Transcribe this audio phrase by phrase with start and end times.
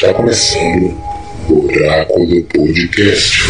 [0.00, 0.96] Está começando
[1.50, 3.42] o Oráculo Podcast.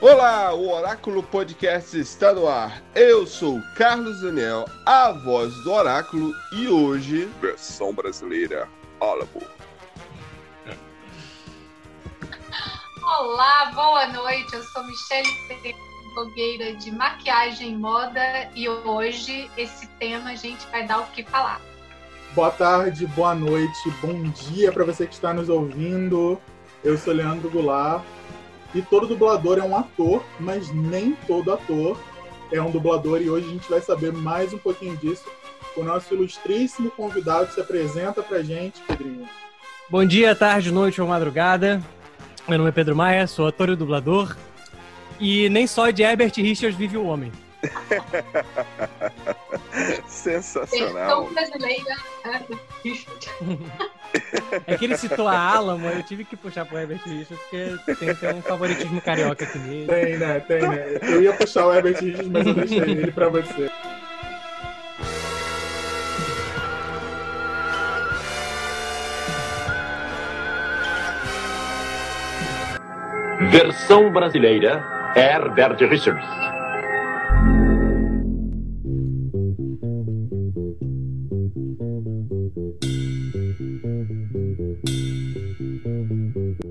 [0.00, 2.82] Olá, o Oráculo Podcast está no ar.
[2.96, 8.66] Eu sou o Carlos Daniel, a voz do Oráculo, e hoje, versão brasileira,
[8.98, 9.61] Álamo.
[13.20, 14.54] Olá, boa noite.
[14.54, 15.28] Eu sou Michelle
[16.14, 21.22] blogueira de maquiagem e moda e hoje esse tema a gente vai dar o que
[21.22, 21.60] falar.
[22.34, 26.40] Boa tarde, boa noite, bom dia para você que está nos ouvindo.
[26.82, 28.02] Eu sou Leandro Goulart
[28.74, 32.00] e todo dublador é um ator, mas nem todo ator
[32.50, 35.24] é um dublador e hoje a gente vai saber mais um pouquinho disso.
[35.76, 39.28] O nosso ilustríssimo convidado se apresenta pra gente, Pedrinho.
[39.90, 41.82] Bom dia, tarde, noite ou madrugada.
[42.48, 44.36] Meu nome é Pedro Maia, sou ator e dublador.
[45.20, 47.30] E nem só de Herbert Richards vive o homem.
[50.08, 51.28] Sensacional.
[51.28, 51.96] Versão brasileira.
[54.66, 58.14] É que ele citou a Alamo, eu tive que puxar pro Herbert Richards, porque tem,
[58.14, 59.86] tem um favoritismo carioca aqui nele.
[59.86, 60.38] Tem, né?
[60.40, 60.98] Tem, né?
[61.00, 63.70] Eu ia puxar o Herbert Richards, mas eu deixei ele pra você.
[73.50, 74.84] Versão brasileira,
[75.16, 76.24] Herbert Richards.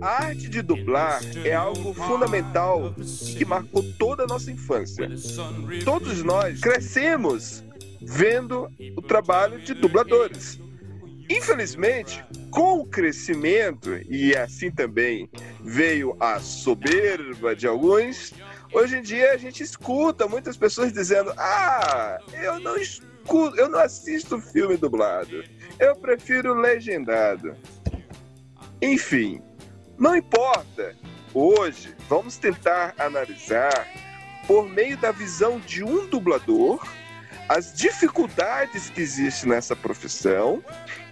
[0.01, 2.95] A arte de dublar é algo fundamental
[3.37, 5.09] que marcou toda a nossa infância.
[5.85, 7.63] Todos nós crescemos
[8.01, 10.59] vendo o trabalho de dubladores.
[11.31, 15.29] Infelizmente, com o crescimento, e assim também
[15.61, 18.33] veio a soberba de alguns,
[18.73, 23.79] hoje em dia a gente escuta muitas pessoas dizendo: Ah, eu não escuto, eu não
[23.79, 25.41] assisto filme dublado,
[25.79, 27.55] eu prefiro legendado.
[28.81, 29.41] Enfim,
[29.97, 30.97] não importa.
[31.33, 33.87] Hoje vamos tentar analisar,
[34.45, 36.85] por meio da visão de um dublador,
[37.47, 40.63] as dificuldades que existem nessa profissão,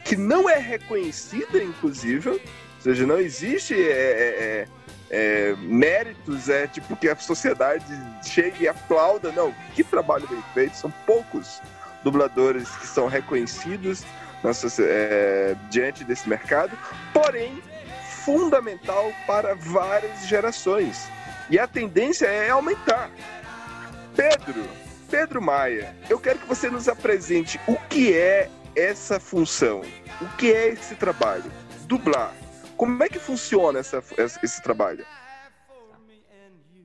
[0.04, 2.40] que não é reconhecida, inclusive, ou
[2.80, 4.68] seja, não existe é, é,
[5.10, 7.86] é, méritos, é tipo que a sociedade
[8.24, 9.32] chegue e aplauda.
[9.32, 11.62] Não, que trabalho bem feito, são poucos
[12.04, 14.04] dubladores que são reconhecidos
[14.54, 16.78] socie- é, diante desse mercado,
[17.14, 17.62] porém
[18.24, 21.08] fundamental para várias gerações.
[21.50, 23.10] E a tendência é aumentar.
[24.16, 24.64] Pedro,
[25.10, 29.82] Pedro Maia, eu quero que você nos apresente o que é essa função,
[30.22, 31.52] o que é esse trabalho,
[31.88, 32.34] dublar.
[32.78, 35.06] Como é que funciona essa, esse trabalho?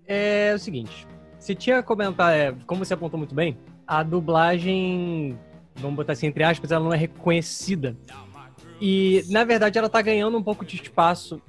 [0.07, 1.07] É o seguinte,
[1.39, 3.57] você tinha comentado, é, como você apontou muito bem,
[3.87, 5.39] a dublagem,
[5.77, 7.97] vamos botar assim, entre aspas, ela não é reconhecida.
[8.81, 11.41] E, na verdade, ela tá ganhando um pouco de espaço,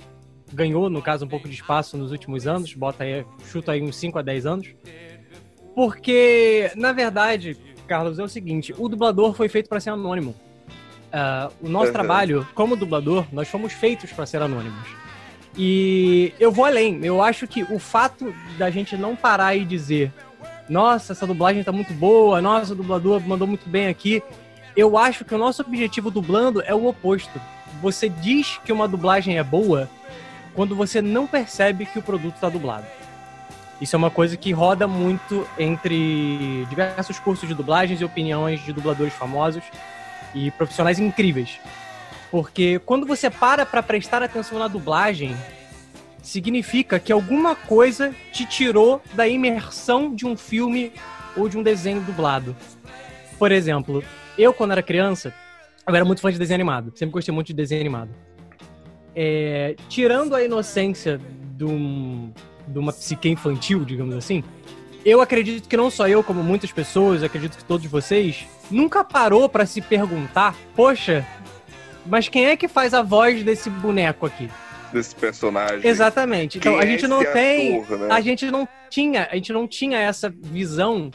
[0.54, 3.96] ganhou, no caso, um pouco de espaço nos últimos anos, bota aí, chuta aí uns
[3.98, 4.76] 5 a 10 anos.
[5.74, 10.36] Porque, na verdade, Carlos, é o seguinte, o dublador foi feito para ser anônimo.
[11.12, 11.94] Ah, o nosso Uhum.
[11.94, 14.88] trabalho, como dublador, nós fomos feitos para ser anônimos.
[15.58, 17.00] E eu vou além.
[17.06, 20.12] Eu acho que o fato da gente não parar e dizer
[20.68, 24.22] nossa, essa dublagem tá muito boa, nossa, o dublador mandou muito bem aqui.
[24.76, 27.40] Eu acho que o nosso objetivo dublando é o oposto.
[27.82, 29.88] Você diz que uma dublagem é boa
[30.54, 32.86] quando você não percebe que o produto está dublado.
[33.86, 38.74] Isso é uma coisa que roda muito entre diversos cursos de dublagens e opiniões de
[38.74, 39.62] dubladores famosos
[40.34, 41.60] e profissionais incríveis.
[42.32, 45.38] Porque quando você para para prestar atenção na dublagem,
[46.24, 50.92] significa que alguma coisa te tirou da imersão de um filme
[51.38, 52.56] ou de um desenho dublado.
[53.38, 54.04] Por exemplo,
[54.36, 55.32] eu quando era criança,
[55.88, 56.92] eu era muito fã de desenho animado.
[56.96, 58.10] Sempre gostei muito de desenho animado.
[59.16, 61.22] É, tirando a inocência
[61.56, 62.34] de, um-
[62.68, 64.44] de uma psique infantil, digamos assim,
[65.06, 69.48] eu acredito que não só eu, como muitas pessoas, acredito que todos vocês, nunca parou
[69.48, 71.26] pra se perguntar, poxa,
[72.06, 74.50] mas quem é que faz a voz desse boneco aqui?
[74.92, 75.88] Desse personagem.
[75.88, 76.58] Exatamente.
[76.58, 78.08] Então Quem a é gente não tem, ator, né?
[78.10, 81.12] a gente não tinha, a gente não tinha essa visão,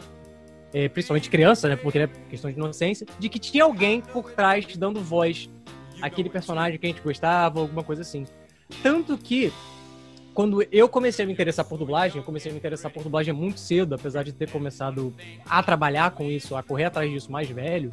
[0.72, 4.64] eh, principalmente criança, né, porque é questão de inocência, de que tinha alguém por trás
[4.76, 5.50] dando voz
[6.00, 8.24] àquele personagem que a gente gostava, alguma coisa assim.
[8.82, 9.52] Tanto que
[10.34, 13.34] quando eu comecei a me interessar por dublagem, eu comecei a me interessar por dublagem
[13.34, 15.14] muito cedo, apesar de ter começado
[15.48, 17.90] a trabalhar com isso, a correr atrás disso mais velho.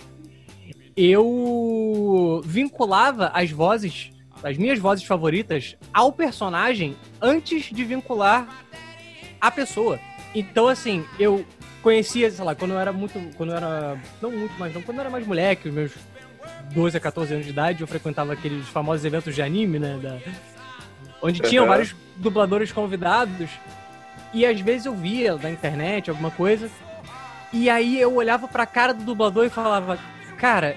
[0.95, 4.11] Eu vinculava as vozes
[4.43, 8.47] as minhas vozes favoritas ao personagem antes de vincular
[9.39, 9.99] a pessoa.
[10.33, 11.45] Então, assim, eu
[11.81, 13.19] conhecia, sei lá, quando eu era muito.
[13.35, 13.99] Quando eu era.
[14.21, 15.91] Não muito mais, não, quando eu era mais moleque, os meus
[16.73, 19.99] 12 a 14 anos de idade, eu frequentava aqueles famosos eventos de anime, né?
[20.01, 20.17] Da,
[21.21, 21.69] onde tinham Uhum.
[21.69, 23.49] vários dubladores convidados.
[24.33, 26.69] E às vezes eu via na internet alguma coisa.
[27.53, 29.97] E aí eu olhava pra cara do dublador e falava,
[30.37, 30.75] cara,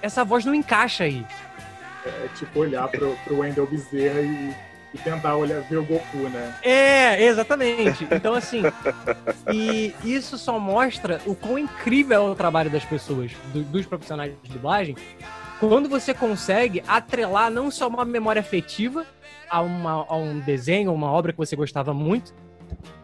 [0.00, 1.26] essa voz não encaixa aí.
[2.06, 4.54] É tipo olhar pro, pro Wendell Bezerra e,
[4.94, 6.54] e tentar olhar, ver o Goku, né?
[6.62, 8.06] É, exatamente.
[8.10, 8.62] Então, assim,
[9.52, 14.32] e isso só mostra o quão incrível é o trabalho das pessoas, do- dos profissionais
[14.42, 14.96] de dublagem,
[15.58, 19.06] quando você consegue atrelar não só uma memória afetiva
[19.50, 22.34] a, uma- a um desenho, uma obra que você gostava muito,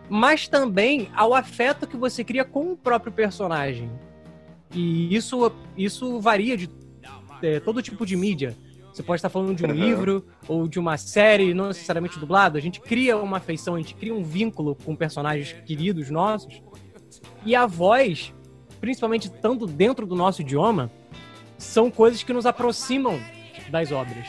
[0.09, 3.91] mas também ao afeto que você cria com o próprio personagem.
[4.75, 6.69] E isso, isso varia de
[7.43, 8.57] é, todo tipo de mídia.
[8.93, 9.75] Você pode estar falando de um Uhum.
[9.75, 12.59] livro ou de uma série, não necessariamente dublado.
[12.59, 16.61] A gente cria uma afeição, a gente cria um vínculo com personagens queridos nossos.
[17.47, 18.35] E a voz,
[18.81, 20.91] principalmente estando dentro do nosso idioma,
[21.57, 23.19] são coisas que nos aproximam
[23.71, 24.27] das obras.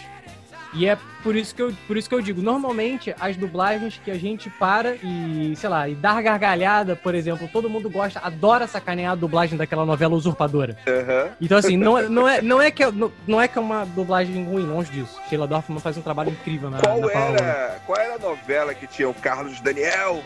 [0.73, 4.09] E é por isso que eu, por isso que eu digo, normalmente as dublagens que
[4.09, 8.65] a gente para e, sei lá, e dar gargalhada, por exemplo, todo mundo gosta, adora
[8.67, 10.77] sacanear a dublagem daquela novela Usurpadora.
[10.87, 11.29] Aham.
[11.41, 13.61] Então, assim, não, é- não, é, não, é que, é- não, não é que é
[13.61, 15.19] uma dublagem ruim, longe disso.
[15.29, 18.87] Sheila Dorfman faz um trabalho incrível na, Qual na era, qual era a novela que
[18.87, 20.23] tinha o Carlos Daniel?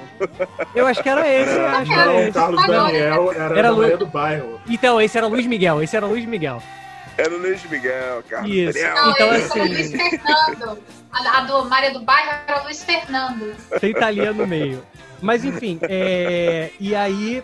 [0.76, 2.32] Eu acho que era esse, eu acho que Não, era o esse.
[2.32, 4.62] Carlos Daniel era, Era Lu- do Bairro.
[4.70, 6.62] Então, esse era Luiz Miguel, esse era Luiz Miguel.
[7.18, 8.74] Era o Luiz Miguel, Carlos Isso.
[8.74, 8.96] Daniel.
[8.96, 10.80] Não, Então, era o assim- Luiz Fernando.
[11.12, 13.56] A, a do Maria do Bairro era o Luiz Fernando.
[13.80, 14.84] Tem Thalia no meio.
[15.22, 17.42] Mas enfim, é, e aí,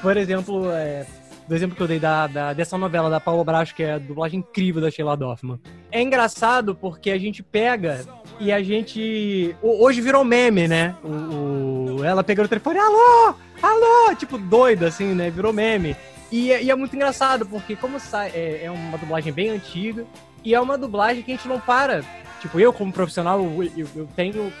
[0.00, 1.04] por exemplo, é,
[1.48, 3.98] do exemplo que eu dei da, da- dessa novela da Paula Bracho, que é a
[3.98, 5.58] dublagem incrível da Sheila Dorfman.
[5.90, 8.04] É engraçado porque a gente pega
[8.38, 9.54] e a gente.
[9.60, 10.94] ho- Hoje virou meme, né?
[11.02, 13.34] O, o- ela pegando o telefone, alô!
[13.60, 14.14] Alô!
[14.14, 15.28] Tipo, doida, assim, né?
[15.28, 15.96] Virou meme.
[16.32, 20.04] E, é- e é muito engraçado, porque como sai, é, é uma dublagem bem antiga,
[20.42, 22.02] e é uma dublagem que a gente não para.
[22.40, 24.52] Tipo, eu, como profissional, eu, eu- eu tenho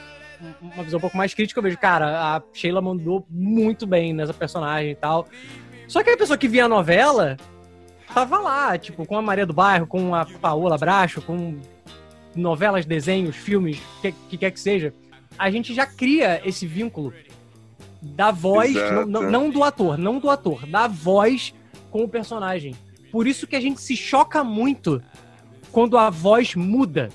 [0.60, 4.34] uma visão um pouco mais crítica, eu vejo, cara, a Sheila mandou muito bem nessa
[4.34, 5.26] personagem e tal.
[5.88, 7.36] Só que a pessoa que via a novela
[8.14, 11.58] tava lá, tipo, com a Maria do Bairro, com a Paola Bracho, com
[12.36, 14.92] novelas, desenhos, filmes, o que, que quer que seja.
[15.38, 17.12] A gente já cria esse vínculo
[18.02, 21.54] da voz, não, não- não do ator, não do ator, da voz
[21.92, 22.74] com o personagem.
[23.12, 25.00] Por isso que a gente se choca muito
[25.70, 27.10] quando a voz muda.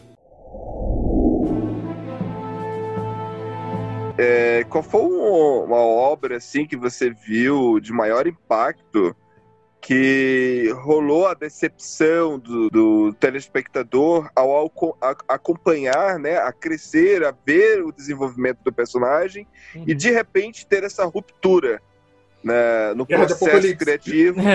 [4.20, 9.16] É, qual foi um- uma obra assim que você viu de maior impacto
[9.80, 17.34] que rolou a decepção do, do telespectador ao, ao- a- acompanhar, né, a crescer, a
[17.46, 19.48] ver o desenvolvimento do personagem
[19.86, 21.80] e de repente ter essa ruptura
[22.44, 24.40] né, no Guerra processo criativo?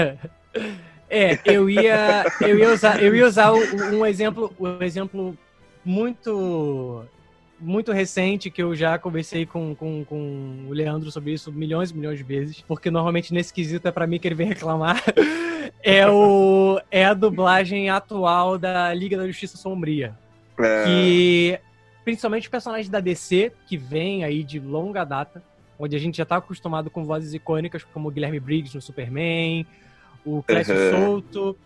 [1.15, 5.37] É, eu ia, eu ia usar, eu ia usar um exemplo, um exemplo
[5.85, 7.05] muito,
[7.61, 11.95] muito recente que eu já conversei com, com, com o Leandro sobre isso milhões e
[11.95, 15.03] milhões de vezes, porque normalmente nesse quesito é pra mim que ele vem reclamar.
[15.85, 20.17] É, o, é a dublagem atual da Liga da Justiça Sombria.
[20.61, 21.59] É, Que
[22.05, 25.43] principalmente os personagens da DC, que vem aí de longa data,
[25.83, 29.67] onde a gente já tá acostumado com vozes icônicas como o Guilherme Briggs no Superman,
[30.25, 30.91] o Clécio Uhum.
[30.91, 31.59] Souto,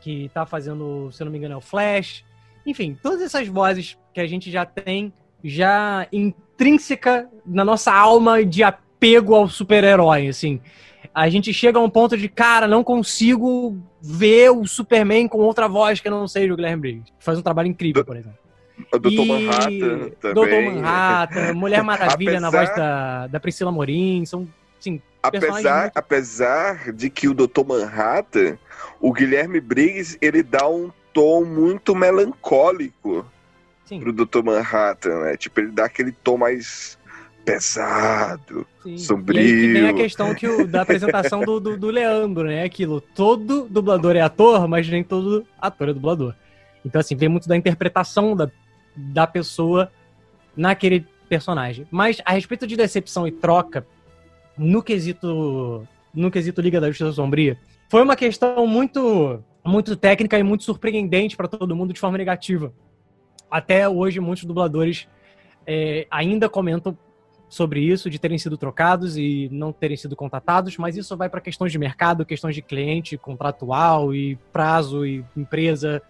[0.00, 2.24] que tá fazendo, se não me engano, é o Flash.
[2.64, 5.12] Enfim, todas essas vozes que a gente já tem,
[5.42, 10.60] já intrínseca na nossa alma de apego ao super-herói, assim.
[11.12, 15.66] A gente chega a um ponto de, cara, não consigo ver o Superman com outra
[15.66, 17.12] voz que não seja o Guilherme Briggs.
[17.18, 18.38] Faz um trabalho incrível, por exemplo.
[18.92, 19.08] O Dr.
[19.10, 20.34] E Manhattan também.
[20.34, 24.48] Doutor Manhattan, Mulher Maravilha na Apesar- voz da, da Priscila Morim, são,
[24.80, 27.64] sim, Apesar, muito- apesar de que o Dr.
[27.66, 28.56] Manhattan,
[29.00, 33.26] o Guilherme Briggs, ele dá um tom muito melancólico
[33.84, 34.42] sim, pro Dr.
[34.44, 35.36] Manhattan, né?
[35.36, 36.96] Tipo, ele dá aquele tom mais
[37.44, 38.66] pesado.
[38.82, 38.96] sim.
[38.98, 39.40] sombrio.
[39.42, 42.62] E vem a questão que o, da apresentação do, do, do Leandro, né?
[42.62, 46.34] Aquilo, todo dublador é ator, mas nem todo ator é dublador.
[46.84, 48.50] Então, assim, vem muito da interpretação da,
[48.98, 49.90] da pessoa
[50.56, 51.86] naquele personagem.
[51.90, 53.86] Mas a respeito de decepção e troca,
[54.56, 60.42] no quesito, no quesito Liga da Justiça Sombria, foi uma questão muito, muito técnica e
[60.42, 62.72] muito surpreendente para todo mundo de forma negativa.
[63.50, 65.08] Até hoje, muitos dubladores
[65.66, 66.96] eh, ainda comentam
[67.48, 71.40] sobre isso, de terem sido trocados e não terem sido contatados, mas isso vai para
[71.40, 76.02] questões de mercado, questões de cliente contratual e prazo e empresa.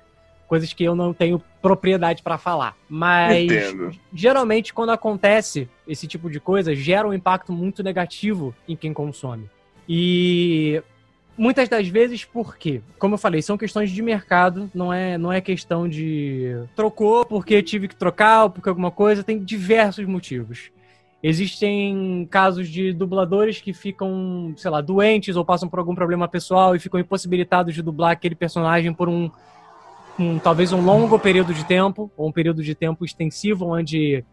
[0.48, 2.74] Coisas que eu não tenho propriedade para falar.
[2.88, 3.92] Mas Entendo.
[4.12, 9.48] geralmente quando acontece esse tipo de coisa, gera um impacto muito negativo em quem consome.
[9.88, 10.82] E
[11.36, 12.80] muitas das vezes por quê?
[12.98, 17.62] Como eu falei, são questões de mercado, não é, não é questão de trocou porque
[17.62, 20.70] tive que trocar ou porque alguma coisa, tem diversos motivos.
[21.20, 26.76] Existem casos de dubladores que ficam, sei lá, doentes ou passam por algum problema pessoal
[26.76, 29.28] e ficam impossibilitados de dublar aquele personagem por um,
[30.18, 34.24] um talvez um longo período de tempo, ou um período de tempo extensivo, onde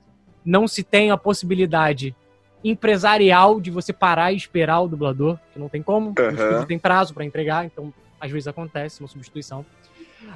[0.43, 2.15] não se tem a possibilidade
[2.63, 6.33] empresarial de você parar e esperar o dublador, que não tem como, o Aham.
[6.33, 9.63] estúdio tem prazo para entregar, então às vezes acontece uma substituição.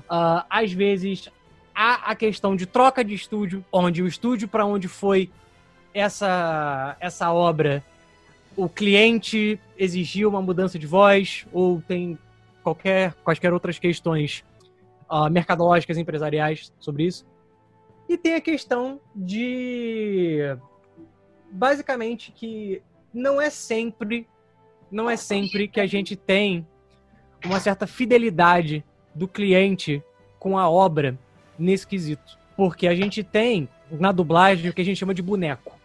[0.08, 1.30] Ah, às vezes
[1.74, 5.32] há a questão de troca de estúdio, onde o estúdio para onde foi
[5.94, 7.84] essa, essa obra,
[8.56, 12.18] o cliente exigiu uma mudança de voz, ou tem
[12.62, 14.44] qualquer, quaisquer outras questões
[15.10, 17.26] ah, mercadológicas, empresariais sobre isso.
[18.08, 20.40] E tem a questão de.
[21.52, 22.82] Basicamente, que
[23.14, 24.28] não é sempre.
[24.92, 26.66] Não é sempre que a gente tem
[27.46, 30.04] uma certa fidelidade do cliente
[30.40, 31.18] com a obra
[31.58, 32.40] nesse quesito.
[32.58, 35.78] Porque a gente tem na dublagem o que a gente chama de boneco.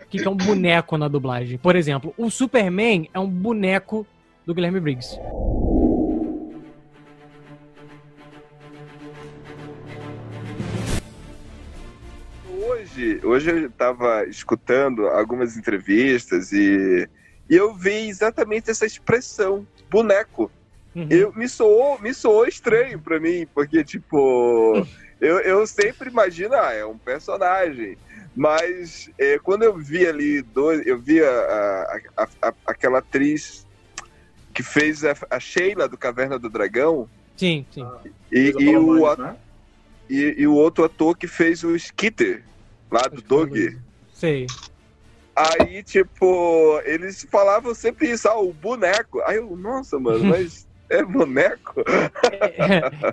[0.00, 1.58] O que é um boneco na dublagem?
[1.58, 4.06] Por exemplo, o Superman é um boneco
[4.46, 5.18] do Guilherme Briggs.
[12.94, 17.08] Hoje, hoje eu estava escutando algumas entrevistas e,
[17.50, 20.52] e eu vi exatamente essa expressão, boneco.
[20.94, 21.08] Uhum.
[21.10, 24.74] Eu, me, soou, me soou estranho pra mim, porque, tipo,
[25.20, 27.98] eu, eu sempre imagino, ah, é um personagem.
[28.32, 33.66] Mas é, quando eu vi ali, dois, eu vi a, a- a- aquela atriz
[34.54, 37.84] que fez a, a Sheila do Caverna do Dragão Sim, sim.
[38.30, 39.36] e, Coisa e o, né?
[40.08, 42.44] e, e o outro ator que fez o Skitter,
[42.90, 43.78] lá do Dog.
[44.12, 44.46] Sei.
[45.36, 49.20] Aí, tipo, eles falavam sempre isso, ah, o boneco.
[49.22, 51.82] Aí eu, nossa, mano, mas é boneco?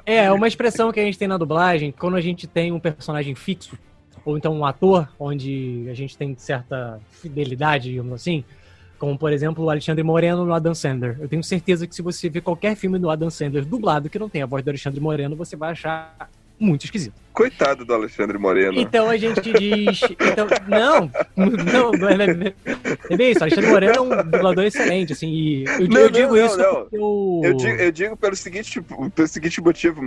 [0.06, 2.80] É, é uma expressão que a gente tem na dublagem, quando a gente tem um
[2.80, 3.78] personagem fixo,
[4.24, 8.44] ou então um ator, onde a gente tem certa fidelidade, digamos assim,
[9.00, 11.18] como por exemplo o Alexandre Moreno no Adam Sandler.
[11.20, 14.30] Eu tenho certeza que se você ver qualquer filme do Adam Sandler dublado que não
[14.30, 17.16] tem a voz do Alexandre Moreno, você vai achar muito esquisito.
[17.34, 18.80] Coitado do Alexandre Moreno.
[18.80, 20.02] Então a gente diz.
[20.20, 22.54] Então, não, não, não é,
[23.10, 23.40] é bem isso.
[23.40, 26.46] O Alexandre Moreno é um dublador excelente, assim, e eu, Não, eu não, digo não,
[26.46, 26.76] isso não.
[26.76, 27.42] porque eu.
[27.44, 28.82] Eu digo, eu digo pelo, seguinte,
[29.16, 30.02] pelo seguinte motivo,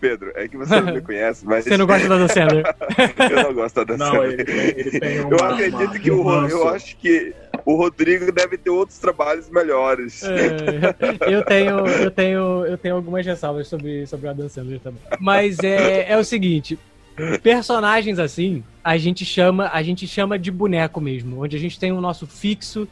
[0.00, 2.64] Pedro, é que você não me conhece, mas Você não gosta do Adam Sandler.
[3.30, 6.48] eu não gosto da Não, ele tem, ele tem uma, Eu acredito uma- que o,
[6.48, 7.32] eu acho que
[7.64, 10.22] o Rodrigo deve ter outros trabalhos melhores.
[10.24, 15.00] É, eu tenho, eu tenho, eu tenho algumas ressalvas sobre, sobre o Adam Sandler também.
[15.20, 16.63] Mas é, é o seguinte,
[17.42, 21.92] personagens assim, a gente chama, a gente chama de boneco mesmo, onde a gente tem
[21.92, 22.88] o nosso fixo.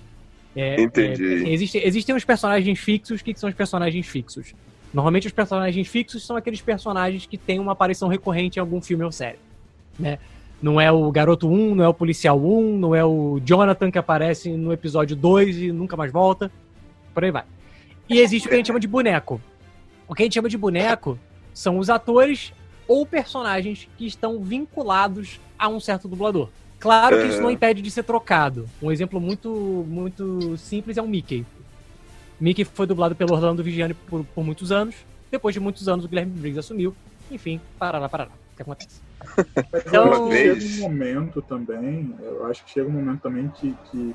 [0.54, 1.24] é, Entendi.
[1.24, 4.54] é, assim, existe- existem os personagens fixos, o que que são os personagens fixos?
[4.92, 9.02] Normalmente os personagens fixos são aqueles personagens que têm uma aparição recorrente em algum filme
[9.04, 9.38] ou série,
[9.98, 10.18] né?
[10.60, 13.98] Não é o Garoto 1, não é o Policial 1, não é o Jonathan que
[13.98, 16.52] aparece no episódio 2 e nunca mais volta.
[17.14, 17.44] Por aí vai.
[18.08, 19.40] E existe o que a gente chama de boneco.
[20.06, 21.18] O que a gente chama de boneco
[21.52, 22.52] são os atores
[22.88, 26.48] ou personagens que estão vinculados a um certo dublador.
[26.78, 28.68] Claro que isso não impede de ser trocado.
[28.82, 31.46] Um exemplo muito, muito simples é o Mickey.
[32.40, 34.96] Mickey foi dublado pelo Orlando Vigiani por, por muitos anos.
[35.30, 36.94] Depois de muitos anos, o Guilherme Briggs assumiu.
[37.30, 38.30] Enfim, parará, parará.
[38.52, 39.00] O que acontece?
[39.70, 43.20] Mas Então- eu acho que chega um momento também, eu acho que chega um momento
[43.20, 44.14] também que, que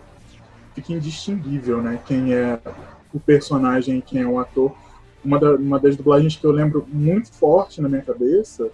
[0.76, 2.00] fica indistinguível, né?
[2.06, 2.60] Quem é
[3.14, 4.76] o personagem e quem é o ator.
[5.28, 8.70] Uma, da- uma das dublagens que eu lembro muito forte na minha cabeça,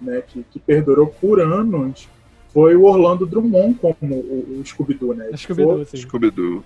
[0.00, 2.06] né, que, que perdurou por anos,
[2.52, 5.30] foi o Orlando Drummond como o, o Scooby-Doo, né?
[5.34, 5.96] Scooby-Doo, sim.
[5.96, 6.62] Scooby-Doo.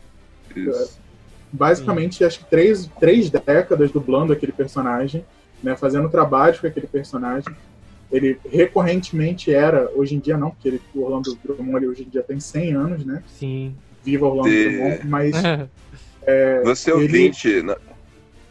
[0.57, 0.99] Isso.
[1.53, 5.25] basicamente acho que três, três décadas dublando aquele personagem,
[5.63, 7.55] né, fazendo trabalhos com aquele personagem.
[8.11, 12.09] Ele recorrentemente era, hoje em dia não, porque ele, o Orlando Drummond ele hoje em
[12.09, 13.23] dia tem 100 anos, né?
[13.29, 13.77] Sim.
[14.05, 15.37] Viva Orlando De- Drummond, mas
[16.65, 17.77] Você ele- ouvinte, na-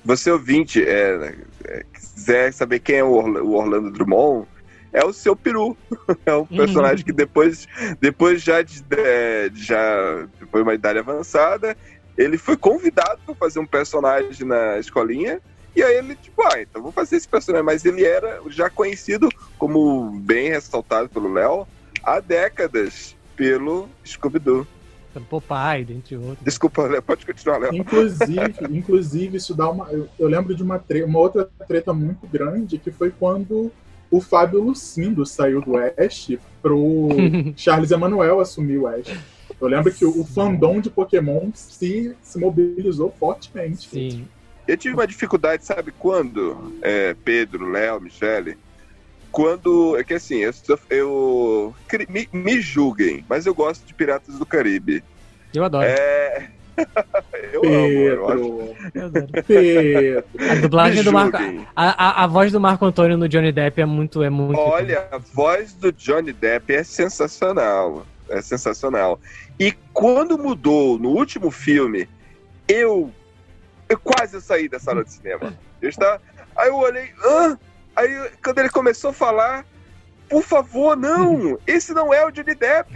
[0.04, 4.48] você ouvinte, é, é, quiser saber quem é o Orla- o Orlando Drummond,
[4.94, 5.78] é o seu peru.
[6.26, 7.66] É um personagem que depois,
[8.02, 11.76] depois já de, de- já depois de uma idade avançada,
[12.18, 15.40] ele foi convidado para fazer um personagem na escolinha.
[15.76, 17.66] E aí ele, tipo, ah, então vou fazer esse personagem.
[17.66, 21.66] Mas ele era já conhecido, como bem ressaltado pelo Léo,
[22.04, 24.68] há décadas pelo Scooby-Doo.
[25.30, 26.38] Popeye, dentre outros.
[26.44, 27.74] Desculpa, Léo, pode continuar, Léo.
[27.74, 29.90] inclusive, inclusive isso dá uma.
[29.92, 33.72] Eu, eu lembro de uma, tre- uma outra treta muito grande que foi quando
[34.12, 37.10] o Fábio Lucindo saiu do Ash pro
[37.56, 39.16] Charles Emanuel assumir o Ash.
[39.60, 43.90] Eu lembro que o fandom de Pokémon se, se mobilizou fortemente.
[43.90, 44.26] Sim.
[44.68, 46.74] Eu tive uma dificuldade, sabe quando?
[46.82, 48.56] É, Pedro, Léo, Michele.
[49.32, 49.98] Quando.
[49.98, 50.54] É que assim, eu,
[50.90, 51.76] eu
[52.10, 55.04] me, me julguem, mas eu gosto de Piratas do Caribe.
[55.54, 55.86] Eu adoro.
[55.86, 56.52] É.
[57.52, 58.38] eu amo, eu acho.
[58.38, 59.28] Pedro, Eu adoro.
[59.46, 60.26] Pedro.
[60.50, 61.38] A dublagem do Marco.
[61.76, 64.24] A, a, a voz do Marco Antônio no Johnny Depp é muito.
[64.24, 68.06] É muito Olha, a voz do Johnny Depp é sensacional.
[68.30, 69.20] É sensacional.
[69.60, 72.08] E quando mudou no último filme,
[72.68, 73.12] eu,
[73.90, 75.54] eu quase saí da sala de cinema.
[75.82, 76.22] Eu estava,
[76.56, 77.58] aí eu olhei, hã?
[78.00, 79.66] Aí quando ele começou a falar,
[80.30, 81.60] por favor, não!
[81.68, 82.94] Esse não é o Johnny Depp!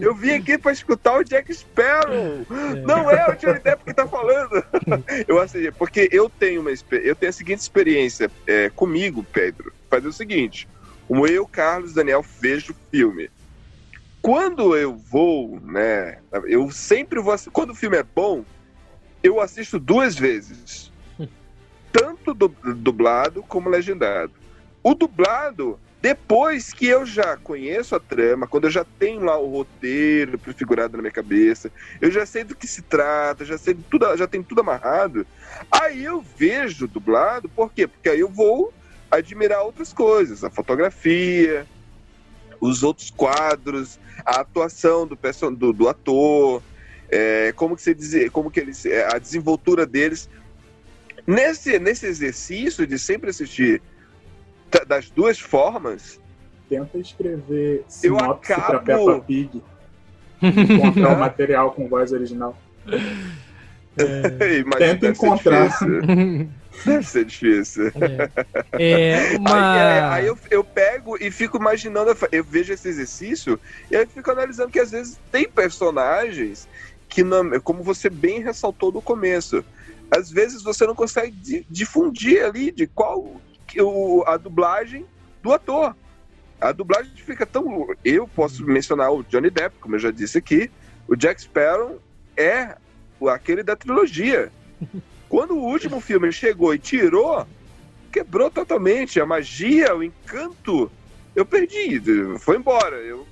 [0.00, 2.46] Eu vim aqui para escutar o Jack Sparrow!
[2.84, 4.62] Não é o Johnny Depp que tá falando!
[5.26, 9.72] Eu assim, porque eu tenho uma eu tenho a seguinte experiência é, comigo, Pedro.
[9.90, 10.68] Fazer o seguinte:
[11.08, 13.30] como eu, Carlos, Daniel vejo o filme.
[14.20, 16.18] Quando eu vou, né?
[16.46, 17.34] Eu sempre vou.
[17.52, 18.44] Quando o filme é bom,
[19.22, 20.92] eu assisto duas vezes.
[21.92, 24.32] Tanto du- dublado como legendado.
[24.86, 29.50] O dublado, depois que eu já conheço a trama, quando eu já tenho lá o
[29.50, 34.16] roteiro prefigurado na minha cabeça, eu já sei do que se trata, já sei tudo,
[34.16, 35.26] já tem tudo amarrado.
[35.72, 37.88] Aí eu vejo dublado, por quê?
[37.88, 38.72] Porque aí eu vou
[39.10, 41.66] admirar outras coisas, a fotografia,
[42.60, 46.62] os outros quadros, a atuação do, perso- do, do ator,
[47.10, 50.28] é, como que você dizer, como que eles, é, a desenvoltura deles.
[51.26, 53.82] Nesse, nesse exercício de sempre assistir
[54.84, 56.20] das duas formas,
[56.68, 57.84] Tenta escrever Eu
[58.18, 59.62] sinopse pra acabo- Peppa Pig.
[60.42, 62.56] Encontrar o material com voz original.
[63.96, 65.68] imagina, Tenta deve ser encontrar.
[65.68, 66.48] difícil.
[66.84, 67.90] Deve ser difícil.
[68.72, 69.78] É, Aí, uma.
[69.78, 73.58] é, aí eu, eu pego e fico imaginando, eu vejo esse exercício
[73.90, 76.68] e aí eu fico analisando que às vezes tem personagens
[77.08, 79.64] que, não, como você bem ressaltou no começo,
[80.10, 83.40] às vezes você não consegue di- difundir ali de qual
[83.80, 85.06] o, a dublagem
[85.42, 85.94] do ator.
[86.60, 87.86] A dublagem fica tão.
[88.04, 90.70] Eu posso mencionar o Johnny Depp, como eu já disse aqui,
[91.06, 92.00] o Jack Sparrow
[92.36, 92.76] é
[93.20, 94.50] o- aquele da trilogia.
[95.28, 97.46] Quando o último filme chegou e tirou,
[98.12, 100.90] quebrou totalmente a magia, o encanto.
[101.34, 102.00] Eu perdi,
[102.38, 102.96] foi embora.
[102.96, 103.26] Eu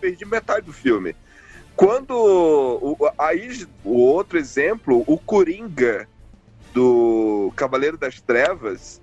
[0.00, 1.14] perdi metade do filme.
[1.76, 6.08] Quando o, aí o outro exemplo, o Coringa
[6.72, 9.00] do Cavaleiro das Trevas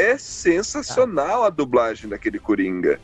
[0.00, 2.98] é sensacional a dublagem daquele Coringa.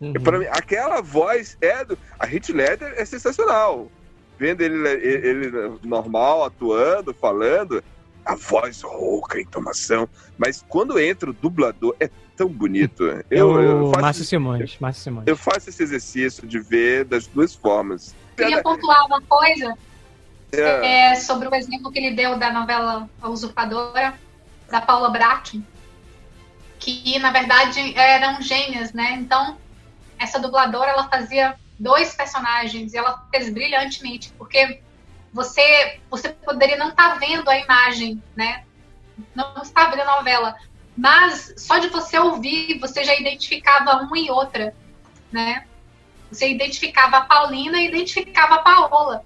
[0.00, 0.12] Uhum.
[0.14, 1.98] E pra mim, aquela voz é do.
[2.18, 3.90] A Heath Ledger é sensacional.
[4.38, 7.82] Vendo ele, ele, ele normal, atuando, falando,
[8.24, 10.08] a voz rouca, a entonação.
[10.38, 13.04] Mas quando entra o dublador, é tão bonito.
[13.28, 14.78] Eu, eu, faço, Márcio Simões.
[14.78, 15.26] Márcio Simões.
[15.26, 18.14] eu faço esse exercício de ver das duas formas.
[18.36, 19.74] Queria pontuar uma coisa
[20.52, 24.14] É, é, sobre o exemplo que ele deu da novela A Usurpadora,
[24.70, 25.62] da Paula Braque,
[26.78, 29.12] que na verdade eram gêmeas, né?
[29.12, 29.58] Então,
[30.18, 34.80] essa dubladora ela fazia dois personagens e ela fez brilhantemente, porque
[35.32, 38.64] você você poderia não estar vendo a imagem, né?
[39.34, 40.56] Não está vendo a novela,
[40.96, 44.74] mas só de você ouvir, você já identificava uma e outra,
[45.30, 45.66] né?
[46.30, 49.24] Você identificava a Paulina e identificava a Paola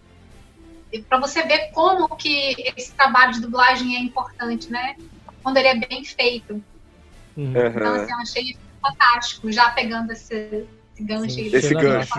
[1.09, 4.97] para você ver como que esse trabalho de dublagem é importante, né?
[5.43, 6.62] Quando ele é bem feito.
[7.37, 7.53] Uhum.
[7.57, 10.64] Então, assim, eu achei fantástico, já pegando esse,
[10.95, 11.55] esse gancho Sim, aí.
[11.55, 12.14] Esse gancho.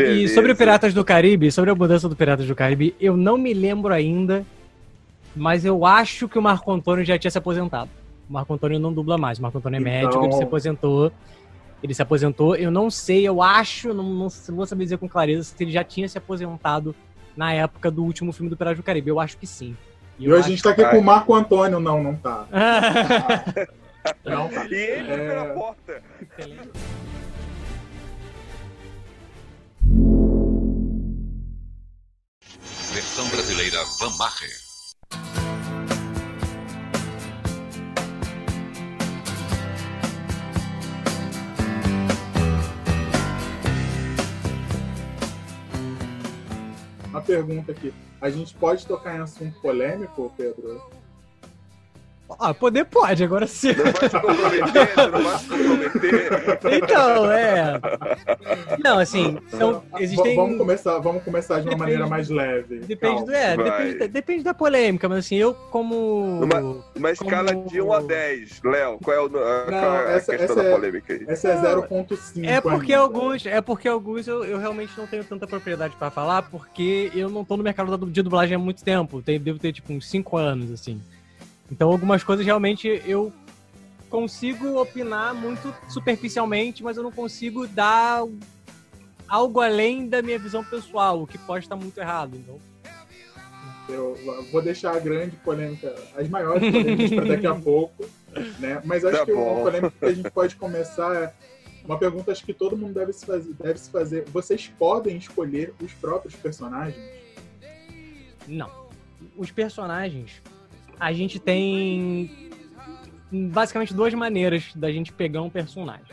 [0.00, 3.38] e sobre o Piratas do Caribe, sobre a mudança do Piratas do Caribe, eu não
[3.38, 4.44] me lembro ainda,
[5.34, 7.90] mas eu acho que o Marco Antônio já tinha se aposentado.
[8.28, 9.38] O Marco Antônio não dubla mais.
[9.38, 11.12] O Marco Antônio é Então- médico, ele se aposentou.
[11.82, 12.56] Ele se aposentou.
[12.56, 15.84] Eu não sei, eu acho, não, não vou saber dizer com clareza se ele já
[15.84, 16.94] tinha se aposentado
[17.36, 19.10] na época do último filme do Piratas do Caribe.
[19.10, 19.76] Eu acho que sim.
[20.18, 21.78] E eu hoje a gente tá aqui com o Marco Antônio.
[21.78, 22.46] Não, não tá.
[24.24, 24.50] Não.
[24.70, 25.28] E ele É.
[25.28, 26.02] pela porta.
[32.92, 35.66] Versão brasileira Van Maher.
[47.08, 47.92] Uma pergunta aqui.
[48.20, 50.82] A gente pode tocar em assunto polêmico, Pedro?
[52.38, 53.72] Ah, poder pode, agora sim.
[53.72, 56.82] Não vai se comprometer, não vai se comprometer.
[56.82, 57.80] Então, é.
[58.82, 60.34] Não, assim, são, V- existem.
[60.36, 62.80] Vamos começar, vamos começar de uma Depende- maneira mais leve.
[62.80, 63.26] Depende, Calma.
[63.26, 66.40] do, é, depende, da- depende da polêmica, mas assim, eu como.
[66.40, 70.06] Numa- Uma escala Como- de 1 a 10, Léo, qual é, o, a, Não, é
[70.06, 71.24] a essa- questão essa da é- polêmica aí?
[71.28, 72.44] Essa é 0.5.
[72.48, 73.02] É porque ainda.
[73.04, 77.28] alguns, é porque alguns eu, eu realmente não tenho tanta propriedade pra falar, porque eu
[77.28, 79.22] não tô no mercado de dublagem há muito tempo.
[79.22, 81.00] Tem, devo ter tipo uns 5 anos, assim.
[81.70, 83.32] Então algumas coisas realmente eu
[84.08, 88.22] consigo opinar muito superficialmente, mas eu não consigo dar
[89.28, 92.36] algo além da minha visão pessoal, o que pode estar muito errado.
[92.36, 92.58] Então,
[93.88, 94.16] Eu
[94.52, 98.04] vou deixar a grande polêmica, as maiores polêmicas para daqui a pouco,
[98.58, 98.80] né?
[98.84, 99.54] Mas acho Tá que bom.
[99.54, 101.34] uma polêmica que a gente pode começar é
[101.84, 104.24] uma pergunta acho que todo mundo deve se fazer, deve se fazer.
[104.30, 106.96] Vocês podem escolher os próprios personagens?
[108.46, 108.86] Não.
[109.36, 110.40] Os personagens,
[110.98, 112.50] a gente tem
[113.30, 116.06] basicamente duas maneiras da gente pegar um personagem.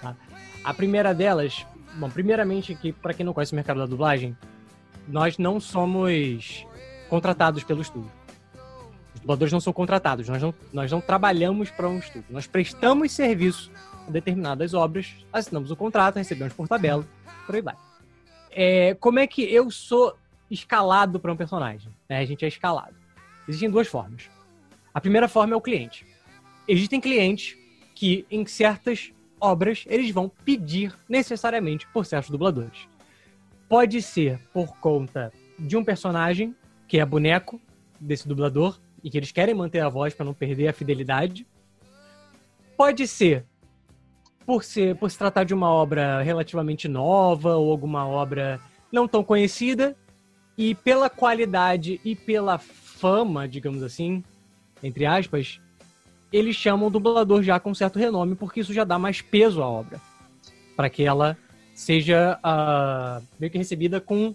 [0.00, 0.16] tá?
[0.64, 4.36] A primeira delas, bom, primeiramente que para quem não conhece o mercado da dublagem,
[5.08, 6.66] nós não somos
[7.08, 8.10] contratados pelo estúdio.
[9.14, 12.26] Os dubladores não são contratados, nós não, nós não trabalhamos para um estúdio.
[12.30, 13.70] Nós prestamos serviço
[14.06, 17.06] a determinadas obras, assinamos o contrato, recebemos por tabela,
[17.46, 17.76] por aí vai.
[18.50, 20.16] É, como é que eu sou
[20.50, 21.90] escalado para um personagem.
[22.08, 22.18] Né?
[22.18, 22.95] A gente é escalado.
[23.48, 24.28] Existem duas formas.
[24.92, 26.06] A primeira forma é o cliente.
[26.66, 27.56] Existem clientes
[27.94, 32.88] que, em certas obras, eles vão pedir necessariamente por certos dubladores.
[33.68, 36.54] Pode ser por conta de um personagem
[36.88, 37.60] que é boneco
[38.00, 41.46] desse dublador e que eles querem manter a voz para não perder a fidelidade.
[42.76, 43.44] Pode ser
[44.44, 48.60] por, ser por se tratar de uma obra relativamente nova ou alguma obra
[48.92, 49.96] não tão conhecida
[50.56, 52.60] e pela qualidade e pela
[52.96, 54.24] fama, digamos assim,
[54.82, 55.60] entre aspas,
[56.32, 59.68] eles chamam o dublador já com certo renome, porque isso já dá mais peso à
[59.68, 60.00] obra.
[60.74, 61.36] Para que ela
[61.74, 64.34] seja ah, meio que recebida com,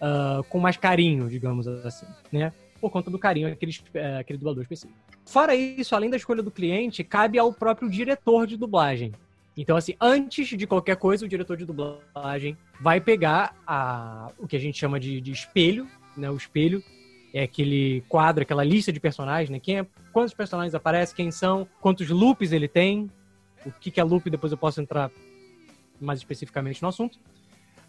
[0.00, 2.52] ah, com mais carinho, digamos assim, né?
[2.80, 4.96] Por conta do carinho aquele, eh, aquele dublador específico.
[5.26, 9.12] Fora isso, além da escolha do cliente, cabe ao próprio diretor de dublagem.
[9.56, 14.54] Então, assim, antes de qualquer coisa, o diretor de dublagem vai pegar a, o que
[14.54, 16.30] a gente chama de, de espelho, né?
[16.30, 16.80] O espelho
[17.32, 19.60] é aquele quadro, aquela lista de personagens, né?
[19.60, 23.10] Quem é, quantos personagens aparecem, quem são, quantos loops ele tem,
[23.66, 25.10] o que, é loop, depois eu posso entrar
[26.00, 27.18] mais especificamente no assunto.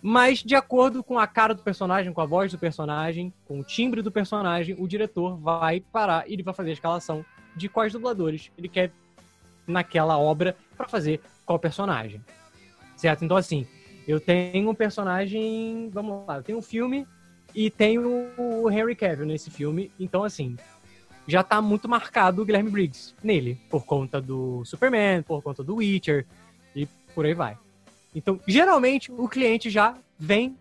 [0.02, 3.63] Mas, de acordo com a cara do personagem, com a voz do personagem, com o
[3.63, 7.25] timbre do personagem, o diretor vai parar e ele vai fazer a escalação
[7.56, 8.91] de quais dubladores ele quer
[9.67, 12.23] naquela obra para fazer qual personagem.
[12.95, 13.25] Certo?
[13.25, 13.67] Então, assim,
[14.08, 15.89] eu tenho um personagem.
[15.91, 17.06] Vamos lá, eu tenho um filme
[17.53, 19.91] e tenho o Henry Cavill nesse filme.
[19.99, 20.55] Então, assim,
[21.27, 25.75] já tá muito marcado o Guilherme Briggs nele, por conta do Superman, por conta do
[25.75, 26.25] Witcher
[26.75, 27.57] e por aí vai.
[28.15, 30.55] Então, geralmente, o cliente já vem.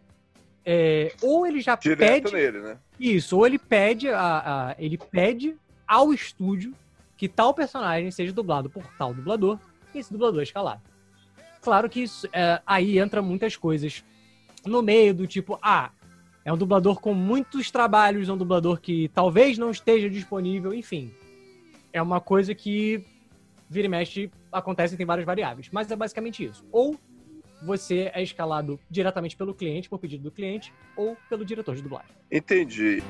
[0.64, 2.32] é, ou ele já Direto pede.
[2.34, 2.78] nele, né?
[3.00, 6.74] Isso, ou ele pede, a, a- ele pede ao estúdio
[7.16, 9.58] que tal personagem seja dublado por tal dublador
[9.94, 10.82] e esse dublador é escalado.
[11.62, 14.04] Claro que isso, é, aí entra muitas coisas
[14.66, 15.90] no meio do tipo, ah,
[16.48, 21.12] é um dublador com muitos trabalhos, é um dublador que talvez não esteja disponível, enfim.
[21.92, 23.04] É uma coisa que
[23.68, 26.64] vira e mexe acontece e tem várias variáveis, mas é basicamente isso.
[26.72, 26.96] Ou
[27.62, 32.16] você é escalado diretamente pelo cliente, por pedido do cliente, ou pelo diretor de dublagem.
[32.32, 33.02] Entendi.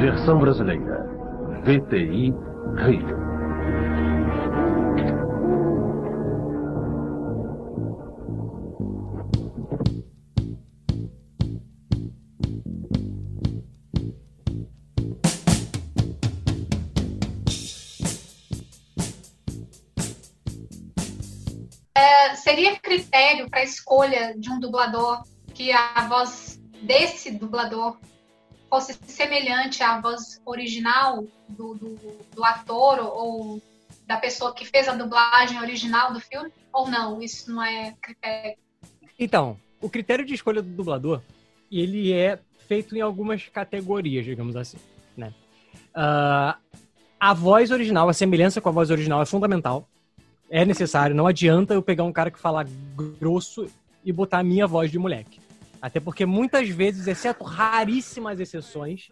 [0.00, 1.04] Versão brasileira.
[1.64, 2.32] VTI
[2.74, 3.26] Rio.
[22.46, 27.98] seria critério para a escolha de um dublador que a voz desse dublador
[28.68, 31.98] fosse semelhante à voz original do, do,
[32.34, 33.62] do ator ou
[34.06, 36.50] da pessoa que fez a dublagem original do filme?
[36.72, 37.20] Ou não?
[37.22, 38.56] Isso não é critério?
[39.18, 41.22] Então, o critério de escolha do dublador,
[41.70, 44.78] ele é feito em algumas categorias, digamos assim,
[45.16, 45.32] né?
[45.94, 46.58] Ah,
[47.18, 49.88] a voz original, a semelhança com a voz original é fundamental.
[50.48, 52.64] É necessário, não adianta eu pegar um cara que fala
[53.18, 53.66] grosso
[54.04, 55.40] e botar a minha voz de moleque.
[55.80, 59.10] Até porque muitas vezes, exceto raríssimas exceções,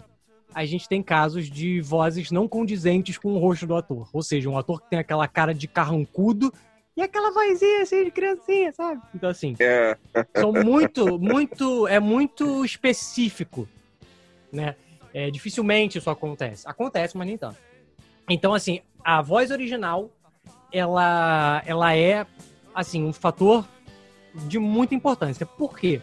[0.55, 4.09] a gente tem casos de vozes não condizentes com o rosto do ator.
[4.13, 6.53] Ou seja, um ator que tem aquela cara de carrancudo
[6.97, 9.03] E aquela vozinha assim de criancinha, sabe?
[9.15, 9.97] Então, assim, É,
[10.37, 13.69] são muito, muito, é muito específico,
[14.53, 14.77] né?
[15.13, 16.69] É, dificilmente isso acontece.
[16.69, 17.59] Acontece, mas nem tanto.
[18.29, 20.11] Então, assim, a voz original,
[20.73, 22.25] ela, ela é,
[22.75, 23.67] assim, um fator
[24.47, 25.45] de muita importância.
[25.45, 26.01] Por quê?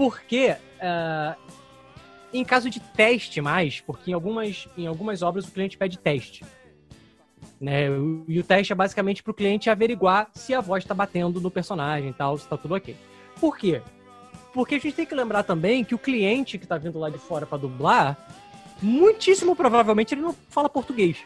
[0.00, 1.36] Porque, ah,
[2.32, 6.42] em caso de teste mais, porque em algumas, em algumas obras o cliente pede teste.
[7.60, 7.88] Né?
[8.26, 11.50] E o teste é basicamente para o cliente averiguar se a voz está batendo no
[11.50, 12.96] personagem e tal, se está tudo ok.
[13.38, 13.82] Por quê?
[14.54, 17.18] Porque a gente tem que lembrar também que o cliente que está vindo lá de
[17.18, 18.16] fora para dublar,
[18.80, 21.18] muitíssimo provavelmente ele não fala português.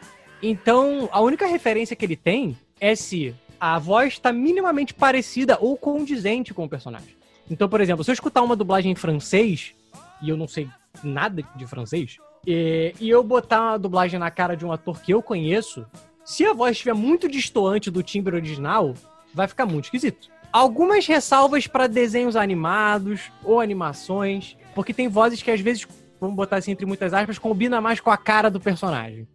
[0.43, 5.77] Então, a única referência que ele tem é se a voz está minimamente parecida ou
[5.77, 7.15] condizente com o personagem.
[7.49, 9.73] Então, por exemplo, se eu escutar uma dublagem em francês,
[10.21, 10.67] e eu não sei
[11.03, 15.13] nada de francês, e, e eu botar uma dublagem na cara de um ator que
[15.13, 15.85] eu conheço,
[16.23, 18.93] se a voz estiver muito distoante do timbre original,
[19.33, 20.29] vai ficar muito esquisito.
[20.51, 25.85] Algumas ressalvas para desenhos animados ou animações, porque tem vozes que às vezes,
[26.19, 29.27] vamos botar assim entre muitas aspas, combina mais com a cara do personagem.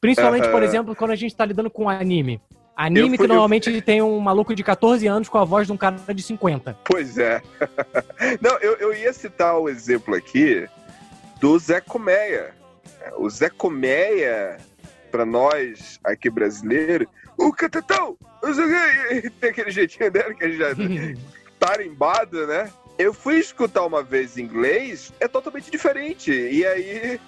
[0.00, 0.64] Principalmente, por Aham.
[0.64, 2.40] exemplo, quando a gente tá lidando com anime.
[2.76, 5.72] Anime Eu fui- que normalmente tem um maluco de 14 anos com a voz de
[5.72, 6.78] um cara de 50.
[6.84, 7.40] pois é.
[8.40, 10.68] Não, eu, eu ia citar o exemplo aqui
[11.40, 12.54] do Zé Colmeia.
[13.16, 14.58] O Zé Colmeia,
[15.10, 17.08] pra nós aqui brasileiros,
[17.38, 20.66] o catatão, não sei o quê, tem aquele jeitinho dele que já
[21.58, 22.70] tarimbado, né?
[22.98, 26.30] Eu fui escutar uma vez em inglês, é totalmente diferente.
[26.32, 27.20] E aí,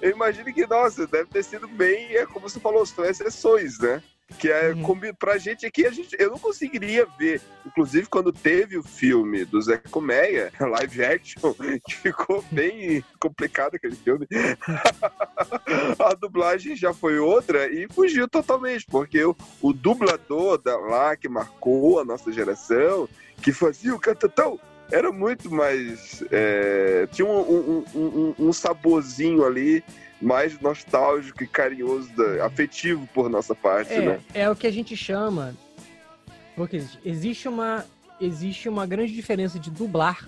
[0.00, 4.00] eu imagino que, nossa, deve ter sido bem, é como você falou, são exceções, né?
[4.38, 5.14] Que é, Uhum.
[5.18, 7.40] pra gente aqui, a gente, eu não conseguiria ver.
[7.64, 13.94] Inclusive, quando teve o filme do Zé Colmeia, live action, que ficou bem complicado aquele
[13.94, 14.26] filme.
[15.98, 21.28] a dublagem já foi outra e fugiu totalmente, porque o, o dublador da, lá que
[21.28, 23.08] marcou a nossa geração,
[23.42, 24.58] que fazia o cantatão,
[24.90, 26.22] era muito mais.
[26.30, 29.82] é, tinha um, um, um, um- um saborzinho ali
[30.20, 32.10] mais nostálgico e carinhoso,
[32.44, 34.20] afetivo por nossa parte, É, né?
[34.34, 35.54] é o que a gente chama.
[36.54, 37.84] Porque existe- uma,
[38.20, 40.26] existe uma grande diferença de dublar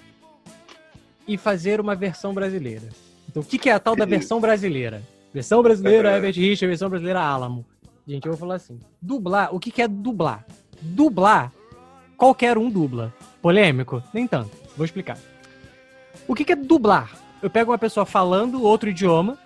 [1.26, 2.88] e fazer uma versão brasileira.
[3.28, 5.02] Então, o que, é a tal da versão brasileira?
[5.32, 6.14] Versão brasileira Uhum.
[6.16, 7.64] Herbert Richard, versão brasileira Alamo.
[8.06, 8.78] Gente, eu vou falar assim.
[9.00, 10.46] Dublar, o que, é dublar?
[10.80, 11.52] Dublar,
[12.16, 13.12] qualquer um dubla.
[13.42, 14.02] Polêmico?
[14.12, 14.50] Nem tanto.
[14.76, 15.18] Vou explicar.
[16.26, 17.12] O que é dublar?
[17.42, 19.38] Eu pego uma pessoa falando outro idioma,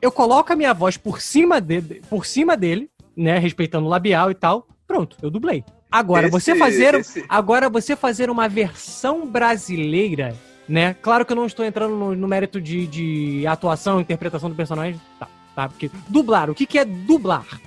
[0.00, 4.30] eu coloco a minha voz por cima, de, por cima dele, né, respeitando o labial
[4.30, 4.66] e tal.
[4.86, 5.64] Pronto, eu dublei.
[5.90, 10.34] Agora, Esse- você fazer, esse- agora você fazer uma versão brasileira,
[10.68, 10.94] né?
[11.02, 15.00] Claro que eu não estou entrando no, no mérito de, de atuação, interpretação do personagem,
[15.18, 15.68] tá, tá?
[15.68, 17.60] Porque dublar, o que, que é dublar?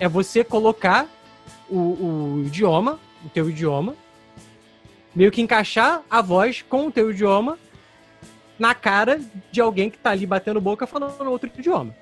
[0.00, 1.06] É você colocar
[1.68, 3.94] o, o idioma, o teu idioma,
[5.14, 7.58] meio que encaixar a voz com o teu idioma
[8.58, 11.94] na cara de alguém que tá ali batendo boca falando outro idioma.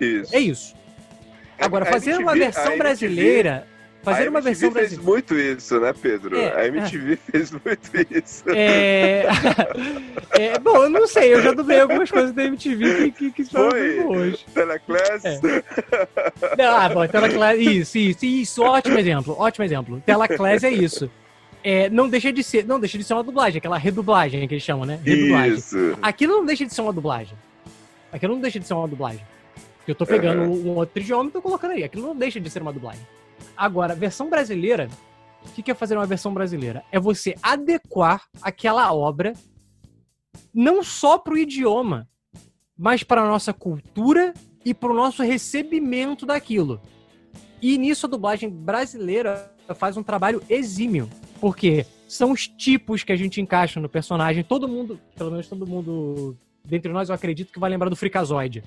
[0.00, 0.34] Isso.
[0.34, 0.74] É isso.
[1.58, 3.66] Agora, A fazer uma MTV versão a MTV brasileira.
[4.00, 5.10] Fazer a uma versão fez brasileira.
[5.10, 6.38] muito isso, né, Pedro?
[6.38, 8.44] É, a MTV fez muito isso.
[8.48, 9.26] É...
[10.38, 13.44] é, Bom, eu não sei, eu já dublei algumas coisas da MTV que, que, que
[13.44, 14.00] Foi.
[14.00, 14.42] boas.
[14.54, 15.24] Teleclass.
[15.24, 15.40] É.
[16.56, 20.02] Não, ah, bom, Tela Class, isso, isso, isso, ótimo exemplo, ótimo exemplo.
[20.06, 21.10] Tela Class é isso.
[21.62, 24.64] É, não deixa de ser, não deixa de ser uma dublagem, aquela redublagem que eles
[24.64, 25.00] chamam, né?
[25.04, 25.58] Redublagem.
[25.58, 25.98] Isso.
[26.00, 27.36] Aquilo não deixa de ser uma dublagem.
[28.12, 29.24] Aquilo não deixa de ser uma dublagem.
[29.86, 31.82] Eu tô pegando um outro idioma e tô colocando aí.
[31.82, 33.06] Aquilo não deixa de ser uma dublagem.
[33.56, 34.88] Agora, versão brasileira,
[35.44, 36.84] o que que é fazer uma versão brasileira?
[36.92, 39.32] É você adequar aquela obra
[40.52, 42.08] não só pro idioma,
[42.76, 46.80] mas para nossa cultura e pro nosso recebimento daquilo.
[47.60, 51.08] E nisso a dublagem brasileira faz um trabalho exímio,
[51.40, 54.42] porque são os tipos que a gente encaixa no personagem.
[54.42, 58.62] Todo mundo, pelo menos todo mundo dentre nós, eu acredito que vai lembrar do Freakazoid.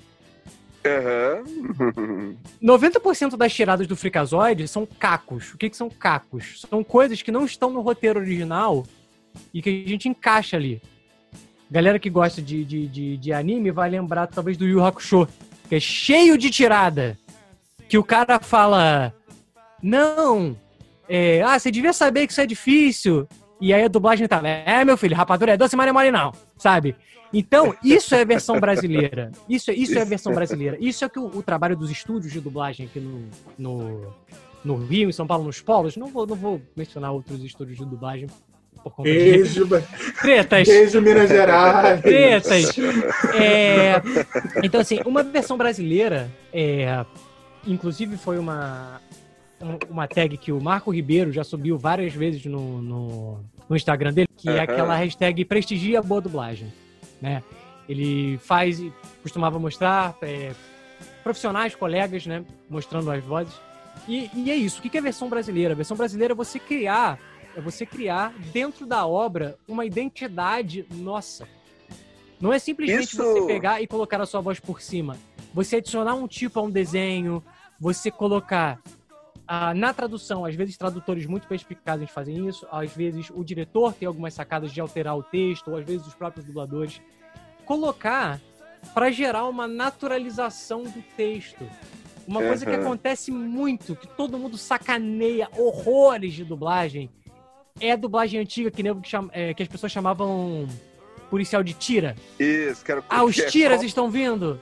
[0.84, 2.34] Aham.
[2.62, 5.54] 90% das tiradas do Freakazoid são cacos.
[5.54, 6.62] O que, que são cacos?
[6.68, 8.84] São coisas que não estão no roteiro original
[9.52, 10.82] e que a gente encaixa ali.
[11.70, 15.26] Galera que gosta de, de, de, de anime vai lembrar talvez do Yu Yu Hakusho,
[15.68, 17.18] que é cheio de tirada.
[17.88, 19.14] Que o cara fala:
[19.82, 20.54] Não,
[21.08, 23.26] é, ah, você devia saber que isso é difícil.
[23.60, 26.10] E aí a dublagem tá, é, meu filho, rapadura é doce, mas não é mole
[26.10, 26.96] não, sabe?
[27.32, 29.30] Então, isso é a versão brasileira.
[29.48, 30.76] Isso, é- isso é a versão brasileira.
[30.80, 33.24] Isso é que o, o trabalho dos estúdios de dublagem aqui no,
[33.58, 34.12] no,
[34.64, 37.84] no Rio, em São Paulo, nos polos, não vou, não vou mencionar outros estúdios de
[37.86, 38.26] dublagem
[38.82, 39.66] por conta de Beijo,
[40.20, 40.66] tretas.
[40.68, 42.00] beijo, Minas Gerais.
[42.02, 42.76] Tretas.
[43.34, 44.02] É,
[44.62, 47.04] então, assim, uma versão brasileira, é,
[47.66, 49.21] inclusive foi uma, um-
[49.88, 54.28] uma tag que o Marco Ribeiro já subiu várias vezes no, no, no Instagram dele,
[54.36, 54.62] que é Aham.
[54.62, 56.72] aquela hashtag prestigia a boa dublagem,
[57.20, 57.42] né?
[57.88, 60.52] Ele faz, e costumava mostrar é,
[61.22, 62.44] profissionais, colegas, né?
[62.68, 63.54] Mostrando as vozes.
[64.08, 64.80] E, e é isso.
[64.80, 65.74] O que é versão brasileira?
[65.74, 67.18] A versão brasileira é você criar,
[67.56, 71.46] é você criar dentro da obra uma identidade nossa.
[72.40, 75.16] Não é simplesmente Isso- você pegar e colocar a sua voz por cima.
[75.54, 77.42] Você adicionar um tipo a um desenho,
[77.78, 78.80] você colocar
[79.46, 84.06] ah, na tradução, às vezes tradutores muito perspicazes fazem isso, às vezes o diretor tem
[84.06, 87.00] algumas sacadas de alterar o texto, ou às vezes os próprios dubladores.
[87.64, 88.40] Colocar
[88.94, 91.64] para gerar uma naturalização do texto.
[92.26, 97.10] Uma coisa que acontece muito, que todo mundo sacaneia horrores de dublagem,
[97.80, 100.68] é a dublagem antiga que, nego que, chama- é, que as pessoas chamavam
[101.30, 102.14] policial de tira.
[102.38, 104.60] Isso, quero Ah, os que é tiras cop, estão vindo!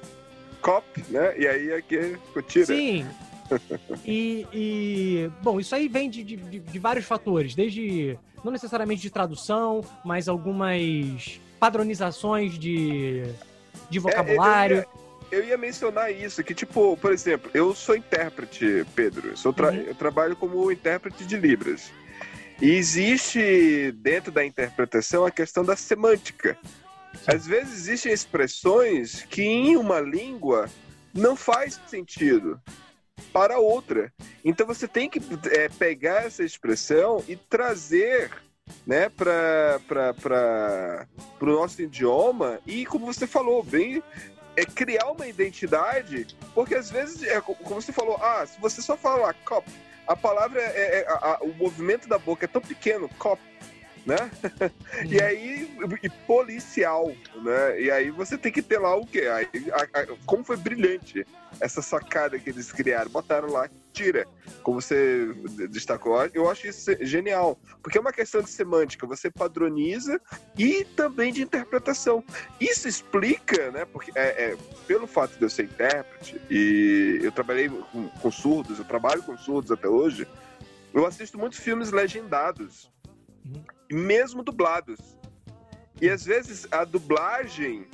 [0.63, 1.39] cop, né?
[1.39, 2.67] E aí aqui o tira.
[2.67, 3.07] Sim.
[4.05, 9.11] E, e, bom, isso aí vem de, de, de- vários fatores, desde não necessariamente de
[9.11, 13.23] tradução, mas algumas padronizações de,
[13.91, 14.79] de vocabulário.
[14.79, 19.29] É, Eu ia mencionar isso, que tipo, por exemplo, eu sou intérprete, Pedro.
[19.29, 19.77] Eu, sou tra- Uhum.
[19.87, 21.93] eu trabalho como intérprete de Libras.
[22.61, 26.59] E existe dentro da interpretação a questão da semântica.
[27.27, 30.69] Às vezes existem expressões que em uma língua
[31.15, 32.61] não faz sentido
[33.21, 34.13] para outra.
[34.45, 38.31] Então você tem que é, pegar essa expressão e trazer
[38.87, 39.81] né, para
[41.41, 44.03] o nosso idioma e, como você falou, bem
[44.57, 48.83] é criar uma identidade, porque às vezes, é, co- como você falou, ah, se você
[48.83, 49.67] só falar cop,
[50.07, 53.41] a palavra, é, é- a- o movimento da boca é tão pequeno, cop,
[54.07, 54.31] né?
[55.09, 55.71] E aí,
[56.03, 57.81] e policial, né?
[57.81, 59.23] E aí você tem que ter lá o quê?
[59.33, 61.27] Aí, a- a- como foi brilhante
[61.61, 64.27] essa sacada que eles criaram, botaram lá, tira,
[64.63, 65.27] como você
[65.71, 70.21] destacou, eu acho isso genial, porque é uma questão de semântica, você padroniza
[70.57, 72.23] e também de interpretação.
[72.61, 73.85] Isso explica, né?
[73.85, 78.79] Porque é, é, pelo fato de eu ser intérprete e eu trabalhei com, com surdos,
[78.79, 80.27] eu trabalho com surdos até hoje,
[80.95, 82.91] eu assisto muitos filmes legendados,
[83.45, 83.63] Uhum.
[83.93, 84.99] mesmo dublados.
[86.01, 87.87] E às vezes a dublagem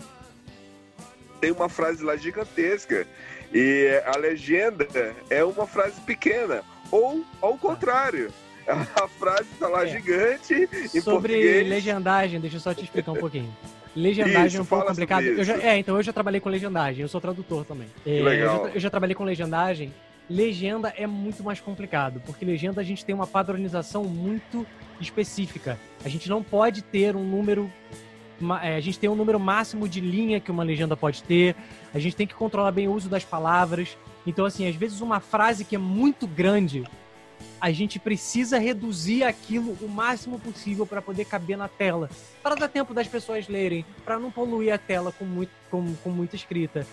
[1.40, 3.06] tem uma frase lá gigantesca
[3.52, 4.86] e a legenda
[5.30, 6.62] é uma frase pequena.
[6.90, 8.32] Ou ao contrário,
[8.66, 9.88] a frase tá lá É.
[9.88, 10.68] gigante
[11.00, 11.68] Sobre português.
[11.68, 13.54] legendagem, deixa eu só te explicar um pouquinho.
[13.94, 15.42] Legendagem Isso, é um pouco complicado.
[15.42, 17.88] já, é, então eu já trabalhei com legendagem, eu sou tradutor também.
[18.06, 18.56] É, Legal.
[18.56, 19.92] Eu, já, eu já trabalhei com legendagem.
[20.28, 24.66] Legenda é muito mais complicado, porque legenda a gente tem uma padronização muito
[25.00, 25.78] específica.
[26.04, 27.70] A gente não pode ter um número.
[28.62, 31.54] é, a gente tem um número máximo de linha que uma legenda pode ter.
[31.94, 33.96] A gente tem que controlar bem o uso das palavras.
[34.26, 36.82] Então, assim, às vezes uma frase que é muito grande,
[37.60, 42.10] a gente precisa reduzir aquilo o máximo possível para poder caber na tela,
[42.42, 46.10] para dar tempo das pessoas lerem, para não poluir a tela com, muito, com, com
[46.10, 46.84] muita escrita.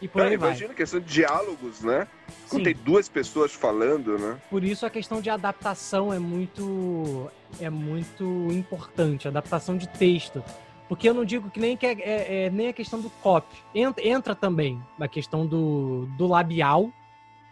[0.00, 0.48] E por aí vai.
[0.50, 2.06] imagina questão de diálogos, né?
[2.48, 2.64] Quando Sim.
[2.64, 4.38] tem duas pessoas falando, né?
[4.48, 10.42] Por isso a questão de adaptação é muito é muito importante, adaptação de texto.
[10.88, 13.56] Porque eu não digo que nem, que é, é- é nem a questão do copy.
[13.74, 16.90] Entra, entra também a questão do, do labial.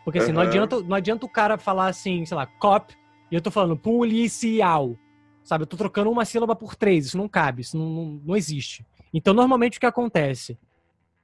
[0.04, 0.48] Porque assim, não, Aham.
[0.50, 2.94] adianta, não adianta o cara falar assim, sei lá, cop,
[3.30, 4.96] e eu tô falando policial.
[5.44, 8.36] Sabe, eu tô trocando uma sílaba por três, isso não cabe, isso não, não, não
[8.36, 8.84] existe.
[9.14, 10.58] Então, normalmente o que acontece?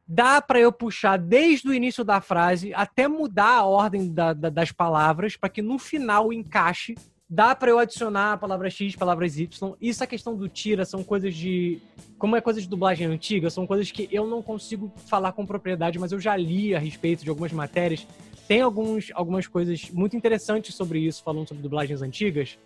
[0.07, 4.51] Dá pra eu puxar desde o início da frase até mudar a ordem da- da-
[4.51, 6.95] das palavras para que no final encaixe.
[7.29, 9.75] Dá pra eu adicionar a palavra X, palavras Y.
[9.81, 11.81] Isso a questão do tira são coisas de.
[12.19, 15.99] Como é coisa de dublagem antiga, são coisas que eu não consigo falar com propriedade,
[15.99, 18.07] mas eu já li a respeito de algumas matérias.
[18.47, 22.59] Tem alguns, algumas coisas muito interessantes sobre isso, falando sobre dublagens antigas.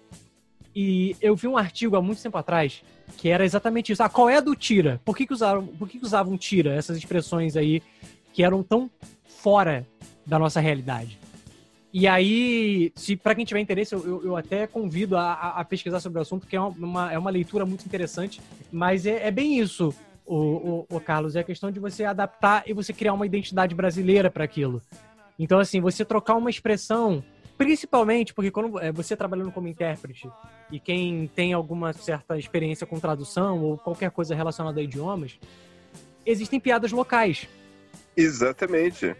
[0.75, 2.83] E eu vi um artigo há muito tempo atrás
[3.17, 4.03] que era exatamente isso.
[4.03, 5.01] Ah, qual é a do tira?
[5.05, 6.75] Por que, que usaram, por que, que usavam tira?
[6.75, 7.83] Essas expressões aí
[8.33, 8.91] que eram tão
[9.27, 9.87] fora
[10.27, 11.19] da nossa realidade.
[11.93, 16.01] E aí, se para quem tiver interesse, eu, eu- eu até convido a, a- pesquisar
[16.01, 18.41] sobre o assunto, porque é uma, é uma leitura muito interessante.
[18.71, 19.95] Mas é, é bem isso,
[20.27, 20.37] o,
[20.91, 21.35] o, o Carlos.
[21.35, 24.83] É a questão de você adaptar e você criar uma identidade brasileira para aquilo.
[25.39, 27.25] Então, assim, você trocar uma expressão,
[27.59, 30.31] principalmente porque quando é, você trabalhando como intérprete
[30.71, 35.39] e quem tem alguma certa experiência com tradução ou qualquer coisa relacionada a idiomas,
[36.25, 37.49] existem piadas locais.
[38.17, 39.15] Exatamente.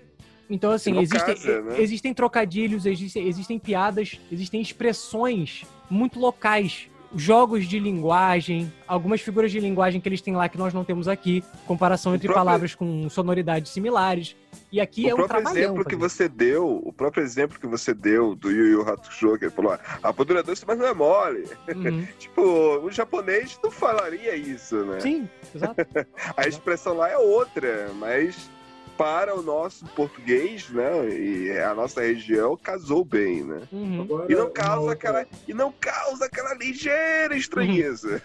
[0.49, 1.81] Então, assim, No existem, casa, né?
[1.81, 6.89] existem trocadilhos, existem, existem piadas, existem expressões muito locais.
[7.15, 11.09] Jogos de linguagem, algumas figuras de linguagem que eles têm lá que nós não temos
[11.09, 14.37] aqui, comparação entre próprio- palavras com sonoridades similares.
[14.71, 17.95] E aqui o é um próprio exemplo que você deu, o próprio exemplo que você
[17.95, 20.95] deu do Yu Yu Hakusho, que ele falou, ah, a podura doce, mas não é
[20.95, 21.45] mole.
[21.75, 22.07] Uhum.
[22.19, 25.01] Tipo, o japonês não falaria isso, né?
[25.01, 25.87] Sim, exato.
[26.37, 28.51] A expressão lá é outra, mas
[28.99, 33.63] para o nosso português, né, e a nossa região, casou bem, né?
[33.71, 34.27] Uhum.
[34.29, 38.21] E não causa outra- aquela, e não causa aquela ligeira estranheza.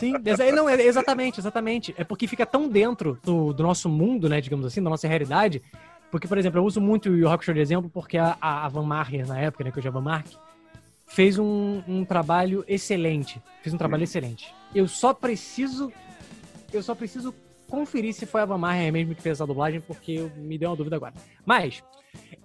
[0.00, 1.94] Sim, exa- não, é- exatamente, exatamente.
[1.96, 5.62] É porque fica tão dentro do, do nosso mundo, né, digamos assim, da nossa realidade.
[6.10, 9.26] Porque, por exemplo, eu uso muito o Hakusho de exemplo porque a, a, Van Maher,
[9.28, 10.26] na época, né, que é a Van Mark,
[11.06, 13.40] fez um, um trabalho excelente.
[13.62, 14.52] Fez um trabalho excelente.
[14.74, 15.92] Eu só preciso.
[16.72, 17.32] Eu só preciso
[17.74, 20.70] conferir se foi a Van Maher mesmo que fez essa dublagem, porque eu- me deu
[20.70, 21.12] uma dúvida agora.
[21.44, 21.82] Mas,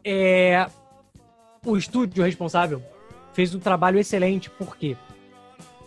[0.03, 0.65] é,
[1.65, 2.82] o estúdio responsável
[3.34, 4.97] fez um trabalho excelente, porque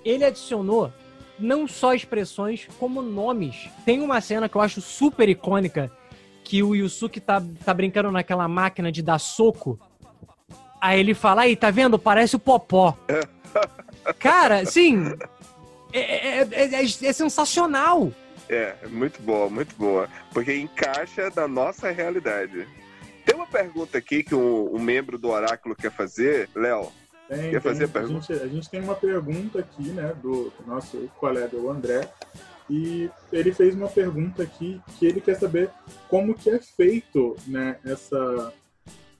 [0.05, 0.93] ele adicionou
[1.39, 3.69] não só expressões, como nomes.
[3.85, 5.91] Tem uma cena que eu acho super icônica,
[6.45, 9.79] que o Yusuke tá, tá brincando naquela máquina de dar soco.
[10.81, 11.99] Aí ele fala, aí, tá vendo?
[11.99, 12.97] Parece o Popó.
[14.19, 15.05] Cara, sim,
[15.93, 18.11] é, é- é- é- é sensacional.
[18.49, 20.09] É, muito boa, muito boa.
[20.33, 22.67] Porque encaixa na nossa realidade.
[23.25, 26.91] Tem uma pergunta aqui que um, um membro do Oráculo quer fazer, Léo.
[27.29, 28.03] Tem, Quer fazer tem.
[28.03, 28.35] a pergunta?
[28.35, 32.07] gente, a gente tem uma pergunta aqui, né, do, do nosso colega, o André,
[32.69, 35.71] e ele fez uma pergunta aqui que ele quer saber
[36.09, 38.53] como que é feito, né, essa,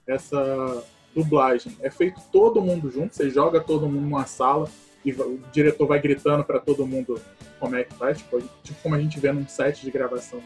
[0.05, 0.83] essa
[1.15, 1.75] dublagem.
[1.81, 3.15] É feito todo mundo junto?
[3.15, 4.69] Você joga todo mundo numa sala
[5.05, 7.19] e o diretor vai gritando para todo mundo
[7.59, 8.17] como é que faz?
[8.17, 10.41] Tipo, tipo como a gente vê num set de gravação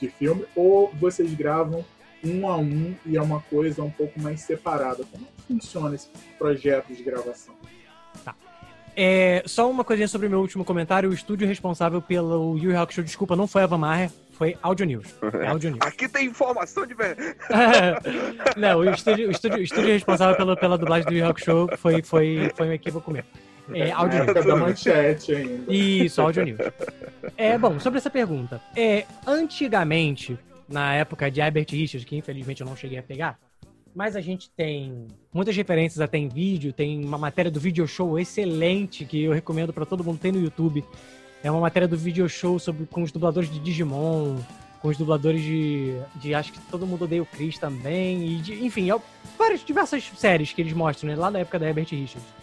[0.00, 0.44] de filme?
[0.54, 1.84] Ou vocês gravam
[2.24, 5.04] um a um e é uma coisa um pouco mais separada?
[5.10, 6.08] Como é que funciona esse
[6.38, 7.54] projeto de gravação?
[8.94, 11.08] É, só uma coisinha sobre o meu último comentário.
[11.08, 14.84] O estúdio responsável pelo Yu Yu Hakusho, desculpa, não foi a Van Maher, foi Audio
[14.84, 15.14] News.
[15.40, 15.80] É Audio News.
[15.86, 17.34] Aqui tem informação de verdade.
[18.56, 21.68] não, o estúdio, o estúdio, o estúdio responsável pela, pela dublagem do Yu Yu Hakusho
[21.78, 23.24] foi, foi, foi um equívoco meu.
[23.72, 24.46] É, Na Audio News.
[24.46, 25.72] da manchete ainda.
[25.72, 26.58] Isso, Audio News.
[27.36, 28.60] É, bom, sobre essa pergunta.
[28.76, 30.38] É, antigamente,
[30.68, 33.38] na época de Herbert Richards, que infelizmente eu não cheguei a pegar,
[33.94, 38.18] mas a gente tem muitas referências até em vídeo, tem uma matéria do Video Show
[38.18, 40.84] excelente que eu recomendo pra todo mundo, tem no YouTube.
[41.44, 44.38] É uma matéria do Video Show sobre, com os dubladores de Digimon,
[44.80, 48.64] com os dubladores de, de acho que todo mundo odeia o Chris também, e de,
[48.64, 48.96] enfim, é,
[49.38, 52.41] várias diversas séries que eles mostram, né, lá da época da Herbert Richards.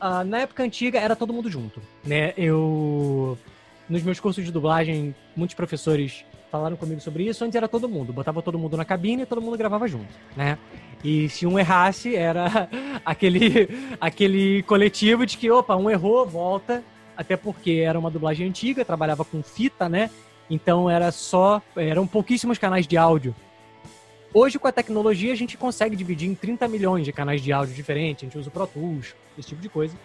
[0.00, 2.32] Ah, na época antiga era todo mundo junto, né?
[2.36, 3.38] Eu
[3.88, 7.44] nos meus cursos de dublagem, muitos professores falaram comigo sobre isso.
[7.44, 10.56] Antes era todo mundo, botava todo mundo na cabine e todo mundo gravava junto, né?
[11.02, 12.68] E se um errasse, era
[13.04, 13.68] aquele,
[14.00, 16.82] aquele coletivo de que, opa, um errou, volta.
[17.16, 20.08] Até porque era uma dublagem antiga, trabalhava com fita, né?
[20.48, 21.60] Então era só.
[21.76, 23.34] Eram pouquíssimos canais de áudio.
[24.32, 27.74] Hoje, com a tecnologia, a gente consegue dividir em 30 milhões de canais de áudio
[27.74, 28.22] diferentes.
[28.22, 29.96] A gente usa o Pro Tools, esse tipo de coisa.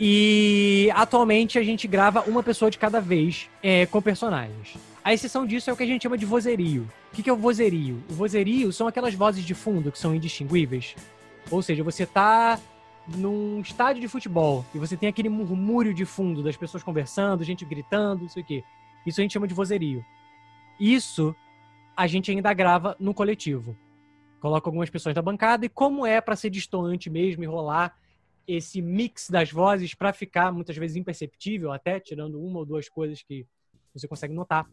[0.00, 4.76] E atualmente a gente grava uma pessoa de cada vez é, com personagens.
[5.04, 6.88] A exceção disso é o que a gente chama de vozerio.
[7.12, 8.02] O que, é o vozerio?
[8.10, 10.96] O vozerio são aquelas vozes de fundo que são indistinguíveis.
[11.50, 12.58] Ou seja, você tá
[13.06, 17.64] num estádio de futebol e você tem aquele murmúrio de fundo das pessoas conversando, gente
[17.64, 18.64] gritando, não sei o quê.
[19.06, 20.04] Isso a gente chama de vozerio.
[20.80, 21.34] Isso
[21.96, 23.76] a gente ainda grava no coletivo.
[24.40, 27.96] Coloca algumas pessoas na bancada e como é para ser distoante mesmo e rolar
[28.46, 33.22] esse mix das vozes para ficar muitas vezes imperceptível, até tirando uma ou duas coisas
[33.22, 33.46] que
[33.92, 34.66] você consegue notar.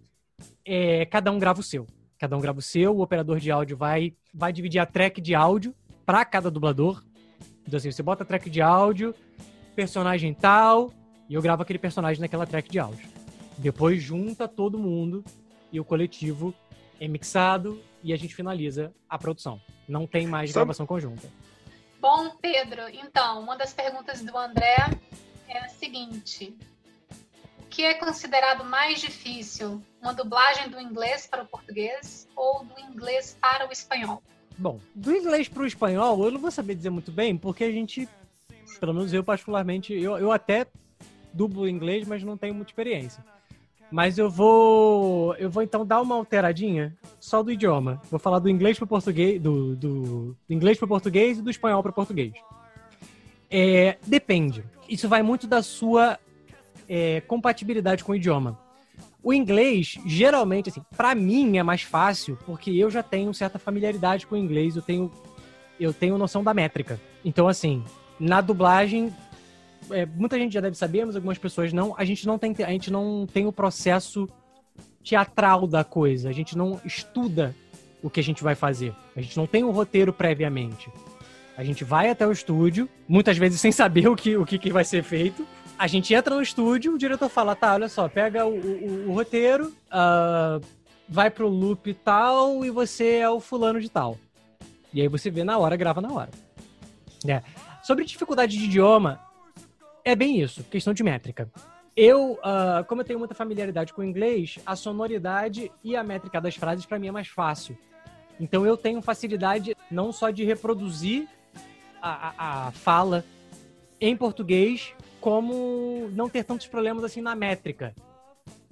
[0.66, 1.88] É, cada um grava o seu.
[2.20, 2.96] Cada um grava o seu.
[2.96, 5.74] O operador de áudio vai, vai dividir a track de áudio
[6.06, 7.04] para cada dublador.
[7.66, 9.16] Então, assim, você bota a track de áudio,
[9.76, 10.94] personagem tal,
[11.30, 13.08] e eu gravo aquele personagem naquela track de áudio.
[13.58, 15.24] Depois junta todo mundo
[15.72, 16.54] e o coletivo
[17.04, 19.62] é mixado e a gente finaliza a produção.
[19.88, 21.30] Não tem mais Sabe- gravação conjunta.
[22.00, 24.78] Bom, Pedro, então, uma das perguntas do André
[25.50, 26.56] é a seguinte:
[27.60, 29.82] O que é considerado mais difícil?
[30.02, 34.24] Uma dublagem do inglês para o português ou do inglês para o espanhol?
[34.58, 38.08] Bom, do inglês pro espanhol, eu não vou saber dizer muito bem, porque a gente,
[38.80, 40.68] pelo menos eu particularmente, eu, eu até
[41.34, 43.26] dublo inglês, mas não tenho muita experiência.
[43.94, 48.02] Mas eu vou, eu vou então dar uma alteradinha só do idioma.
[48.10, 51.84] Vou falar do inglês pro português, do, do, do inglês pro português e do espanhol
[51.84, 52.34] pro português.
[53.52, 54.64] É, depende.
[54.90, 56.18] Isso vai muito da sua
[56.90, 58.58] é, compatibilidade com o idioma.
[59.22, 64.26] O inglês, geralmente, assim, para mim é mais fácil, porque eu já tenho certa familiaridade
[64.26, 65.12] com o inglês, eu tenho,
[65.80, 67.00] eu tenho noção da métrica.
[67.24, 67.84] Então, assim,
[68.20, 69.14] na dublagem,
[69.92, 71.94] é, muita gente já deve saber, mas algumas pessoas não.
[71.98, 74.28] A gente não tem, a gente não tem o processo
[75.04, 76.30] teatral da coisa.
[76.30, 77.56] A gente não estuda
[78.02, 78.94] o que a gente vai fazer.
[79.16, 80.90] A gente não tem um roteiro previamente.
[81.58, 84.72] A gente vai até o estúdio, muitas vezes sem saber o que, o que, que
[84.72, 85.46] vai ser feito.
[85.78, 89.14] A gente entra no estúdio, o diretor fala, tá, olha só, pega o, o, o
[89.14, 90.64] roteiro, uh,
[91.08, 94.18] vai pro loop tal e você é o fulano de tal.
[94.94, 96.30] E aí você vê na hora, grava na hora.
[97.28, 97.42] É.
[97.84, 99.20] Sobre dificuldade de idioma,
[100.04, 101.50] é bem isso, questão de métrica.
[101.96, 106.42] Eu, uh, como eu tenho muita familiaridade com o inglês, a sonoridade e a métrica
[106.42, 107.78] das frases para mim é mais fácil.
[108.40, 111.28] Então eu tenho facilidade não só de reproduzir
[112.02, 113.24] a, a, a fala
[114.02, 117.96] em português, como não ter tantos problemas assim na métrica.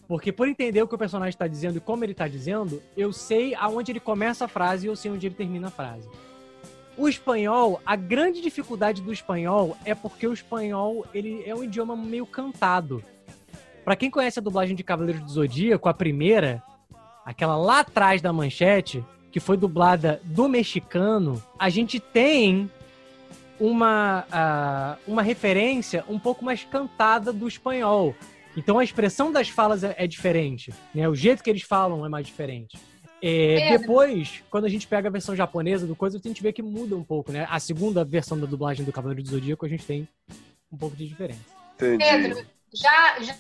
[0.08, 3.14] Porque por entender o que o personagem está dizendo e como ele está dizendo, eu
[3.14, 6.10] sei aonde ele começa a frase e eu sei onde ele termina a frase.
[7.02, 11.96] O espanhol, a grande dificuldade do espanhol é porque o espanhol ele é um idioma
[11.96, 13.04] meio cantado.
[13.84, 16.62] Para quem conhece a dublagem de Cavaleiros do Zodíaco, a primeira,
[17.26, 22.70] aquela lá atrás da manchete, que foi dublada do mexicano, a gente tem
[23.60, 28.14] uma, uh, uma referência um pouco mais cantada do espanhol.
[28.56, 31.10] Então a expressão das falas é, é diferente, né?
[31.10, 32.78] O jeito que eles falam é mais diferente.
[33.22, 36.64] É, depois, quando a gente pega a versão japonesa do coisa, a gente vê que
[36.64, 37.46] muda um pouco, né?
[37.50, 40.08] A segunda versão da dublagem do Cavaleiro do Zodíaco, a gente tem
[40.72, 41.40] um pouco de diferença.
[41.76, 42.04] Entendi.
[42.04, 43.36] Pedro, já, já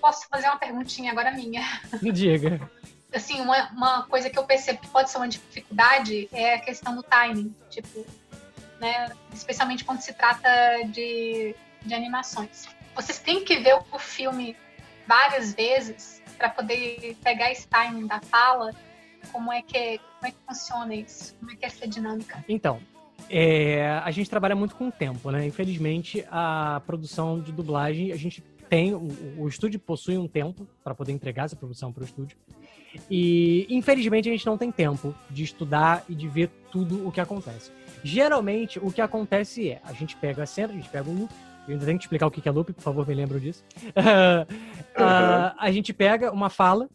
[0.00, 1.62] posso fazer uma perguntinha agora minha?
[2.12, 2.70] Diga.
[3.12, 6.94] Assim, uma, uma coisa que eu percebo que pode ser uma dificuldade é a questão
[6.94, 7.54] do timing.
[7.70, 8.06] Tipo,
[8.78, 9.10] né?
[9.32, 10.48] Especialmente quando se trata
[10.86, 12.68] de, de animações.
[12.94, 14.56] Vocês têm que ver o filme
[15.06, 18.72] várias vezes para poder pegar esse timing da fala.
[19.32, 21.34] Como é que como é que funciona isso?
[21.38, 22.44] Como é que é essa dinâmica?
[22.48, 22.80] Então,
[23.28, 25.46] é, a gente trabalha muito com o tempo, né?
[25.46, 29.08] Infelizmente, a produção de dublagem, a gente tem, o,
[29.38, 32.36] o estúdio possui um tempo para poder entregar essa produção para o estúdio.
[33.10, 37.20] E, infelizmente, a gente não tem tempo de estudar e de ver tudo o que
[37.20, 37.70] acontece.
[38.02, 41.34] Geralmente, o que acontece é, a gente pega a cena, a gente pega um loop,
[41.66, 43.64] eu ainda tenho que explicar o que é loop, por favor, me lembram disso.
[43.88, 44.46] uh,
[45.58, 46.88] a gente pega uma fala,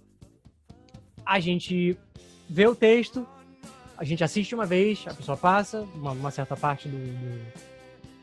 [1.25, 1.97] a gente
[2.51, 3.25] vê o texto,
[3.97, 7.53] a gente assiste uma vez, a pessoa passa, uma, uma certa parte do, do,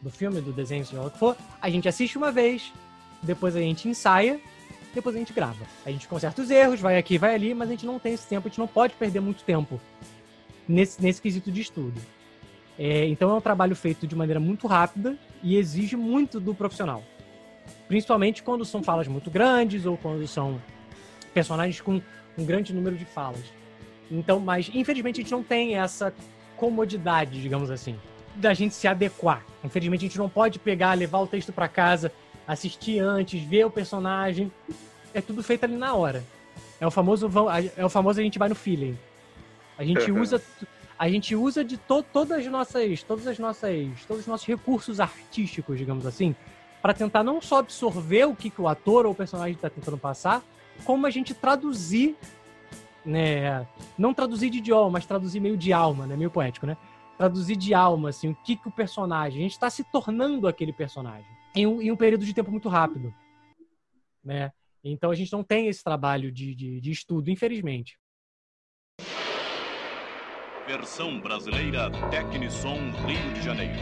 [0.03, 2.71] do, filme, do desenho, seja o que for, a gente assiste uma vez,
[3.23, 4.39] depois a gente ensaia,
[4.95, 5.65] depois a gente grava.
[5.87, 8.29] A gente conserta os erros, vai aqui, vai ali, mas a gente não tem esse
[8.29, 9.81] tempo, a gente não pode perder muito tempo
[10.69, 11.99] nesse, nesse quesito de estudo.
[12.79, 17.03] É, então é um trabalho feito de maneira muito rápida e exige muito do profissional.
[17.89, 20.61] Principalmente quando são falas muito grandes ou quando são
[21.33, 22.03] personagens com
[22.37, 23.58] um grande número de falas.
[24.11, 26.13] Então, mas infelizmente a gente não tem essa
[26.57, 27.99] comodidade, digamos assim,
[28.35, 29.45] da gente se adequar.
[29.65, 32.13] Infelizmente a gente não pode pegar, levar o texto para casa,
[32.47, 34.51] assistir antes, ver o personagem.
[35.13, 36.25] É tudo feito ali na hora.
[36.81, 37.31] É o famoso
[37.77, 38.97] é o famoso a gente vai no feeling.
[39.77, 40.43] A gente usa
[40.99, 44.99] a gente usa de to todas as nossas, todas as nossas, todos os nossos recursos
[44.99, 46.35] artísticos, digamos assim,
[46.83, 49.97] para tentar não só absorver o que, que o ator ou o personagem está tentando
[49.97, 50.43] passar,
[50.85, 52.17] como a gente traduzir,
[53.05, 53.67] né?
[53.97, 56.17] Não traduzir de idioma, mas traduzir meio de alma, né?
[56.17, 56.77] Meio poético, né?
[57.17, 59.41] Traduzir de alma, assim, o que, que o personagem.
[59.41, 62.69] A gente está se tornando aquele personagem em um, em um período de tempo muito
[62.69, 63.13] rápido,
[64.23, 64.53] né?
[64.85, 67.99] Então a gente não tem esse trabalho de, de, de estudo, infelizmente.
[70.67, 72.77] Versão brasileira Tecnison
[73.07, 73.79] Rio de Janeiro.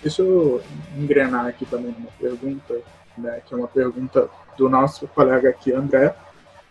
[0.00, 0.62] Deixa eu
[0.96, 2.80] engrenar aqui também uma pergunta,
[3.16, 6.14] né, que é uma pergunta do nosso colega aqui, André.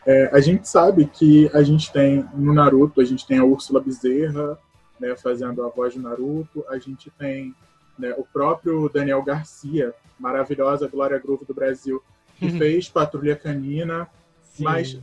[0.06, 3.80] É, a gente sabe que a gente tem no Naruto, a gente tem a Úrsula
[3.80, 4.60] Bezerra
[5.00, 7.56] né, fazendo a voz do Naruto, a gente tem
[7.98, 12.02] né, o próprio Daniel Garcia, maravilhosa Glória Groove do Brasil,
[12.38, 12.58] que uhum.
[12.58, 14.08] fez Patrulha Canina,
[14.44, 14.64] Sim.
[14.64, 15.00] mas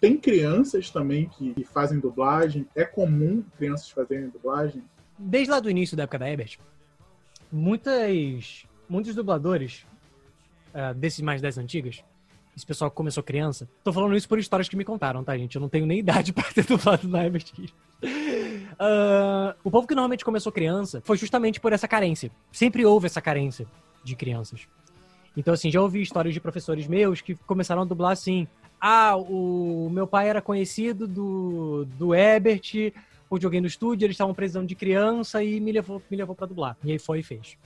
[0.00, 2.66] tem crianças também que, que, fazem dublagem?
[2.74, 4.82] É comum crianças fazerem dublagem?
[5.18, 6.58] Desde lá do início da época da Ebert,
[7.50, 9.86] muitas, muitos dubladores
[10.74, 12.02] uh, desses mais das antigas,
[12.56, 15.54] esse pessoal que começou criança, tô falando isso por histórias que me contaram, tá, gente?
[15.54, 17.68] Eu não tenho nem idade para ter dublado na Ebert uh,
[19.64, 22.30] O povo que normalmente começou criança foi justamente por essa carência.
[22.50, 23.66] Sempre houve essa carência
[24.04, 24.66] de crianças.
[25.34, 28.46] Então, assim, já ouvi histórias de professores meus que começaram a dublar assim
[28.84, 32.92] ah, o meu pai era conhecido do, do Ebert,
[33.30, 36.48] ou joguei no estúdio, eles estavam precisando de criança e me levou, me levou para
[36.48, 36.76] dublar.
[36.82, 37.56] E aí foi e fez.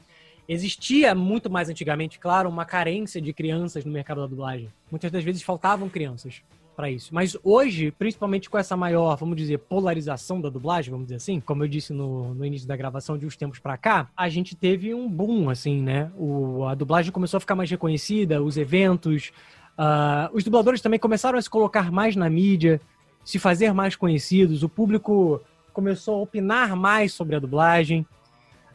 [0.49, 4.69] Existia muito mais antigamente, claro, uma carência de crianças no mercado da dublagem.
[4.91, 6.43] Muitas das vezes faltavam crianças
[6.77, 7.15] para isso.
[7.15, 11.65] Mas hoje, principalmente com essa maior, vamos dizer, polarização da dublagem, vamos dizer assim, como
[11.65, 14.95] eu disse no, no início da gravação de uns tempos para cá, a gente teve
[14.95, 16.13] um boom, assim, né?
[16.17, 19.33] O, a dublagem começou a ficar mais reconhecida, os eventos,
[19.77, 22.81] Uh, os dubladores também começaram a se colocar mais na mídia,
[23.23, 25.43] se fazer mais conhecidos, o público
[25.73, 28.07] começou a opinar mais sobre a dublagem,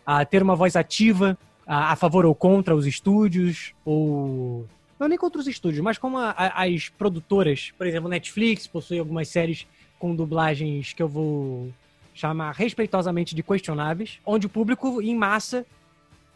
[0.06, 1.38] a ter uma voz ativa
[1.72, 4.68] a, a favor ou contra os estúdios, ou.
[5.00, 9.00] Não nem contra os estúdios, mas como a, a, as produtoras, por exemplo, Netflix possui
[9.00, 9.66] algumas séries
[9.98, 11.74] com dublagens que eu vou
[12.14, 15.66] chamar respeitosamente de questionáveis, onde o público em massa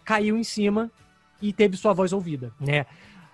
[0.05, 0.89] caiu em cima
[1.41, 2.85] e teve sua voz ouvida, né?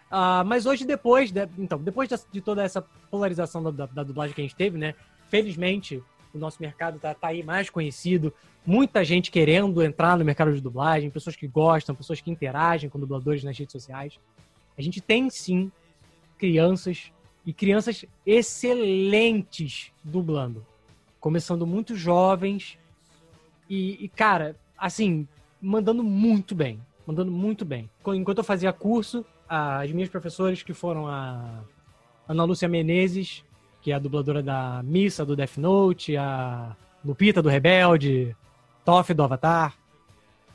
[0.09, 4.03] Uh, mas hoje, depois, de, então, depois de, de toda essa polarização da, da, da,
[4.03, 4.95] dublagem que a gente teve, né?
[5.29, 6.03] Felizmente,
[6.33, 8.33] o nosso mercado tá, tá aí mais conhecido,
[8.65, 12.99] muita gente querendo entrar no mercado de dublagem, pessoas que gostam, pessoas que interagem com
[12.99, 14.19] dubladores nas redes sociais.
[14.77, 15.71] A gente tem sim
[16.37, 17.11] crianças
[17.45, 20.65] e crianças excelentes dublando,
[21.19, 22.77] começando muito jovens
[23.69, 25.27] e, e cara, assim,
[25.61, 27.89] mandando muito bem, mandando muito bem.
[28.07, 31.63] Enquanto eu fazia curso, as minhas professoras, que foram a
[32.27, 33.43] Ana Lúcia Menezes,
[33.81, 38.35] que é a dubladora da Missa do Death Note, a Lupita do Rebelde,
[38.85, 39.75] Toff do Avatar,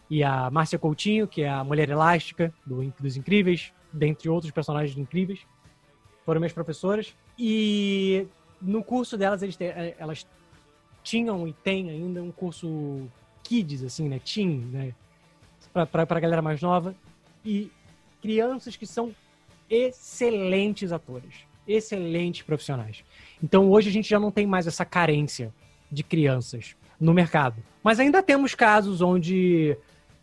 [0.09, 4.97] e a Márcia Coutinho, que é a Mulher Elástica do, dos Incríveis, dentre outros personagens
[4.97, 5.41] incríveis,
[6.25, 7.15] foram minhas professoras.
[7.39, 8.27] E
[8.61, 10.27] no curso delas, eles, eh, elas
[11.03, 13.09] tinham e têm ainda um curso
[13.43, 14.19] kids, assim, né?
[14.19, 14.95] Teen, né?
[15.73, 16.95] Pra, pra galera mais nova.
[17.45, 17.71] E
[18.23, 19.15] crianças que são
[19.69, 23.05] excelentes atores, excelentes profissionais.
[23.43, 25.53] Então hoje a gente já não tem mais essa carência
[25.91, 27.63] de crianças no mercado.
[27.83, 29.77] Mas ainda temos casos onde,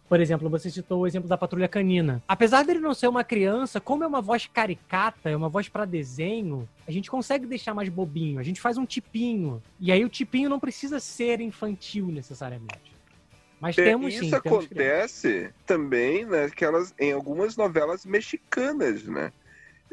[0.10, 2.22] por exemplo, você citou o exemplo da Patrulha Canina.
[2.28, 5.86] Apesar dele não ser uma criança, como é uma voz caricata, é uma voz para
[5.86, 8.40] desenho, a gente consegue deixar mais bobinho.
[8.40, 9.62] A gente faz um tipinho.
[9.80, 12.94] E aí o tipinho não precisa ser infantil necessariamente.
[13.62, 19.32] Mas é, temos Isso sim, acontece temos também naquelas, em algumas novelas mexicanas, né?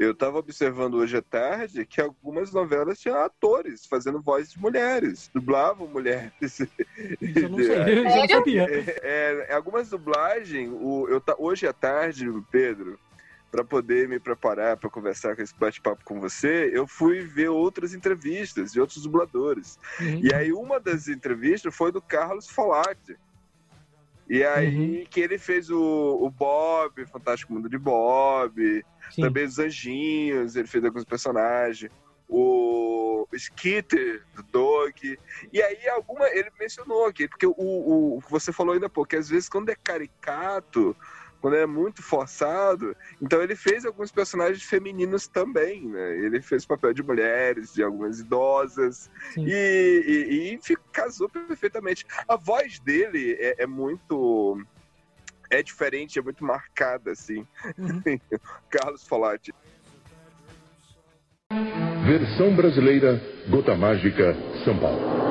[0.01, 5.31] Eu estava observando hoje à tarde que algumas novelas tinham atores fazendo vozes de mulheres,
[5.35, 6.33] dublavam mulheres.
[6.41, 8.67] Isso eu não sei, eu não sabia.
[9.03, 12.99] É, é, algumas dublagens, o, eu, hoje à tarde, Pedro,
[13.51, 17.93] para poder me preparar para conversar com esse bate-papo com você, eu fui ver outras
[17.93, 19.79] entrevistas de outros dubladores.
[20.01, 20.21] Uhum.
[20.23, 23.19] E aí uma das entrevistas foi do Carlos Folati
[24.31, 25.07] e aí uhum.
[25.11, 25.77] que ele fez o,
[26.23, 29.23] o Bob, Fantástico Mundo de Bob, Sim.
[29.23, 31.91] também os Anjinhos, ele fez alguns personagens,
[32.29, 35.19] o Skitter do Dog.
[35.53, 39.29] E aí alguma ele mencionou aqui, porque o, o, você falou ainda pouco, que às
[39.29, 40.97] vezes quando é caricato,
[41.41, 42.97] quando é muito forçado.
[43.21, 46.19] Então ele fez alguns personagens femininos também, né?
[46.19, 52.07] Ele fez o papel de mulheres, de algumas idosas, e, e, e, casou perfeitamente.
[52.29, 54.61] A voz dele é, é, muito.
[55.51, 57.47] É diferente, é muito marcada, assim.
[57.77, 58.03] Uhum.
[58.71, 59.53] Carlos Folati.
[62.07, 64.35] Versão brasileira, Gota Mágica,
[64.65, 65.30] São Paulo.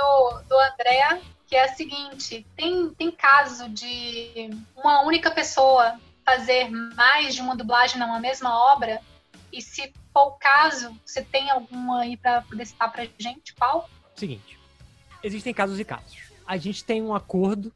[0.00, 6.70] Do, do André, que é a seguinte: tem, tem caso de uma única pessoa fazer
[6.70, 9.00] mais de uma dublagem numa mesma obra?
[9.52, 13.54] E se for o caso, você tem alguma aí para poder citar pra gente?
[13.54, 13.88] Qual?
[14.14, 14.58] Seguinte:
[15.22, 16.18] existem casos e casos.
[16.46, 17.72] A gente tem um acordo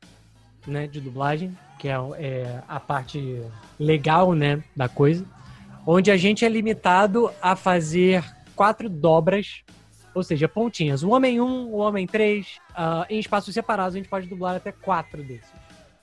[0.67, 3.43] né, de dublagem, que é, é a parte
[3.79, 5.25] legal né, da coisa,
[5.87, 8.25] onde a gente é limitado a fazer
[8.57, 9.65] quatro dobras
[10.15, 11.03] ou seja, pontinhas.
[11.03, 12.47] O Homem 1, o Homem 3.
[12.47, 15.51] Uh, em espaços separados, a gente pode dublar até quatro desses.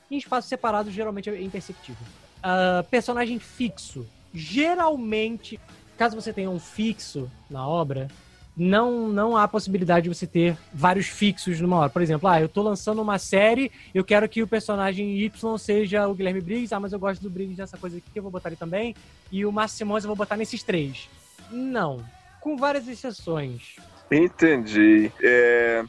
[0.10, 2.06] Em espaços separados, geralmente é imperceptível.
[2.40, 4.06] Uh, personagem fixo.
[4.34, 5.60] Geralmente,
[5.98, 8.08] caso você tenha um fixo na obra,
[8.56, 11.90] não, não há possibilidade de você ter vários fixos numa hora.
[11.90, 16.08] Por exemplo, ah, eu tô lançando uma série, eu quero que o personagem Y seja
[16.08, 18.50] o Guilherme Briggs, ah, mas eu gosto do Briggs nessa coisa aqui, eu vou botar
[18.50, 18.96] ele também,
[19.32, 21.10] e o Márcio Simões eu vou botar nesses três.
[21.50, 22.04] Não.
[22.40, 23.76] Com várias exceções.
[24.12, 25.12] Entendi.
[25.22, 25.84] É...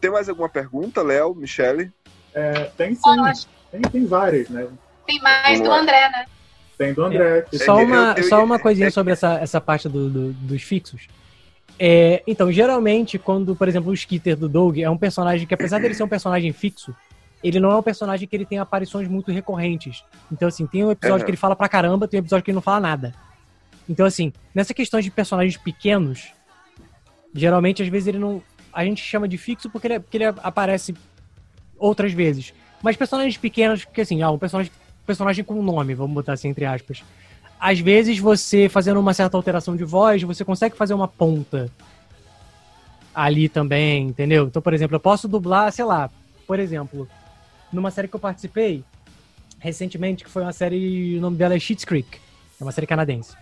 [0.00, 1.90] Tem mais alguma pergunta, Léo, Michele?
[2.34, 3.46] É, tem sim.
[3.70, 4.66] Tem, tem várias, né?
[5.06, 6.26] Tem mais do André, né?
[6.76, 7.46] Tem do André.
[7.52, 7.58] É.
[7.58, 11.06] Só, uma, eu, eu, só uma coisinha sobre essa, essa parte do, do dos fixos.
[11.78, 15.80] É, então, geralmente, quando, por exemplo, o Skitter do Doug é um personagem que, apesar
[15.80, 16.94] dele ser um personagem fixo,
[17.42, 20.04] ele não é um personagem que ele tem aparições muito recorrentes.
[20.30, 21.24] Então, assim, tem um episódio uhum.
[21.24, 23.14] que ele fala pra caramba, tem um episódio que ele não fala nada.
[23.88, 26.32] Então, assim, nessa questão de personagens pequenos,
[27.34, 28.40] Geralmente, às vezes, ele não.
[28.72, 30.94] A gente chama de fixo porque ele, porque ele aparece
[31.76, 32.54] outras vezes.
[32.82, 34.70] Mas personagens pequenos, que assim, ah, um personagem,
[35.06, 37.02] personagem com nome, vamos botar assim, entre aspas.
[37.58, 41.70] às vezes você fazendo uma certa alteração de voz, você consegue fazer uma ponta
[43.14, 44.46] ali também, entendeu?
[44.46, 46.10] Então, por exemplo, eu posso dublar, sei lá,
[46.46, 47.08] por exemplo,
[47.72, 48.84] numa série que eu participei
[49.58, 52.18] recentemente, que foi uma série, o nome dela é Schitt's Creek,
[52.60, 53.34] é uma série canadense.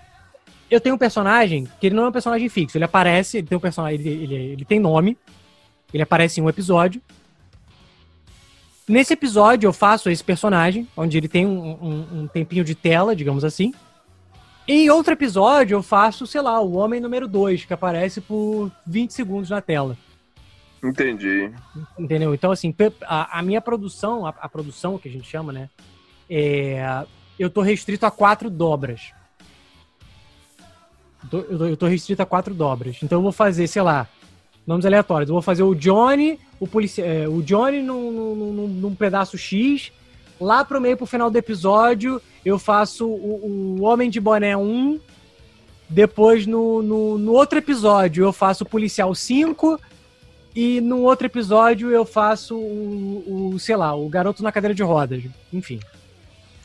[0.73, 3.59] Eu tenho um personagem que ele não é um personagem fixo, ele aparece, ele tem
[3.59, 5.19] um personagem, ele, ele, ele tem nome,
[5.93, 6.99] ele aparece em um episódio.
[8.89, 13.15] Nesse episódio eu faço esse personagem, onde ele tem um, um, um tempinho de tela,
[13.15, 13.75] digamos assim.
[14.67, 19.13] Em outro episódio, eu faço, sei lá, o Homem número 2, que aparece por 20
[19.13, 19.95] segundos na tela.
[20.83, 21.53] Entendi.
[21.99, 22.33] Entendeu?
[22.33, 25.69] Então, assim, a, a minha produção, a, a produção que a gente chama, né?
[26.31, 27.05] É,
[27.39, 29.13] eu tô restrito a quatro dobras.
[31.31, 32.97] Eu tô, restrito a quatro dobras.
[33.03, 34.09] Então eu vou fazer, sei lá,
[34.67, 35.29] nomes aleatórios.
[35.29, 39.39] Eu vou fazer o Johnny, o, polici é, o Johnny num, num, num- num pedaço
[39.39, 39.93] X.
[40.41, 44.99] Lá pro meio, pro final do episódio, eu faço o, o Homem de Boné 1.
[45.89, 49.79] Depois, no, no, no outro episódio, eu faço o Policial 5.
[50.55, 54.83] E no outro episódio, eu faço o, o, sei lá, o Garoto na Cadeira de
[54.83, 55.23] Rodas.
[55.53, 55.81] Enfim.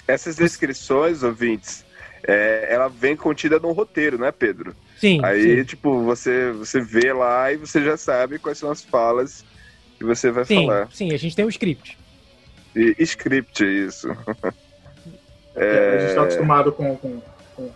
[0.07, 1.85] Essas descrições, ouvintes,
[2.27, 4.75] é, ela vem contida num roteiro, né, Pedro?
[4.99, 5.19] Sim.
[5.23, 5.63] Aí, sim.
[5.63, 9.45] tipo, você, você vê lá e você já sabe quais são as falas
[9.97, 10.91] que você vai Sim, falar.
[10.91, 11.97] sim, a gente tem um script.
[12.75, 14.07] E script, isso.
[15.59, 17.19] É, A gente está acostumado com, com-
[17.55, 17.71] com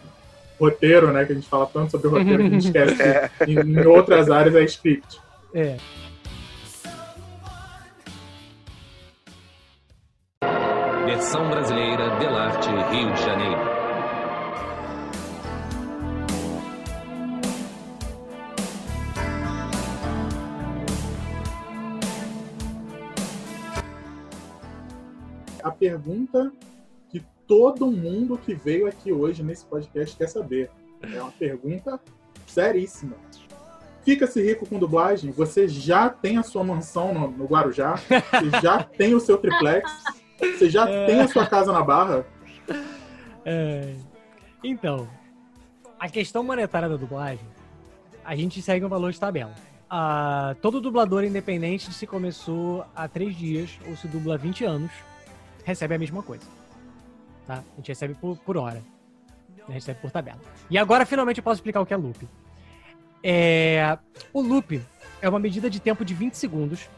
[0.60, 1.26] roteiro, né?
[1.26, 2.96] Que a gente fala tanto sobre roteiro que a gente esquece
[3.44, 5.20] que em, em outras áreas é script.
[5.52, 5.78] É.
[11.06, 13.81] Versão brasileira Delarte Rio de Janeiro.
[25.82, 26.52] Pergunta
[27.10, 30.70] que todo mundo que veio aqui hoje nesse podcast quer saber.
[31.02, 32.00] É uma pergunta
[32.46, 33.16] seríssima.
[34.06, 35.32] Fica-se rico com dublagem?
[35.32, 37.96] Você já tem a sua mansão no, no Guarujá?
[37.96, 39.92] Você já tem o seu triplex?
[40.40, 42.26] Você já tem a sua casa na Barra?
[43.44, 43.96] É,
[44.64, 45.10] Então,
[46.00, 47.46] a questão monetária da dublagem,
[48.24, 49.56] a gente segue um valor de tabela.
[49.90, 54.64] Ah, todo dublador, independente de se começou há três dias ou se dubla há 20
[54.64, 54.92] anos,
[55.64, 56.46] recebe a mesma coisa.
[57.46, 57.56] Tá?
[57.56, 58.82] A gente recebe por, por hora.
[59.58, 60.40] A gente recebe por tabela.
[60.70, 62.28] E agora, finalmente, eu posso explicar o que é loop.
[63.24, 63.98] É,
[64.34, 64.82] o loop
[65.22, 66.90] é uma medida de tempo de 20 segundos.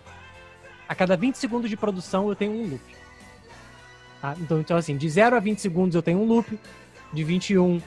[0.87, 2.83] A cada 20 segundos de produção, eu tenho um loop.
[4.21, 4.35] Tá?
[4.39, 6.57] Então, então, assim, de 0 a 20 segundos eu tenho um loop,
[7.11, 7.81] de 21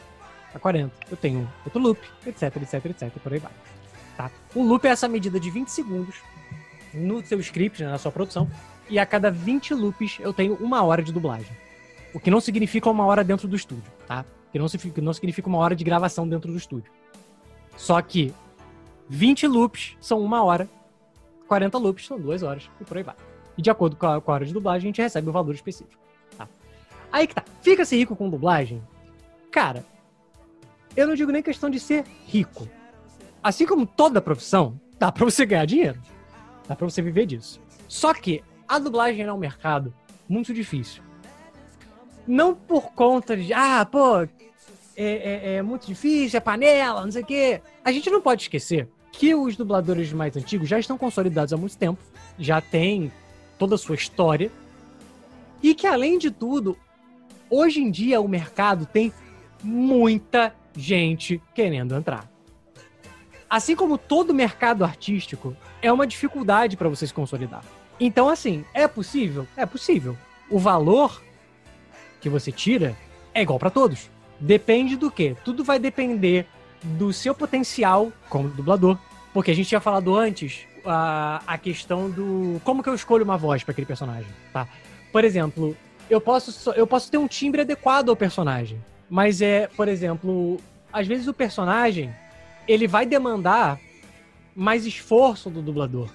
[0.54, 3.52] a 40 eu tenho outro loop, etc, etc, etc, por aí vai.
[4.16, 4.30] Tá?
[4.54, 6.16] O loop é essa medida de 20 segundos
[6.92, 8.50] no seu script, né, na sua produção,
[8.88, 11.56] e a cada 20 loops eu tenho uma hora de dublagem.
[12.14, 14.24] O que não significa uma hora dentro do estúdio, tá?
[14.52, 16.90] Que não, significa- não significa uma hora de gravação dentro do estúdio.
[17.76, 18.32] Só que
[19.08, 20.68] 20 loops são uma hora,
[21.46, 23.14] 40 loops são duas horas, e por aí vai.
[23.58, 25.54] E de acordo com a, com a hora de dublagem, a gente recebe o valor
[25.54, 26.00] específico.
[26.36, 26.48] Tá?
[27.12, 27.44] Aí que tá.
[27.62, 28.82] Fica-se rico com dublagem?
[29.50, 29.84] Cara,
[30.96, 32.68] eu não digo nem questão de ser rico.
[33.42, 36.00] Assim como toda profissão, dá pra você ganhar dinheiro.
[36.66, 37.60] Dá pra você viver disso.
[37.88, 39.94] Só que a dublagem é um mercado
[40.28, 41.02] muito difícil.
[42.26, 44.28] Não por conta de, ah, pô, é,
[44.96, 47.60] é- é muito difícil, é panela, não sei o quê.
[47.84, 51.76] A gente não pode esquecer que os dubladores mais antigos já estão consolidados há muito
[51.76, 52.02] tempo,
[52.38, 53.12] já têm
[53.58, 54.50] toda a sua história,
[55.62, 56.76] e que além de tudo,
[57.48, 59.12] hoje em dia o mercado tem
[59.62, 62.30] muita gente querendo entrar.
[63.48, 67.64] Assim como todo mercado artístico, é uma dificuldade para você se consolidar.
[67.98, 69.46] Então, assim, é possível?
[69.56, 70.16] É possível.
[70.50, 71.22] O valor
[72.20, 72.96] que você tira
[73.32, 74.10] é igual para todos.
[74.38, 75.36] Depende do quê?
[75.44, 76.46] Tudo vai depender
[76.82, 78.98] do seu potencial como dublador.
[79.32, 83.36] Porque a gente tinha falado antes a, a questão do como que eu escolho uma
[83.36, 84.66] voz para aquele personagem, tá?
[85.12, 85.76] Por exemplo,
[86.08, 88.82] eu posso, eu posso ter um timbre adequado ao personagem.
[89.08, 90.58] Mas é, por exemplo,
[90.92, 92.14] às vezes o personagem
[92.66, 93.78] ele vai demandar
[94.54, 96.08] mais esforço do dublador.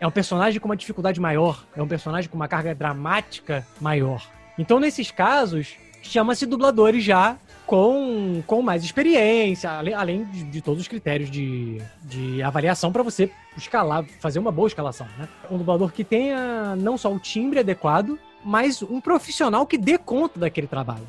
[0.00, 4.26] É um personagem com uma dificuldade maior, é um personagem com uma carga dramática maior.
[4.58, 7.36] Então, nesses casos, chama-se dubladores já
[7.66, 13.02] com, com mais experiência, além, além de, de todos os critérios de, de avaliação para
[13.02, 15.06] você escalar, fazer uma boa escalação.
[15.18, 15.28] Né?
[15.50, 20.40] Um dublador que tenha não só o timbre adequado, mas um profissional que dê conta
[20.40, 21.06] daquele trabalho.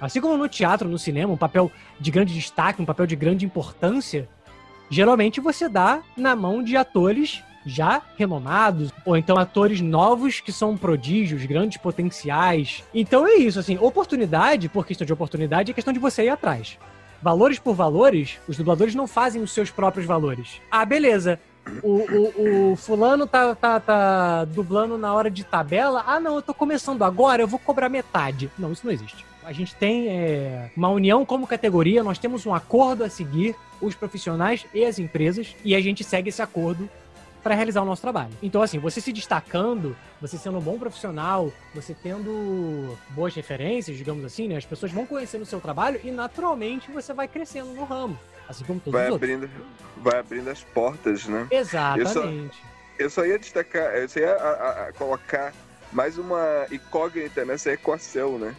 [0.00, 1.70] Assim como no teatro, no cinema, um papel
[2.00, 4.26] de grande destaque, um papel de grande importância,
[4.90, 10.76] geralmente você dá na mão de atores já renomados, ou então atores novos que são
[10.76, 12.82] prodígios, grandes potenciais.
[12.94, 16.78] Então é isso, assim, oportunidade, por questão de oportunidade, é questão de você ir atrás.
[17.22, 20.60] Valores por valores, os dubladores não fazem os seus próprios valores.
[20.70, 21.38] Ah, beleza.
[21.80, 26.02] O, o, o fulano tá, tá, tá dublando na hora de tabela.
[26.04, 28.50] Ah, não, eu tô começando agora, eu vou cobrar metade.
[28.58, 29.24] Não, isso não existe.
[29.44, 33.94] A gente tem é, uma união como categoria, nós temos um acordo a seguir, os
[33.94, 36.88] profissionais e as empresas, e a gente segue esse acordo
[37.42, 38.30] para realizar o nosso trabalho.
[38.42, 44.24] Então, assim, você se destacando, você sendo um bom profissional, você tendo boas referências, digamos
[44.24, 44.56] assim, né?
[44.56, 48.18] As pessoas vão conhecendo o seu trabalho e naturalmente você vai crescendo no ramo.
[48.48, 49.50] Assim como todos vai os abrindo,
[49.98, 51.46] vai abrindo as portas, né?
[51.50, 52.60] Exatamente.
[52.98, 55.52] Eu só, eu só ia destacar, eu só ia a, a, a colocar
[55.92, 58.54] mais uma incógnita nessa equação, né?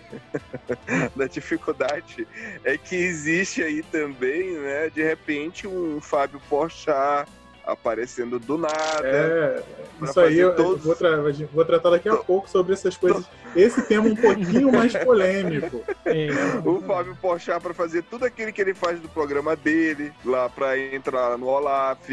[1.16, 2.28] da dificuldade
[2.64, 4.90] é que existe aí também, né?
[4.90, 7.30] De repente um Fábio Porchat
[7.66, 9.08] aparecendo do nada.
[9.08, 9.64] É,
[10.02, 10.84] isso aí eu, todos...
[10.84, 11.18] vou, tra
[11.52, 13.26] vou, tratar daqui a pouco sobre essas coisas.
[13.56, 15.84] Esse tema um pouquinho mais polêmico.
[16.06, 16.28] É.
[16.66, 20.78] O Fábio Porchat para fazer tudo aquilo que ele faz do programa dele, lá para
[20.78, 22.10] entrar no Olaf.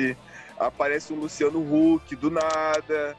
[0.59, 3.17] Aparece um Luciano Huck do nada.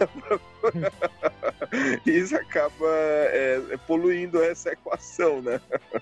[2.06, 5.60] Isso acaba é, poluindo essa equação, né?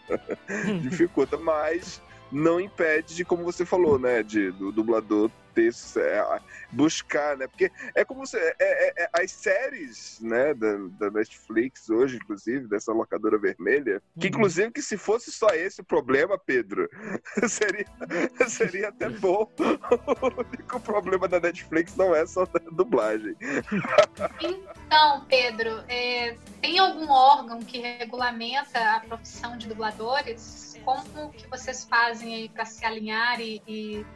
[0.82, 2.00] Dificulta, mas
[2.30, 6.40] não impede de, como você falou, né, de do dublador ter é,
[6.70, 7.46] buscar, né?
[7.46, 12.66] Porque é como se é, é, é, as séries, né, da, da, Netflix hoje, inclusive
[12.66, 14.34] dessa locadora vermelha, que uhum.
[14.34, 16.88] inclusive que se fosse só esse o problema, Pedro,
[17.48, 17.86] seria
[18.48, 19.48] seria até bom.
[19.58, 23.36] o único problema da Netflix não é só a dublagem.
[24.40, 30.78] Então, Pedro, é, tem algum órgão que regulamenta a profissão de dubladores?
[30.84, 34.06] Como que vocês fazem aí para se alinhar e, e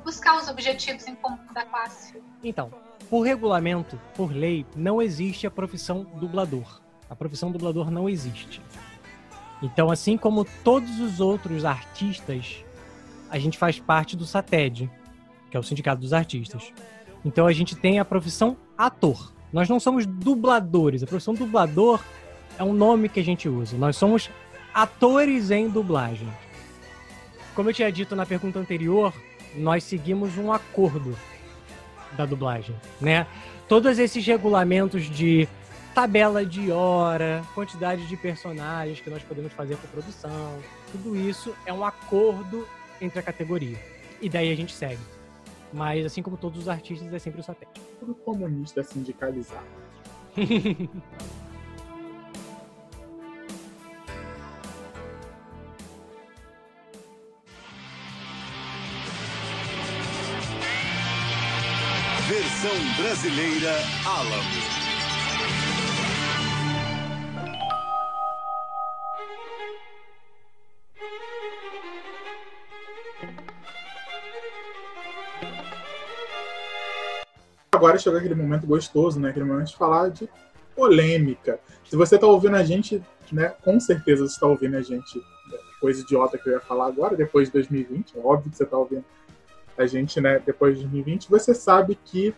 [0.00, 2.20] buscar os objetivos em comum da classe.
[2.42, 2.70] Então,
[3.08, 6.80] por regulamento, por lei, não existe a profissão dublador.
[7.08, 8.62] A profissão dublador não existe.
[9.62, 12.64] Então, assim como todos os outros artistas,
[13.30, 14.90] a gente faz parte do SATED,
[15.50, 16.72] que é o Sindicato dos Artistas.
[17.24, 19.32] Então, a gente tem a profissão ator.
[19.52, 21.02] Nós não somos dubladores.
[21.02, 22.02] A profissão dublador
[22.58, 23.76] é um nome que a gente usa.
[23.76, 24.30] Nós somos
[24.72, 26.28] atores em dublagem.
[27.54, 29.12] Como eu tinha dito na pergunta anterior,
[29.54, 31.16] nós seguimos um acordo
[32.16, 33.26] da dublagem, né?
[33.68, 35.48] Todos esses regulamentos de
[35.94, 40.58] tabela de hora, quantidade de personagens que nós podemos fazer por produção,
[40.92, 42.66] tudo isso é um acordo
[43.00, 43.78] entre a categoria.
[44.20, 45.00] E daí a gente segue.
[45.72, 47.80] Mas assim como todos os artistas, é sempre o satélite.
[47.98, 49.66] Tudo comunista sindicalizado.
[62.60, 63.72] Versão brasileira
[64.04, 64.44] Alamo.
[77.72, 79.30] Agora chegou aquele momento gostoso, né?
[79.30, 80.28] Aquele momento de falar de
[80.76, 81.58] polêmica.
[81.88, 83.02] Se você está ouvindo a gente,
[83.32, 83.54] né?
[83.64, 85.18] Com certeza você está ouvindo a gente.
[85.18, 88.18] Né, coisa idiota que eu ia falar agora, depois de 2020.
[88.18, 89.04] É óbvio que você está ouvindo
[89.78, 92.34] a gente, né, depois de 2020, você sabe que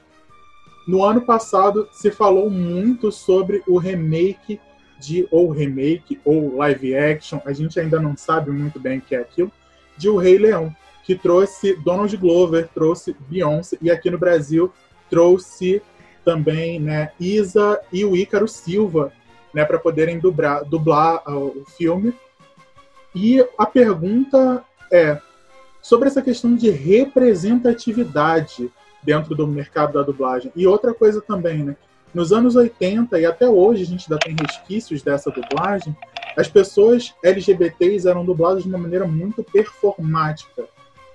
[0.86, 4.60] no ano passado se falou muito sobre o remake
[4.98, 9.14] de ou remake ou live action, a gente ainda não sabe muito bem o que
[9.14, 9.50] é aquilo,
[9.96, 10.74] de O Rei Leão,
[11.04, 14.72] que trouxe Donald Glover, trouxe Beyoncé e aqui no Brasil
[15.10, 15.82] trouxe
[16.24, 19.12] também, né, Isa e o Ícaro Silva,
[19.52, 22.14] né, para poderem dublar, dublar uh, o filme.
[23.14, 25.20] E a pergunta é:
[25.82, 28.72] sobre essa questão de representatividade
[29.02, 30.52] dentro do mercado da dublagem.
[30.54, 31.76] E outra coisa também, né?
[32.14, 35.96] Nos anos 80 e até hoje a gente ainda tem resquícios dessa dublagem,
[36.36, 40.64] as pessoas LGBTs eram dubladas de uma maneira muito performática.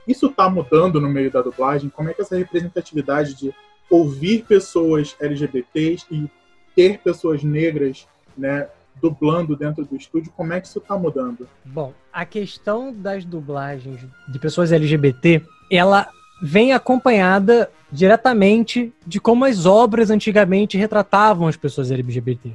[0.07, 1.89] Isso está mudando no meio da dublagem?
[1.89, 3.53] Como é que essa representatividade de
[3.89, 6.29] ouvir pessoas LGBTs e
[6.75, 8.07] ter pessoas negras
[8.38, 8.67] né,
[9.01, 11.47] dublando dentro do estúdio, como é que isso está mudando?
[11.65, 16.07] Bom, a questão das dublagens de pessoas LGBT, ela
[16.41, 22.51] vem acompanhada diretamente de como as obras antigamente retratavam as pessoas LGBT.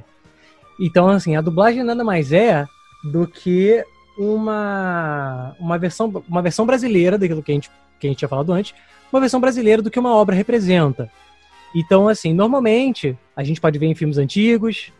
[0.79, 2.65] Então, assim, a dublagem nada mais é
[3.03, 3.83] do que
[4.17, 7.69] uma, uma, versão, uma versão brasileira daquilo que a, gente,
[7.99, 8.73] que a gente tinha falado antes,
[9.11, 11.09] uma versão brasileira do que uma obra representa.
[11.75, 14.91] Então, assim, normalmente a gente pode ver em filmes antigos,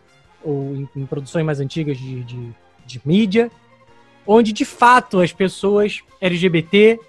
[0.43, 2.51] ou em, em produções mais antigas de, de,
[2.86, 3.51] de mídia,
[4.25, 6.99] onde de fato as pessoas LGBT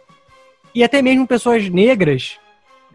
[0.74, 2.38] e até mesmo pessoas negras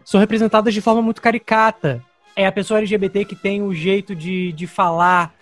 [0.04, 2.04] são representadas de forma muito caricata.
[2.36, 5.34] É a pessoa LGBT que tem o jeito de, de falar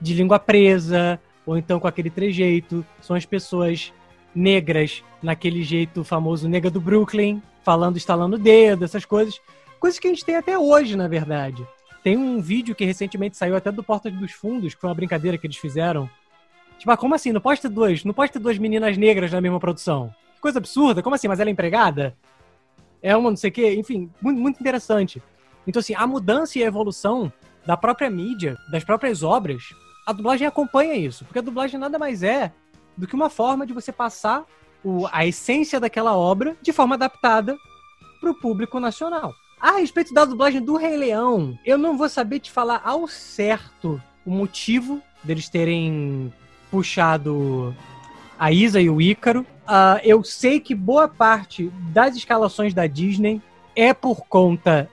[0.00, 2.84] de língua presa, ou então com aquele trejeito.
[3.00, 3.92] São as pessoas
[4.34, 9.40] negras naquele jeito famoso nega do Brooklyn, falando, estalando o dedo, essas coisas.
[9.78, 11.66] Coisas que a gente tem até hoje, na verdade.
[12.02, 15.38] Tem um vídeo que recentemente saiu até do Porta dos Fundos, que foi uma brincadeira
[15.38, 16.10] que eles fizeram.
[16.78, 17.32] Tipo, ah, como assim?
[17.32, 20.12] Não pode ter duas, não pode ter duas meninas negras na mesma produção.
[20.44, 21.02] Coisa absurda.
[21.02, 21.26] Como assim?
[21.26, 22.14] Mas ela é empregada?
[23.00, 23.74] É uma não sei o quê.
[23.76, 25.22] Enfim, muito, muito interessante.
[25.66, 27.32] Então, assim, a mudança e a evolução
[27.64, 29.74] da própria mídia, das próprias obras,
[30.06, 31.24] a dublagem acompanha isso.
[31.24, 32.52] Porque a dublagem nada mais é
[32.94, 34.44] do que uma forma de você passar
[34.84, 37.56] o, a essência daquela obra de forma adaptada
[38.20, 39.32] para o público nacional.
[39.58, 43.98] A respeito da dublagem do Rei Leão, eu não vou saber te falar ao certo
[44.26, 46.30] o motivo deles terem
[46.70, 47.74] puxado
[48.38, 49.40] a Isa e o Ícaro.
[49.66, 53.40] Uh, eu sei que boa parte das escalações da Disney
[53.74, 54.88] é por conta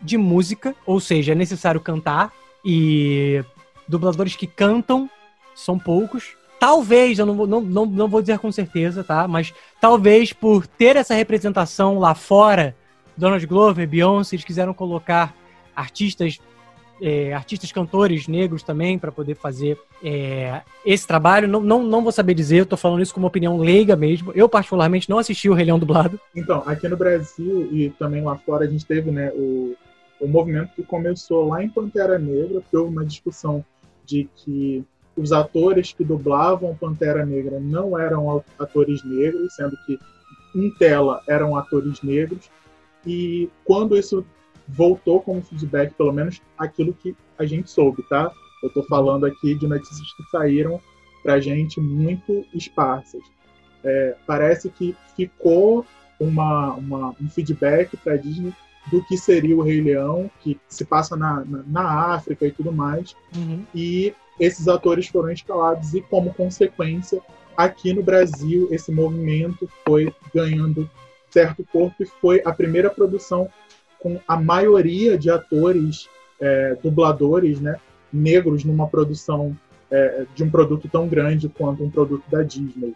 [0.00, 2.32] de música, ou seja, é necessário cantar,
[2.64, 3.42] e
[3.88, 5.08] dubladores que cantam
[5.54, 6.36] são poucos.
[6.60, 9.26] Talvez, eu não, não, não, não vou dizer com certeza, tá?
[9.28, 12.76] Mas talvez por ter essa representação lá fora
[13.16, 15.34] Donald Glover, Beyoncé, eles quiseram colocar
[15.74, 16.38] artistas,
[17.00, 21.48] é, artistas cantores negros também para poder fazer é, esse trabalho.
[21.48, 24.32] Não, não, não vou saber dizer, eu tô falando isso com uma opinião leiga mesmo.
[24.34, 26.20] Eu, particularmente, não assisti o Rei Leão dublado.
[26.34, 29.74] Então, aqui no Brasil e também lá fora, a gente teve né, o,
[30.20, 33.64] o movimento que começou lá em Pantera Negra, porque houve uma discussão
[34.04, 34.84] de que
[35.16, 39.98] os atores que dublavam Pantera Negra não eram atores negros, sendo que
[40.54, 42.50] em tela eram atores negros.
[43.06, 44.24] E quando isso
[44.68, 48.32] voltou como feedback, pelo menos aquilo que a gente soube, tá?
[48.62, 50.80] Eu estou falando aqui de notícias que saíram
[51.22, 53.22] para a gente muito esparsas.
[53.82, 55.84] É, parece que ficou
[56.18, 58.52] uma, uma um feedback para a Disney
[58.90, 62.72] do que seria o Rei Leão, que se passa na, na, na África e tudo
[62.72, 63.14] mais.
[63.36, 63.64] Uhum.
[63.74, 67.20] E esses atores foram escalados e, como consequência,
[67.56, 70.88] aqui no Brasil, esse movimento foi ganhando
[71.30, 73.48] certo corpo e foi a primeira produção
[74.04, 77.80] com a maioria de atores, é, dubladores, né,
[78.12, 79.56] negros numa produção
[79.90, 82.94] é, de um produto tão grande quanto um produto da Disney.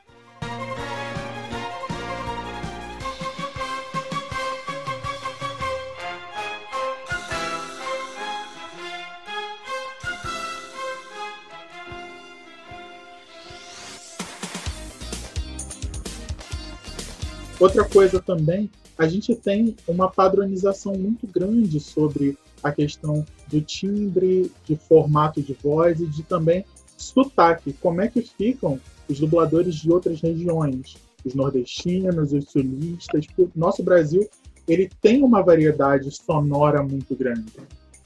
[17.59, 24.51] Outra coisa também, a gente tem uma padronização muito grande sobre a questão do timbre,
[24.65, 26.65] de formato de voz e de também
[26.97, 27.73] sotaque.
[27.75, 30.97] Como é que ficam os dubladores de outras regiões?
[31.25, 33.25] Os nordestinos, os sulistas.
[33.39, 34.29] O nosso Brasil
[34.67, 37.53] ele tem uma variedade sonora muito grande.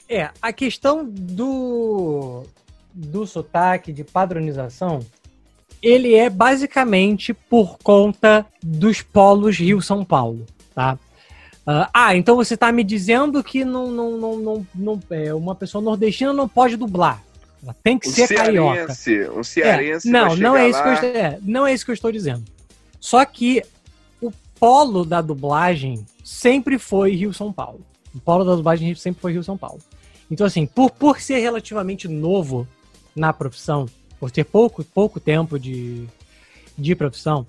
[0.07, 2.43] É, a questão do,
[2.93, 4.99] do sotaque, de padronização,
[5.81, 10.97] ele é basicamente por conta dos polos Rio-São Paulo, tá?
[11.65, 15.55] Uh, ah, então você está me dizendo que não, não, não, não, não, é, uma
[15.55, 17.23] pessoa nordestina não pode dublar.
[17.63, 18.91] Ela tem que um ser carioca.
[19.33, 20.09] Um cearense.
[20.09, 22.43] É, não, não é, isso que eu é, não é isso que eu estou dizendo.
[22.99, 23.63] Só que
[24.21, 27.79] o polo da dublagem sempre foi Rio-São Paulo.
[28.13, 29.79] O polo da dublagem sempre foi Rio-São Paulo.
[30.29, 32.67] Então, assim, por, por ser relativamente novo
[33.15, 33.87] na profissão,
[34.19, 36.05] por ter pouco, pouco tempo de,
[36.77, 37.45] de profissão,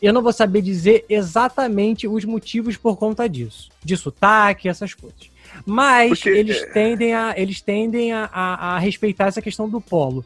[0.00, 3.70] eu não vou saber dizer exatamente os motivos por conta disso.
[3.82, 5.30] De sotaque, essas coisas.
[5.64, 6.66] Mas Porque, eles é...
[6.66, 10.24] tendem, a, eles tendem a, a, a, respeitar essa questão do polo.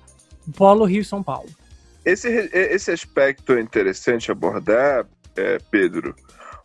[0.57, 1.49] Polo Rio-São Paulo.
[2.05, 5.07] Esse, esse aspecto é interessante abordar,
[5.37, 6.15] é, Pedro.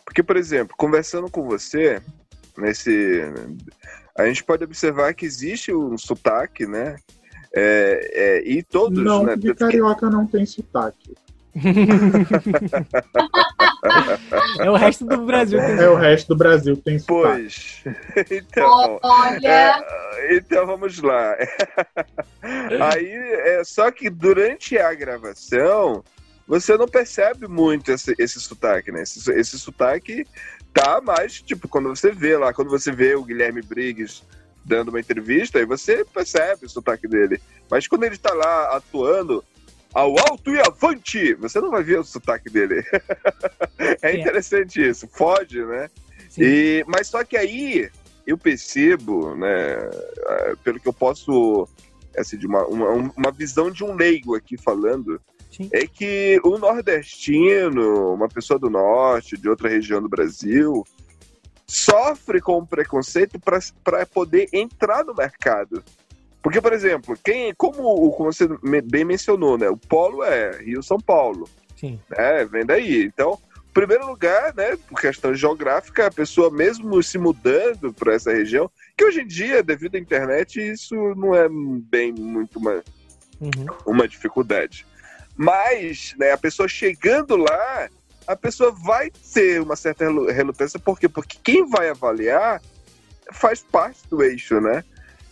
[0.03, 2.01] Porque, por exemplo, conversando com você,
[2.57, 3.21] nesse,
[4.17, 6.95] a gente pode observar que existe um sotaque, né?
[7.53, 9.03] É, é, e todos.
[9.03, 11.15] Não, né, de carioca não tem sotaque.
[14.59, 15.57] É o resto do Brasil.
[15.59, 16.99] Que é o resto do Brasil que tem.
[16.99, 17.83] Pois.
[18.29, 19.85] Então, Olha.
[20.17, 21.35] É, então vamos lá.
[22.93, 26.03] Aí, é, só que durante a gravação,
[26.47, 29.03] você não percebe muito esse, esse sotaque, né?
[29.03, 30.25] Esse, esse sotaque
[30.73, 34.23] tá mais, tipo, quando você vê lá, quando você vê o Guilherme Briggs
[34.63, 37.41] dando uma entrevista, aí você percebe o sotaque dele.
[37.69, 39.43] Mas quando ele está lá atuando
[39.95, 42.83] ao alto e avante, você não vai ver o sotaque dele.
[43.79, 45.89] é, é interessante isso, fode, né?
[46.37, 47.89] E, mas só que aí
[48.27, 49.47] eu percebo, né,
[50.27, 51.65] é, pelo que eu posso,
[52.17, 55.69] assim, de uma, uma, uma visão de um leigo aqui falando, Sim.
[55.71, 60.83] é que o nordestino, uma pessoa do norte, de outra região do Brasil,
[61.65, 65.81] sofre com o preconceito para poder entrar no mercado.
[66.45, 68.47] Porque, por exemplo, quem, como, como você
[68.83, 69.67] bem mencionou, né?
[69.67, 71.49] O polo é Rio-São Paulo.
[71.75, 71.99] Sim.
[72.07, 73.03] Né, vem daí.
[73.03, 73.39] Então,
[73.73, 79.03] primeiro lugar, né, por questão geográfica, a pessoa mesmo se mudando para essa região, que
[79.03, 82.83] hoje em dia, devido à internet, isso não é bem muito uma,
[83.41, 83.65] Uhum.
[83.83, 84.85] uma dificuldade.
[85.35, 87.89] Mas, né, a pessoa chegando lá,
[88.27, 91.09] a pessoa vai ter uma certa relu- relutância, por quê?
[91.09, 92.61] Porque quem vai avaliar
[93.33, 94.83] faz parte do eixo, né?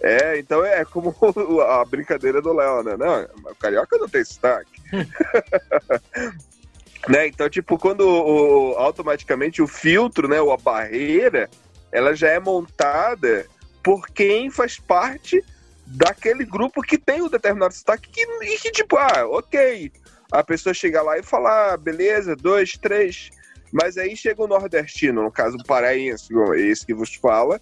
[0.04, 1.16] É, então é como
[1.66, 2.98] a brincadeira do Léo, né?
[2.98, 4.82] Não, o carioca não tem sotaque.
[7.08, 7.28] né?
[7.28, 11.50] Então, tipo, quando o- automaticamente o filtro, né, ou a barreira,
[11.90, 13.46] ela já é montada
[13.82, 15.42] por quem faz parte
[15.86, 19.90] daquele grupo que tem um determinado sotaque que, e que, tipo, ah, ok.
[20.32, 23.30] A pessoa chega lá e fala, ah, beleza, dois, três.
[23.72, 26.28] Mas aí chega o nordestino, no caso o paraense,
[26.58, 27.60] esse que vos fala,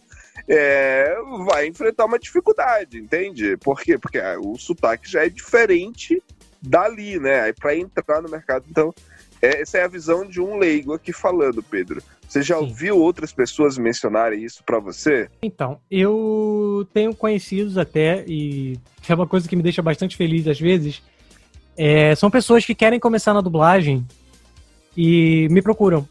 [0.48, 1.16] é,
[1.46, 3.58] vai enfrentar uma dificuldade, entende?
[3.58, 3.98] Por quê?
[3.98, 6.22] Porque ah, o sotaque já é diferente
[6.62, 7.42] dali, né?
[7.42, 8.94] Aí para entrar no mercado, então,
[9.42, 12.02] é, essa é a visão de um leigo aqui falando, Pedro.
[12.28, 12.62] Você já Sim.
[12.62, 15.30] ouviu outras pessoas mencionarem isso para você?
[15.42, 20.60] Então, eu tenho conhecidos até, e é uma coisa que me deixa bastante feliz às
[20.60, 21.02] vezes,
[21.76, 24.06] é, são pessoas que querem começar na dublagem
[24.96, 26.08] e me procuram.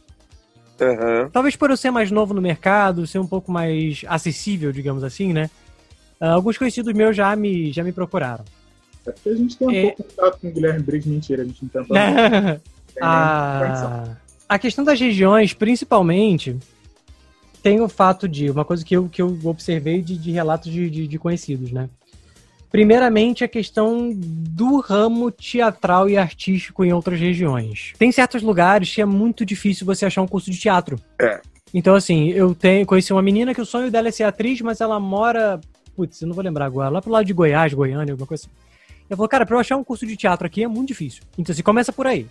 [0.81, 1.29] Aham.
[1.33, 5.33] Talvez por eu ser mais novo no mercado, ser um pouco mais acessível, digamos assim,
[5.33, 5.51] né?
[6.21, 8.45] Ah, alguns conhecidos meus já me, já me procuraram.
[9.07, 9.91] É porque a gente tentou É.
[9.93, 11.97] contato com o Guilherme Briggs, mentira, a gente não tentou.
[11.97, 12.05] não.
[12.93, 13.89] Tem nem condição.
[13.89, 14.17] a,
[14.49, 16.57] a questão das regiões, principalmente,
[17.63, 20.91] tem o fato de, uma coisa que eu, que eu observei de, de relatos de,
[20.91, 21.89] de, de conhecidos, né?
[22.71, 27.93] Primeiramente, a questão do ramo teatral e artístico em outras regiões.
[27.99, 30.97] Tem certos lugares que é muito difícil você achar um curso de teatro.
[31.21, 31.41] É.
[31.75, 34.81] Então, assim, eu tenho, conheci uma menina que o sonho dela é ser atriz, mas
[34.81, 35.61] ela mora.
[35.97, 38.55] Putz, eu não vou lembrar agora, lá pro lado de Goiás, Goiânia, alguma coisa assim.
[39.09, 41.23] Eu falei, cara, pra eu achar um curso de teatro aqui é muito difícil.
[41.37, 42.27] Então, assim, começa por aí.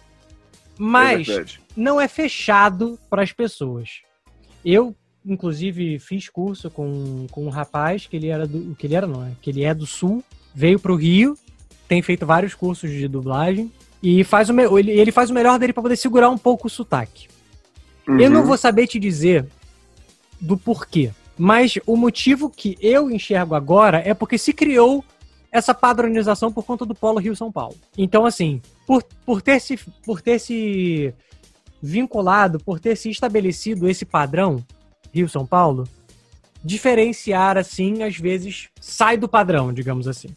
[0.77, 1.43] Mas É
[1.75, 4.01] não é fechado para as pessoas.
[4.63, 8.75] Eu, inclusive, fiz curso com, com um rapaz que ele era do.
[8.75, 9.31] Que ele era, não, é?
[9.41, 11.37] Que ele é do sul, veio pro Rio,
[11.87, 13.71] tem feito vários cursos de dublagem.
[14.01, 16.69] E faz o ele, ele faz o melhor dele para poder segurar um pouco o
[16.69, 17.27] sotaque.
[18.07, 18.47] Eu não Uhum.
[18.47, 19.45] vou saber te dizer
[20.39, 21.11] do porquê.
[21.37, 25.03] Mas o motivo que eu enxergo agora é porque se criou
[25.51, 27.75] essa padronização por conta do Polo Rio-São Paulo.
[27.97, 31.13] Então, assim, por, por, ter se, por ter se
[31.81, 34.63] vinculado, por ter se estabelecido esse padrão
[35.13, 35.87] Rio-São Paulo,
[36.63, 40.29] diferenciar, assim, às vezes sai do padrão, digamos assim.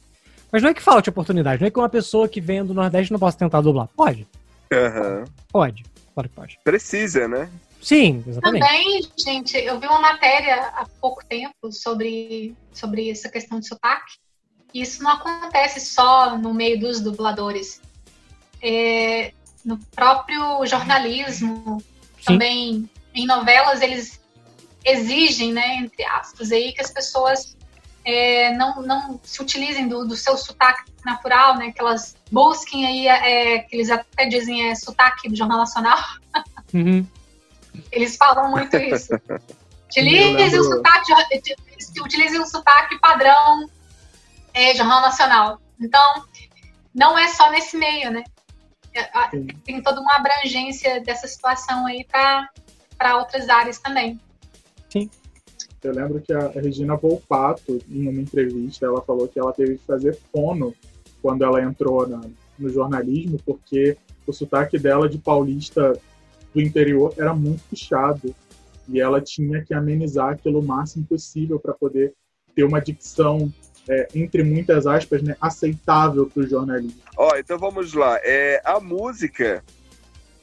[0.51, 3.13] Mas não é que falte oportunidade, não é que uma pessoa que vem do Nordeste
[3.13, 3.89] não possa tentar dublar.
[3.97, 4.27] Pode,
[4.73, 5.25] Aham.
[5.51, 6.59] pode, claro que pode.
[6.63, 7.51] Precisa, né?
[7.81, 8.63] Sim, exatamente.
[8.63, 14.15] Também, gente, eu vi uma matéria há pouco tempo sobre, sobre essa questão de sotaque.
[14.73, 17.81] E isso não acontece só no meio dos dubladores.
[18.63, 19.33] É,
[19.65, 21.83] no próprio jornalismo,
[22.19, 22.25] Sim.
[22.25, 24.22] também em novelas, eles
[24.85, 27.57] exigem, né, entre aspas, aí, que as pessoas
[28.05, 33.09] é, não, não se utilizem do, do seu sotaque natural, né, que elas busquem aí,
[33.09, 35.99] é, que eles até dizem é sotaque do Jornal Nacional.
[36.75, 37.07] Uhum.
[37.91, 39.13] Eles falam muito isso.
[39.95, 41.13] Eu Utilize lembro- o sotaque,
[42.01, 43.69] utilize o sotaque padrão
[44.55, 45.61] é, Jornal Nacional.
[45.79, 46.25] Então,
[46.95, 48.25] não é só nesse meio, né?
[48.95, 49.07] É.
[49.65, 54.19] Tem toda uma abrangência dessa situação aí para outras áreas também.
[55.83, 59.85] Eu lembro que a Regina Volpato, em uma entrevista, ela falou que ela teve que
[59.85, 60.75] fazer fono
[61.21, 62.21] quando ela entrou na-
[62.59, 63.97] no jornalismo, porque
[64.27, 65.99] o sotaque dela de paulista
[66.55, 68.35] do interior era muito puxado.
[68.89, 72.13] E ela tinha que amenizar aquilo o máximo possível para poder
[72.55, 73.53] ter uma dicção,
[73.89, 77.01] é, entre muitas aspas, né, aceitável para o jornalismo.
[77.17, 78.19] Ó, então vamos lá.
[78.23, 79.65] É, a música.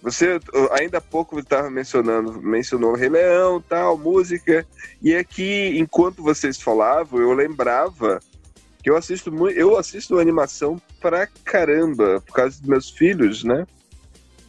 [0.01, 0.39] Você
[0.71, 4.65] ainda há pouco estava mencionando, mencionou Rei Leão, tal, música.
[5.01, 8.19] E aqui, enquanto vocês falavam, eu lembrava
[8.81, 13.67] que eu assisto muito, eu assisto animação pra caramba, por causa dos meus filhos, né?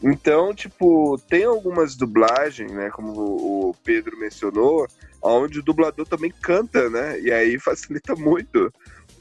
[0.03, 2.89] Então, tipo, tem algumas dublagens, né?
[2.91, 4.87] Como o Pedro mencionou,
[5.21, 7.21] onde o dublador também canta, né?
[7.21, 8.73] E aí facilita muito.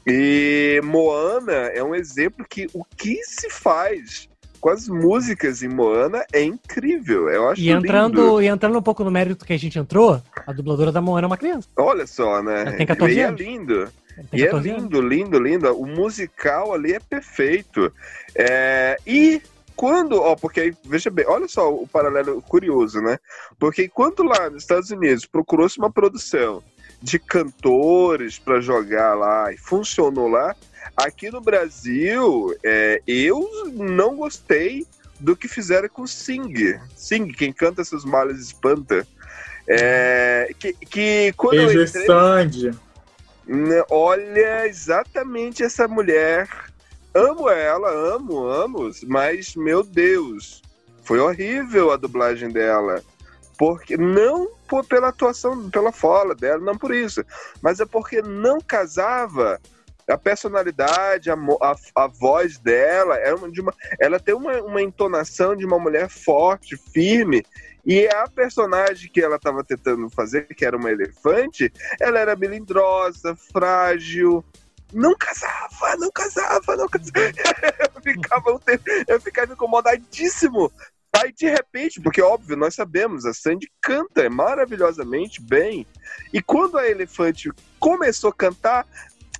[0.06, 4.28] E Moana é um exemplo que o que se faz
[4.60, 7.28] com as músicas em Moana é incrível.
[7.28, 8.42] Eu acho E entrando, lindo.
[8.42, 11.28] e entrando um pouco no mérito que a gente entrou, a dubladora da Moana é
[11.28, 11.68] uma criança.
[11.76, 12.62] Olha só, né?
[12.62, 13.40] Ela tem 14 e é anos.
[13.40, 13.74] lindo.
[14.16, 14.82] Ela tem E é 14 anos.
[14.82, 15.72] lindo, lindo, lindo.
[15.80, 17.92] O musical ali é perfeito.
[18.34, 19.40] É, E
[19.76, 23.18] quando, ó, porque aí, veja bem, olha só o paralelo curioso, né?
[23.58, 26.62] Porque enquanto lá nos Estados Unidos procurou-se uma produção
[27.02, 30.54] de cantores para jogar lá e funcionou lá,
[30.96, 34.86] aqui no Brasil, é, eu não gostei
[35.18, 36.78] do que fizeram com Sing.
[36.96, 39.06] Sing, quem canta seus males espanta.
[39.68, 42.70] É, que, que quando eu Beijo entrei, Sandy.
[43.46, 46.48] né, olha exatamente essa mulher.
[47.14, 50.62] Amo ela, amo, amo, mas meu Deus,
[51.02, 53.02] foi horrível a dublagem dela.
[53.58, 57.22] Porque não por, pela atuação, pela fala dela, não por isso,
[57.60, 59.60] mas é porque não casava
[60.10, 64.82] a personalidade, a, a, a voz dela, é uma, de uma, ela tem uma, uma
[64.82, 67.44] entonação de uma mulher forte, firme,
[67.84, 73.36] e a personagem que ela estava tentando fazer, que era uma elefante, ela era melindrosa,
[73.52, 74.44] frágil,
[74.92, 77.10] não casava, não casava, não casava.
[77.96, 80.72] Eu ficava, um tempo- eu ficava incomodadíssimo.
[81.12, 85.86] Aí, de repente, porque óbvio, nós sabemos, a Sandy canta maravilhosamente bem.
[86.32, 88.86] E quando a elefante começou a cantar,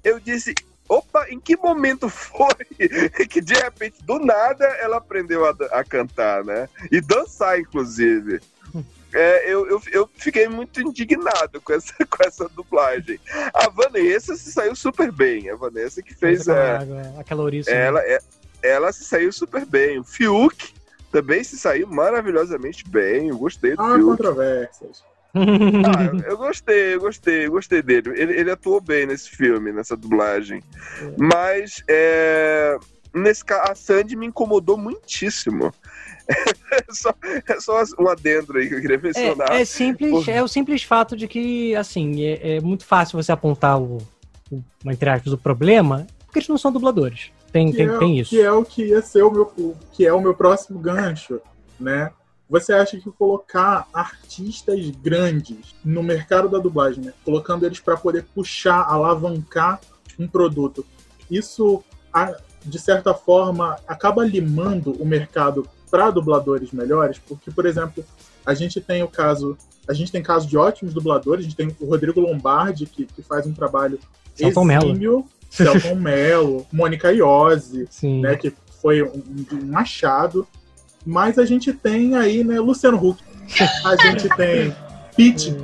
[0.05, 0.55] eu disse.
[0.89, 2.49] Opa, em que momento foi
[3.31, 6.69] que de repente, do nada, ela aprendeu a, a cantar, né?
[6.91, 8.41] E dançar, inclusive.
[9.13, 13.19] É, eu, eu, eu fiquei muito indignado com essa, com essa dublagem.
[13.53, 15.51] A Vanessa se saiu super bem.
[15.51, 16.79] A Vanessa que fez é,
[17.19, 17.73] Aquela ouriça.
[17.73, 18.21] ela, é-
[18.63, 19.99] ela se saiu super bem.
[19.99, 20.73] O Fiuk
[21.11, 23.31] também se saiu maravilhosamente bem.
[23.31, 24.05] Eu gostei do Ah, Fiuk.
[24.11, 25.03] controvérsias.
[25.35, 28.11] Ah, eu- gostei, eu gostei, eu gostei dele.
[28.17, 30.63] Ele, ele atuou bem nesse filme, nessa dublagem.
[31.17, 32.77] Mas é,
[33.15, 35.73] nesse caso, a Sandy me incomodou muitíssimo.
[36.29, 37.13] É só,
[37.49, 39.53] é só um adendo aí que eu queria mencionar.
[39.53, 40.33] É, é simples, Porra.
[40.33, 43.99] é o simples fato de que, assim, é, é muito fácil você apontar o,
[44.51, 47.33] o entre aspas, o problema, porque eles não são dubladores.
[47.53, 48.31] Tem, Que tem, é, tem isso.
[48.31, 51.41] Que é o que ia ser o meu, o- que é o meu próximo gancho,
[51.81, 52.13] né?
[52.51, 57.15] Você acha que colocar artistas grandes no mercado da dublagem, né?
[57.25, 59.81] colocando eles para poder puxar, alavancar
[60.19, 60.85] um produto,
[61.31, 61.83] isso
[62.65, 68.05] de certa forma acaba limando o mercado para dubladores melhores, porque por exemplo,
[68.45, 69.57] a gente tem o caso,
[69.89, 73.23] a gente tem caso de ótimos dubladores, a gente tem o Rodrigo Lombardi que, que
[73.23, 73.99] faz um trabalho
[74.35, 79.23] Celton exímio, Celton Mello, Mônica Iose, né, que foi um,
[79.53, 80.47] um machado.
[81.05, 83.23] Mas a gente tem aí, né, Luciano Huck.
[83.85, 84.75] A gente tem
[85.17, 85.57] Pete,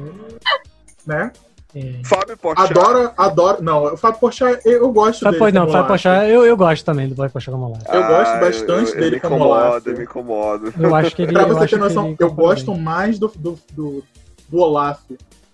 [1.07, 1.31] né?
[1.75, 1.93] É.
[2.05, 2.71] Fábio Porchat.
[2.71, 3.63] Adoro, adoro.
[3.63, 5.53] Não, o Fábio Porchat, eu, gosto Fábio, dele.
[5.53, 5.89] não, Fábio Olaf.
[5.89, 7.79] Porchat, eu, eu gosto também do Fábio Porchat como lá.
[7.93, 9.87] Eu gosto Ah, bastante eu- eu dele me como incomoda, Olaf.
[9.87, 10.73] me incomoda.
[10.81, 11.33] Eu acho que ele.
[11.33, 14.05] Pra eu você ter noção, eu gosto mais do, do, do,
[14.49, 15.01] do Olaf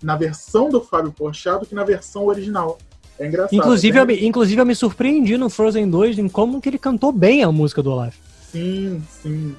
[0.00, 2.78] na versão do Fábio Porchat do que na versão original.
[3.18, 3.54] É engraçado.
[3.54, 4.02] Inclusive, né?
[4.02, 7.42] eu, me- inclusive, eu me surpreendi no Frozen 2 em como que ele cantou bem
[7.42, 8.14] a música do Olaf.
[8.52, 9.56] Sim, sim.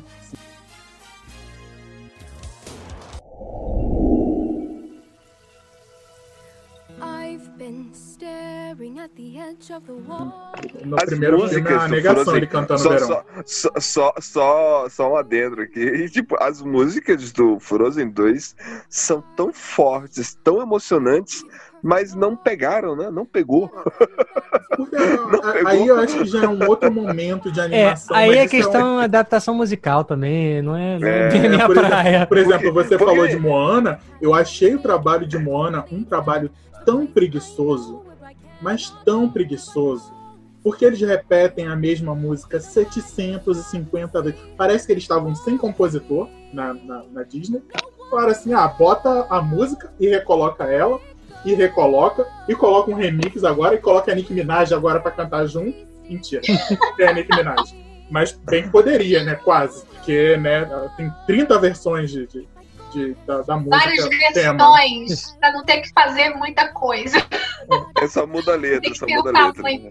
[10.85, 13.07] No As primeiro filme, músicas a do negação Frozen- ele cantando só, verão.
[13.07, 15.79] Só, só, só, só, só um adentro aqui.
[15.81, 18.55] E, tipo, as músicas do Frozen 2
[18.89, 21.43] são tão fortes, tão emocionantes,
[21.83, 23.11] mas não pegaram, né?
[23.11, 23.69] Não pegou.
[24.73, 25.67] Não a- pegou.
[25.67, 28.15] aí eu acho que já é um outro momento de É, animação.
[28.15, 31.65] aí mas é um- questão adaptação musical também, não é, não é, É, a minha
[31.65, 32.25] por exemplo, praia.
[32.27, 36.49] Por exemplo, você Porque- falou de Moana, eu achei o trabalho de Moana um trabalho
[36.85, 38.01] tão preguiçoso,
[38.61, 40.11] mas tão preguiçoso,
[40.63, 44.39] porque eles repetem a mesma música 750 vezes.
[44.57, 47.61] Parece que eles estavam sem compositor na, na, na Disney.
[48.09, 50.99] Falaram assim, ah, bota a música e recoloca ela,
[51.45, 55.45] e recoloca, e coloca um remix agora, e coloca a Nicki Minaj agora pra cantar
[55.45, 55.85] junto.
[56.09, 56.41] Mentira,
[56.99, 57.73] é a Nicki Minaj.
[58.09, 59.35] Mas bem que poderia, né?
[59.35, 59.85] Quase.
[59.85, 62.47] Porque, né, tem 30 versões de, de,
[62.91, 63.77] de- da, da música.
[63.77, 64.57] Várias tema.
[64.57, 67.17] versões, pra não ter que fazer muita coisa.
[68.01, 69.61] É só muda a letra, só muda a letra.
[69.61, 69.89] muito.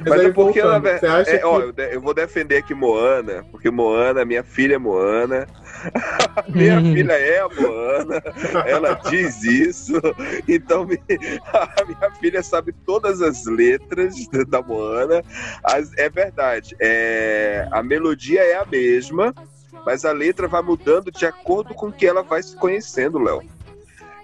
[0.00, 1.44] Mas, Mas aí, é porque, voltando, você acha é, que...
[1.44, 5.48] ó, eu, vou defender aqui Moana, porque Moana, minha filha é Moana,
[6.48, 6.94] minha Uhum.
[6.94, 8.22] filha é a Moana,
[8.66, 9.94] ela diz isso,
[10.46, 11.00] então me-
[11.52, 14.14] a minha filha sabe todas as letras
[14.48, 15.22] da Moana.
[15.62, 19.34] As- é verdade, é, a melodia é a mesma,
[19.84, 23.42] mas a letra vai mudando de acordo com que ela vai se conhecendo, Léo.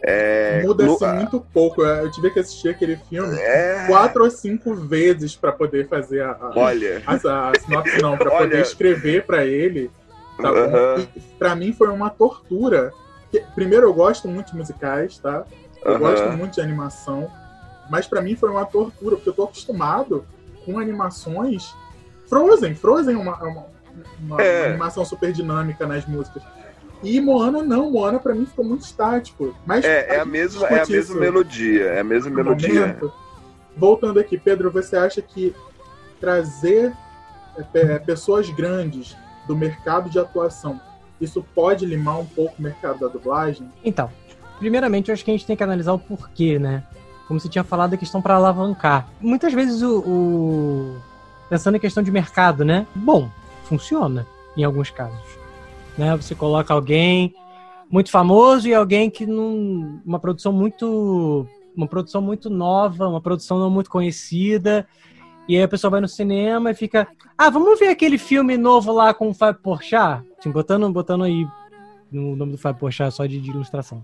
[0.07, 1.83] É, Muda-se no- muito pouco.
[1.83, 6.33] Eu tive que assistir aquele filme é, quatro ou cinco vezes pra poder fazer a,
[6.33, 7.15] a, olha, a,
[7.51, 8.31] a sinopse, não, Olha.
[8.31, 9.91] poder escrever pra ele.
[10.37, 10.51] Tá
[11.39, 12.93] pra mim foi uma tortura.
[13.55, 15.45] Primeiro, eu gosto muito de musicais, tá?
[15.85, 17.31] Eu gosto muito de animação.
[17.91, 20.25] Mas pra mim foi uma tortura, porque eu tô acostumado
[20.65, 21.75] com animações.
[22.29, 22.75] Frozen.
[22.75, 23.67] Frozen é uma, é uma,
[24.21, 24.61] uma, É.
[24.63, 26.43] uma animação super dinâmica nas músicas.
[27.03, 29.55] E Moana não, Moana pra mim ficou muito estático.
[29.67, 32.81] Mas É, é a mesma, é a mesma melodia, é a mesma no melodia.
[32.81, 33.13] momento.
[33.77, 35.55] Voltando aqui, Pedro, você acha que
[36.19, 36.93] trazer
[37.59, 39.15] é, pe- pessoas grandes
[39.47, 40.81] do mercado de atuação,
[41.21, 43.69] isso pode limar um pouco o mercado da dublagem?
[43.85, 44.11] Então,
[44.59, 46.83] primeiramente, eu acho que a gente tem que analisar o porquê, né?
[47.29, 49.09] Como você tinha falado, a questão para alavancar.
[49.21, 50.97] Muitas vezes o, o-
[51.49, 52.87] Pensando em questão de mercado, né?
[52.95, 53.31] Bom,
[53.65, 54.27] funciona
[54.57, 55.21] em alguns casos.
[55.97, 56.17] Né?
[56.17, 57.35] Você coloca alguém
[57.91, 60.01] muito famoso e alguém que não.
[60.05, 61.47] Uma produção muito.
[61.77, 64.87] Uma produção muito nova, uma produção não muito conhecida.
[65.47, 67.07] E aí a pessoa vai no cinema e fica.
[67.37, 70.25] Ah, vamos ver aquele filme novo lá com o Fábio Porchat?
[70.39, 71.47] Assim, botando, botando aí
[72.11, 74.03] no nome do Fábio Porchat só de, de ilustração.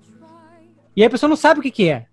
[0.95, 2.07] E aí a pessoa não sabe o que que é.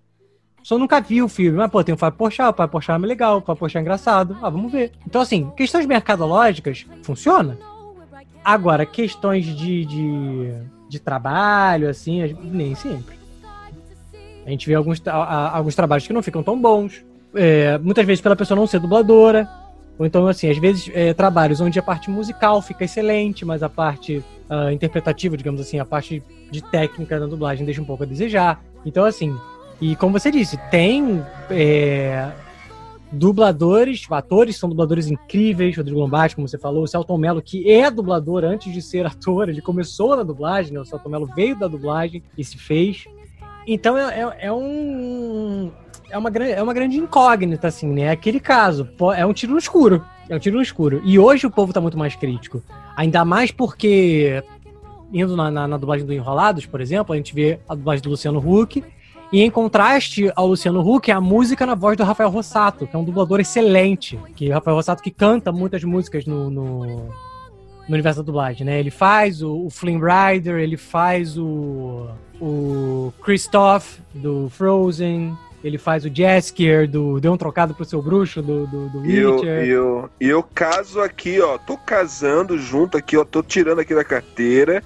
[0.57, 1.57] A pessoa nunca viu o filme.
[1.57, 3.81] Mas, pô, tem o Fábio Porchat, o Fábio Porchat é legal, o Fábio Porchat é
[3.81, 4.37] engraçado.
[4.41, 4.91] Ah, vamos ver.
[5.05, 7.57] Então, assim, questões mercadológicas, funciona.
[8.45, 10.53] Agora, questões de, de,
[10.87, 13.17] de trabalho, assim, a nem sempre.
[14.45, 17.03] A gente vê alguns, tra- a- alguns trabalhos que não ficam tão bons.
[17.37, 19.47] É, muitas vezes pela pessoa não ser dubladora.
[19.97, 23.69] Ou então, assim, às vezes é, trabalhos onde a parte musical fica excelente, mas a
[23.69, 28.05] parte ah, interpretativa, digamos assim, a parte de técnica da dublagem deixa um pouco a
[28.05, 28.63] desejar.
[28.85, 29.35] Então, assim,
[29.81, 32.31] e como você disse, tem é,
[33.11, 37.91] dubladores, atores são dubladores incríveis, Rodrigo Lombardi, como você falou, o Celton Mello, que é
[37.91, 40.79] dublador antes de ser ator, ele começou na dublagem, né?
[40.79, 43.05] o Celton Mello veio da dublagem e se fez.
[43.67, 45.71] Então é, é- é um.
[46.09, 48.09] É uma, é uma grande incógnita, assim, né?
[48.09, 48.87] Aquele caso.
[49.15, 50.03] É um tiro no escuro.
[50.29, 51.01] É um tiro no escuro.
[51.03, 52.63] E hoje o povo tá muito mais crítico.
[52.95, 54.41] Ainda mais porque,
[55.11, 58.09] indo na, na- na dublagem do Enrolados, por exemplo, a gente vê a dublagem do
[58.09, 58.83] Luciano Huck.
[59.33, 62.95] E em contraste ao Luciano Huck, é a música na voz do Rafael Rossato, que
[62.95, 64.17] é um dublador excelente.
[64.37, 67.09] Que o Rafael Rossato que canta muitas músicas no, no,
[67.87, 68.79] no universo da dublagem, né?
[68.79, 72.07] Ele faz o, o Flynn Rider, ele faz o,
[72.41, 78.41] o Christoph do Frozen, ele faz o Jaskier do Deu um Trocado pro Seu Bruxo
[78.41, 79.65] do, do, do E eu, Witcher.
[79.65, 81.57] e, eu, e eu caso aqui, ó.
[81.57, 83.23] Tô casando junto aqui, ó.
[83.23, 84.83] Tô tirando aqui da carteira.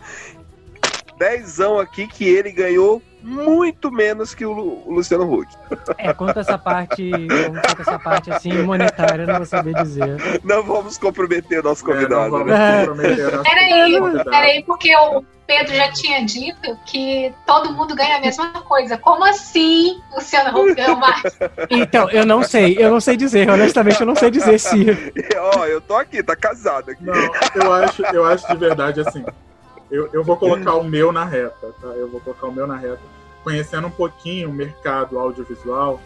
[1.18, 5.48] Dezão aqui que ele ganhou muito menos que o, Lu- o Luciano Huck.
[5.98, 7.12] É, quanto a essa parte,
[7.64, 10.42] quanto a essa parte assim, monetária, eu não vou saber dizer.
[10.44, 12.86] Não vamos comprometer o nosso convidado, É, não né?
[12.86, 17.94] vamos comprometer a nossa Peraí, peraí, porque o Pedro já tinha dito que todo mundo
[17.96, 18.98] ganha a mesma coisa.
[18.98, 21.24] Como assim Luciano Huck ganhou mais?
[21.70, 24.86] Então, eu não sei, eu não sei dizer, honestamente, eu não sei dizer se.
[25.58, 27.04] Ó, eu tô aqui, tá casado aqui.
[27.04, 27.14] Não,
[27.56, 29.26] eu acho, eu acho de verdade assim.
[29.92, 31.88] Eu, eu vou colocar o meu na reta, tá?
[31.90, 33.02] Eu vou colocar o meu na reta.
[33.44, 36.00] Conhecendo um pouquinho o mercado audiovisual,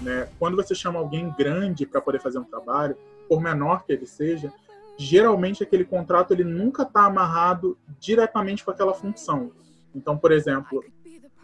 [0.00, 0.28] né?
[0.38, 2.96] Quando você chama alguém grande para poder fazer um trabalho,
[3.28, 4.52] por menor que ele seja,
[4.96, 9.50] geralmente aquele contrato ele nunca está amarrado diretamente com aquela função.
[9.94, 10.84] Então, por exemplo,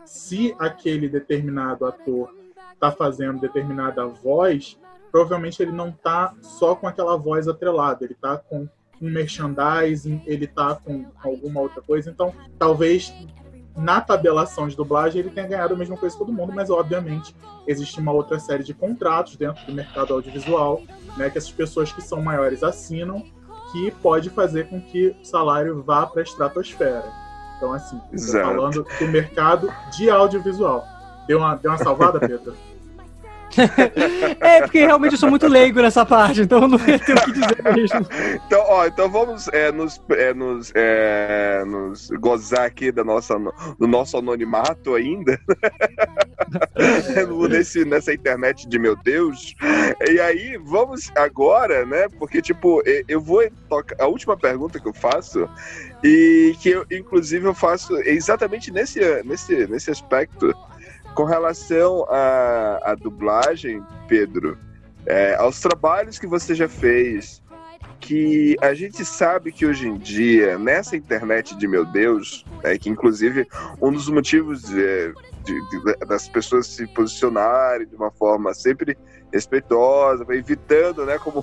[0.05, 2.35] se aquele determinado ator
[2.73, 4.79] está fazendo determinada voz,
[5.11, 8.69] provavelmente ele não está só com aquela voz atrelada, ele está com
[9.01, 12.11] um merchandising, ele tá com alguma outra coisa.
[12.11, 13.13] Então, talvez
[13.77, 17.35] na tabelação de dublagem ele tenha ganhado a mesma coisa que todo mundo, mas obviamente
[17.67, 20.83] existe uma outra série de contratos dentro do mercado audiovisual,
[21.17, 23.25] né, que essas pessoas que são maiores assinam,
[23.73, 27.05] que pode fazer com que o salário vá para a estratosfera.
[27.57, 28.01] Então, assim,
[28.33, 30.85] falando do mercado de audiovisual.
[31.27, 32.57] Deu uma, deu uma salvada, Pedro?
[34.41, 37.75] É, porque realmente eu sou muito leigo nessa parte, então não tenho o que dizer
[37.75, 38.07] mesmo.
[38.47, 43.35] Então, ó, então vamos é, nos, é, nos, é, nos gozar aqui da nossa,
[43.79, 45.39] do nosso anonimato ainda.
[47.51, 49.55] Nesse, nessa internet de meu Deus.
[50.09, 52.09] E aí, vamos agora, né?
[52.19, 53.97] Porque, tipo, eu vou tocar.
[54.01, 55.49] A última pergunta que eu faço,
[56.03, 60.55] e que eu, inclusive, eu faço exatamente nesse, nesse, nesse aspecto,
[61.15, 64.59] com relação à, à dublagem, Pedro,
[65.07, 67.43] é, aos trabalhos que você já fez,
[68.01, 72.89] que a gente sabe que hoje em dia, nessa internet de meu Deus, é, que
[72.89, 73.47] inclusive
[73.81, 75.13] um dos motivos é,
[75.45, 78.97] de- de- das pessoas se posicionarem de uma forma sempre
[79.33, 81.39] respeitosa, evitando, né, como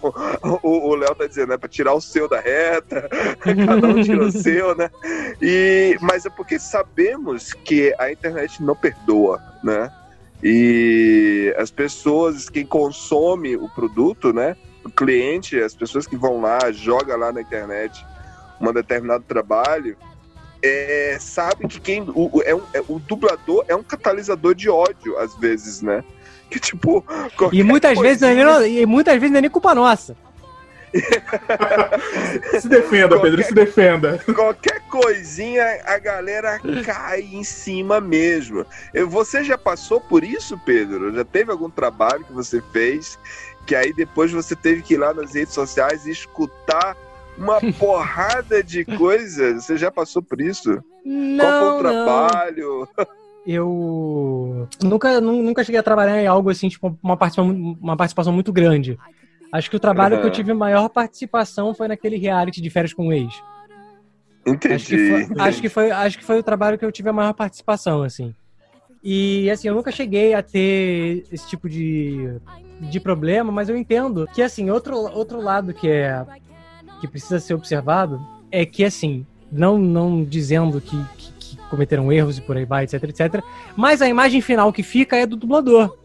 [0.63, 3.07] o o Léo tá dizendo, né, para tirar o seu da reta,
[3.39, 4.89] cada um tira o seu, né?
[5.41, 9.89] E, mas é porque sabemos que a internet não perdoa, né?
[10.43, 14.55] E as pessoas, quem consome o produto, né?
[14.87, 18.05] O cliente, as pessoas que vão lá, joga lá na internet
[18.59, 19.97] um determinado trabalho,
[20.63, 25.17] é, sabe que quem o, é um, é- o dublador é um catalisador de ódio
[25.17, 26.03] às vezes, né?
[26.49, 27.05] Que tipo
[27.51, 30.15] E muitas vezes, não é nem, e muitas vezes não é nem culpa nossa.
[32.61, 34.19] se defenda, qualquer, Pedro, se defenda.
[34.33, 38.65] Qualquer coisinha, a galera cai em cima mesmo.
[39.07, 41.13] Você já passou por isso, Pedro?
[41.13, 43.19] Já teve algum trabalho que você fez
[43.67, 46.95] que aí depois você teve que ir lá nas redes sociais e escutar
[47.37, 49.65] uma porrada de coisas?
[49.65, 50.81] Você já passou por isso?
[51.05, 52.87] Não, Qual foi o trabalho?
[52.97, 53.07] Não.
[53.45, 58.51] Eu nunca, nunca cheguei a trabalhar em algo assim, tipo, uma participação, uma participação muito
[58.51, 58.97] grande.
[59.53, 60.21] Acho que o trabalho uhum.
[60.21, 63.33] que eu tive maior participação foi naquele reality de férias com o ex.
[64.45, 64.73] Entendi.
[64.73, 67.13] Acho que, foi, acho que, foi, acho que foi o trabalho que eu tive a
[67.13, 68.33] maior participação, assim.
[69.09, 72.29] E, assim, eu nunca cheguei a ter esse tipo de,
[72.77, 76.25] de problema, mas eu entendo que, assim, outro, outro lado que é
[76.99, 78.19] que precisa ser observado
[78.51, 82.83] é que, assim, não, não dizendo que, que, que cometeram erros e por aí vai,
[82.83, 83.41] etc, etc,
[83.77, 85.95] mas a imagem final que fica é do dublador.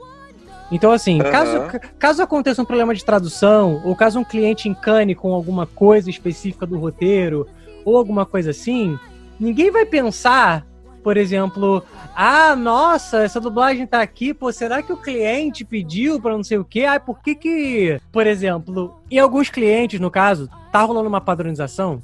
[0.70, 1.28] Então, assim, uhum.
[1.28, 6.08] caso, caso aconteça um problema de tradução, ou caso um cliente encane com alguma coisa
[6.08, 7.48] específica do roteiro,
[7.84, 8.96] ou alguma coisa assim,
[9.40, 10.64] ninguém vai pensar,
[11.02, 11.82] por exemplo,
[12.14, 16.58] ah, nossa, essa dublagem tá aqui, pô, será que o cliente pediu pra não sei
[16.58, 16.84] o quê?
[16.84, 22.02] Ah, por que que, por exemplo, em alguns clientes, no caso, tá rolando uma padronização,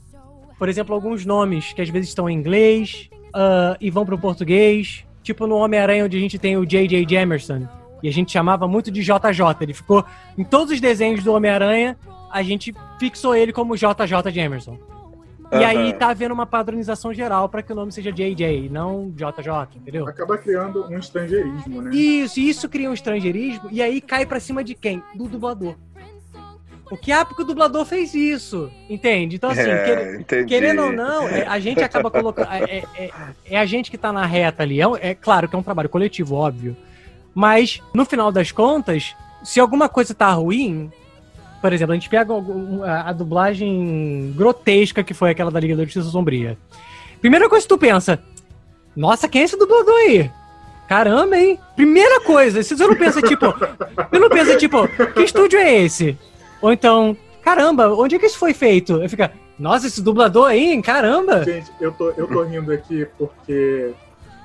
[0.58, 5.04] por exemplo, alguns nomes que às vezes estão em inglês uh, e vão pro português,
[5.22, 7.06] tipo no Homem-Aranha, onde a gente tem o J.J.
[7.08, 7.68] Jamerson,
[8.02, 9.56] e a gente chamava muito de JJ.
[9.60, 10.04] Ele ficou
[10.36, 11.96] em todos os desenhos do Homem-Aranha,
[12.30, 14.76] a gente fixou ele como JJ Jamerson.
[15.50, 19.76] E aí tá havendo uma padronização geral para que o nome seja JJ, não JJ,
[19.76, 20.06] entendeu?
[20.06, 21.90] Acaba criando um estrangeirismo, né?
[21.94, 25.02] Isso, isso cria um estrangeirismo e aí cai para cima de quem?
[25.14, 25.74] Do dublador.
[26.90, 29.36] O que é porque o dublador fez isso, entende?
[29.36, 32.48] Então, assim, é, quer, querendo ou não, é, a gente acaba colocando.
[32.50, 33.10] É, é,
[33.44, 34.80] é, a gente que tá na reta ali.
[34.80, 36.74] É, é claro que é um trabalho coletivo, óbvio.
[37.34, 39.14] Mas, no final das contas,
[39.44, 40.90] se alguma coisa tá ruim,
[41.60, 42.32] por exemplo, a gente pega
[42.84, 46.56] a, a dublagem grotesca que foi aquela da Liga da Justiça Sombria.
[47.20, 48.18] Primeira coisa que tu pensa,
[48.94, 50.30] nossa, quem é esse dublador aí?
[50.88, 51.58] Caramba, hein?
[51.76, 53.46] Primeira coisa, você não pensa, tipo,
[54.10, 56.16] você não pensa, tipo, que estúdio é esse?
[56.62, 59.02] Ou então, caramba, onde é que isso foi feito?
[59.02, 61.44] Eu fica, nossa, esse dublador aí, caramba!
[61.44, 63.92] Gente, eu tô, eu tô rindo aqui porque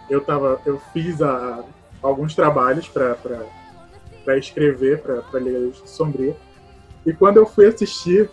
[0.10, 1.64] eu tava, eu fiz a,
[2.02, 6.36] alguns trabalhos para escrever para Liga Sombria.
[7.06, 8.30] E quando eu fui assistir,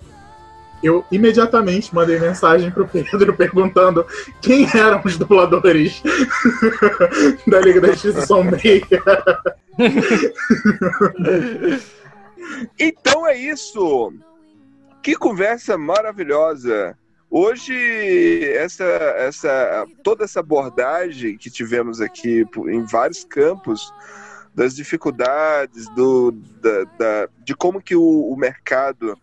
[0.82, 4.06] eu imediatamente mandei mensagem pro Pedro perguntando
[4.40, 6.02] quem eram os dubladores
[7.46, 8.82] da Liga da Justiça Sombria.
[12.78, 14.12] então é isso.
[15.02, 16.96] Que conversa maravilhosa.
[17.30, 17.74] Hoje,
[18.54, 23.92] essa, essa, toda essa abordagem que tivemos aqui em vários campos,
[24.54, 29.16] das dificuldades, do, da, da de como que o, o mercado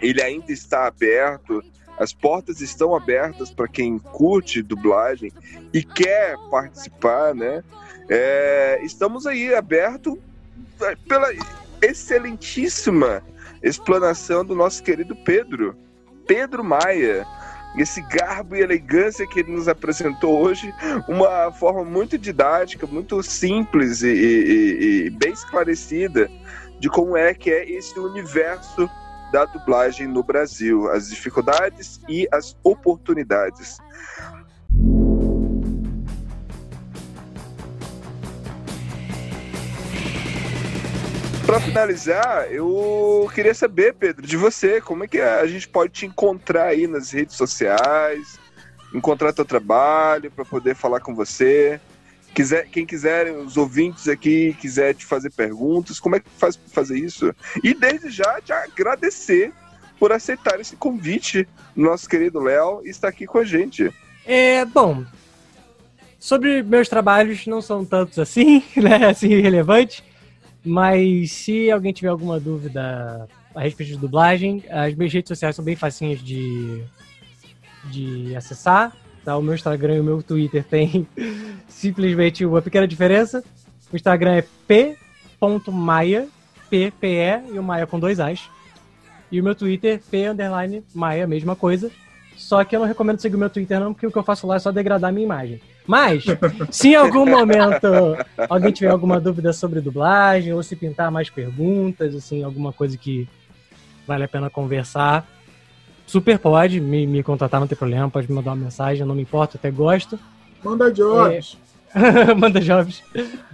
[0.00, 1.62] ele ainda está aberto,
[1.98, 5.30] as portas estão abertas para quem curte dublagem
[5.72, 7.62] e quer participar, né?
[8.08, 10.18] É, estamos aí aberto
[10.80, 11.28] é, pela
[11.82, 13.22] excelentíssima
[13.62, 15.76] explanação do nosso querido Pedro.
[16.26, 17.26] Pedro Maia.
[17.76, 20.74] Esse garbo e elegância que ele nos apresentou hoje,
[21.08, 26.28] uma forma muito didática, muito simples e, e, e bem esclarecida
[26.80, 28.90] de como é que é esse universo
[29.32, 33.78] da dublagem no Brasil, as dificuldades e as oportunidades.
[41.50, 46.06] Para finalizar, eu queria saber, Pedro, de você, como é que a gente pode te
[46.06, 48.38] encontrar aí nas redes sociais,
[48.94, 51.80] encontrar teu trabalho para poder falar com você.
[52.32, 56.72] Quiser, quem quiser, os ouvintes aqui, quiser te fazer perguntas, como é que faz para
[56.72, 57.34] fazer isso?
[57.64, 59.52] E desde já te agradecer
[59.98, 63.92] por aceitar esse convite, nosso querido Léo, estar aqui com a gente.
[64.24, 65.04] É, bom,
[66.16, 70.08] sobre meus trabalhos não são tantos assim, né, assim, relevantes.
[70.64, 75.64] Mas se alguém tiver alguma dúvida a respeito de dublagem, as minhas redes sociais são
[75.64, 76.82] bem facinhas de,
[77.90, 78.96] de acessar.
[79.24, 79.36] Tá?
[79.36, 81.06] O meu Instagram e o meu Twitter tem
[81.68, 83.42] simplesmente uma pequena diferença.
[83.92, 86.28] O Instagram é p.maia,
[86.68, 88.48] P-P-E, e o Maia com dois As.
[89.32, 91.90] E o meu Twitter, P underline Maia, mesma coisa.
[92.40, 94.46] Só que eu não recomendo seguir o meu Twitter não, porque o que eu faço
[94.46, 95.60] lá é só degradar a minha imagem.
[95.86, 96.24] Mas,
[96.70, 97.86] se em algum momento
[98.48, 103.28] alguém tiver alguma dúvida sobre dublagem, ou se pintar mais perguntas, assim, alguma coisa que
[104.06, 105.28] vale a pena conversar,
[106.06, 109.22] super pode me, me contatar, não tem problema, pode me mandar uma mensagem, não me
[109.22, 110.18] importa, até gosto.
[110.64, 111.58] Manda jobs.
[111.94, 112.32] É...
[112.34, 113.02] Manda jobs.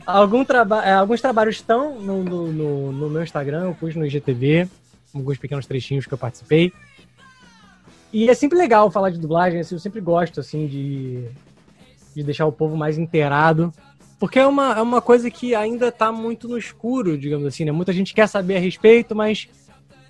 [0.07, 0.85] Algum traba...
[0.85, 4.69] É, alguns trabalhos estão no, no, no, no meu Instagram, eu pus no IGTV
[5.15, 6.73] alguns pequenos trechinhos que eu participei.
[8.13, 11.29] E é sempre legal falar de dublagem, assim, eu sempre gosto, assim, de,
[12.15, 13.73] de deixar o povo mais inteirado.
[14.19, 17.73] Porque é uma, é uma coisa que ainda tá muito no escuro, digamos assim, né?
[17.73, 19.49] Muita gente quer saber a respeito, mas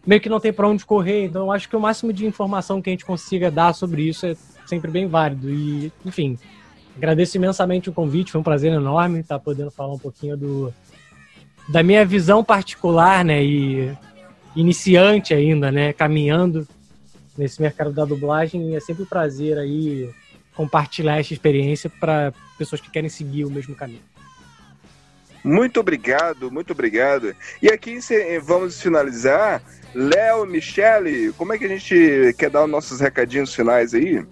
[0.07, 1.25] meio que não tem para onde correr.
[1.25, 4.27] Então eu acho que o máximo de informação que a gente consiga dar sobre isso
[4.27, 5.51] é sempre bem válido.
[5.51, 6.39] E, enfim,
[6.97, 10.75] agradeço imensamente o convite, foi um prazer enorme estar podendo falar um pouquinho do,
[11.69, 13.45] da minha visão particular, né?
[13.45, 13.93] E
[14.55, 15.93] iniciante ainda, né?
[15.93, 16.67] Caminhando
[17.37, 18.71] nesse mercado da dublagem.
[18.71, 20.11] E é sempre um prazer aí
[20.55, 24.03] compartilhar essa experiência para pessoas que querem seguir o mesmo caminho.
[25.45, 27.35] Muito obrigado, muito obrigado.
[27.63, 27.99] E aqui
[28.43, 29.63] vamos finalizar.
[29.95, 34.27] Léo, Michele, como é que a gente quer dar os nossos recadinhos finais aí?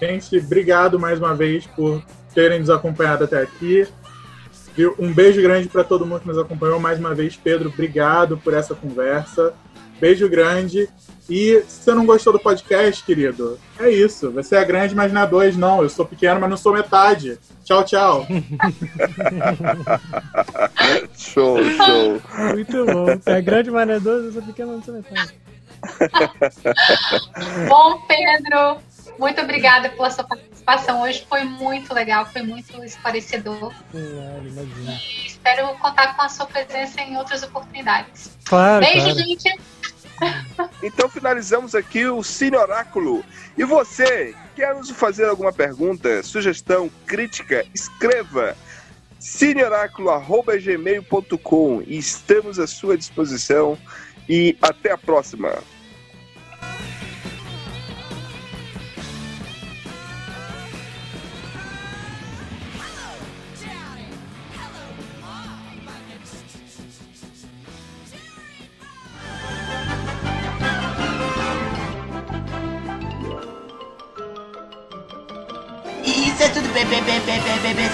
[0.00, 2.02] Gente, obrigado mais uma vez por
[2.34, 3.86] terem nos acompanhado até aqui.
[4.98, 6.80] Um beijo grande para todo mundo que nos acompanhou.
[6.80, 9.52] Mais uma vez, Pedro, obrigado por essa conversa.
[10.00, 10.88] Beijo grande.
[11.28, 14.32] E se você não gostou do podcast, querido, é isso.
[14.32, 15.82] Você é grande, mas não é dois, não.
[15.82, 17.38] Eu sou pequeno, mas não sou metade.
[17.64, 18.26] Tchau, tchau.
[21.16, 22.20] show, show.
[22.52, 23.06] Muito bom.
[23.06, 25.32] Você é grande, mas não é dois, eu sou pequeno, mas não sou metade.
[27.68, 28.78] bom, Pedro,
[29.18, 31.24] muito obrigada pela sua participação hoje.
[31.28, 33.72] Foi muito legal, foi muito esclarecedor.
[33.92, 34.92] Claro, imagina.
[34.92, 38.36] E espero contar com a sua presença em outras oportunidades.
[38.44, 38.84] Claro.
[38.84, 39.18] Beijo, claro.
[39.18, 39.60] gente.
[40.82, 43.22] Então finalizamos aqui o Cine Oráculo.
[43.56, 47.64] E você, quer nos fazer alguma pergunta, sugestão, crítica?
[47.74, 48.56] Escreva
[49.18, 53.76] cineoráculo.gmail.com e estamos à sua disposição.
[54.28, 55.58] E até a próxima.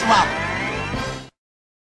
[0.07, 0.46] Isso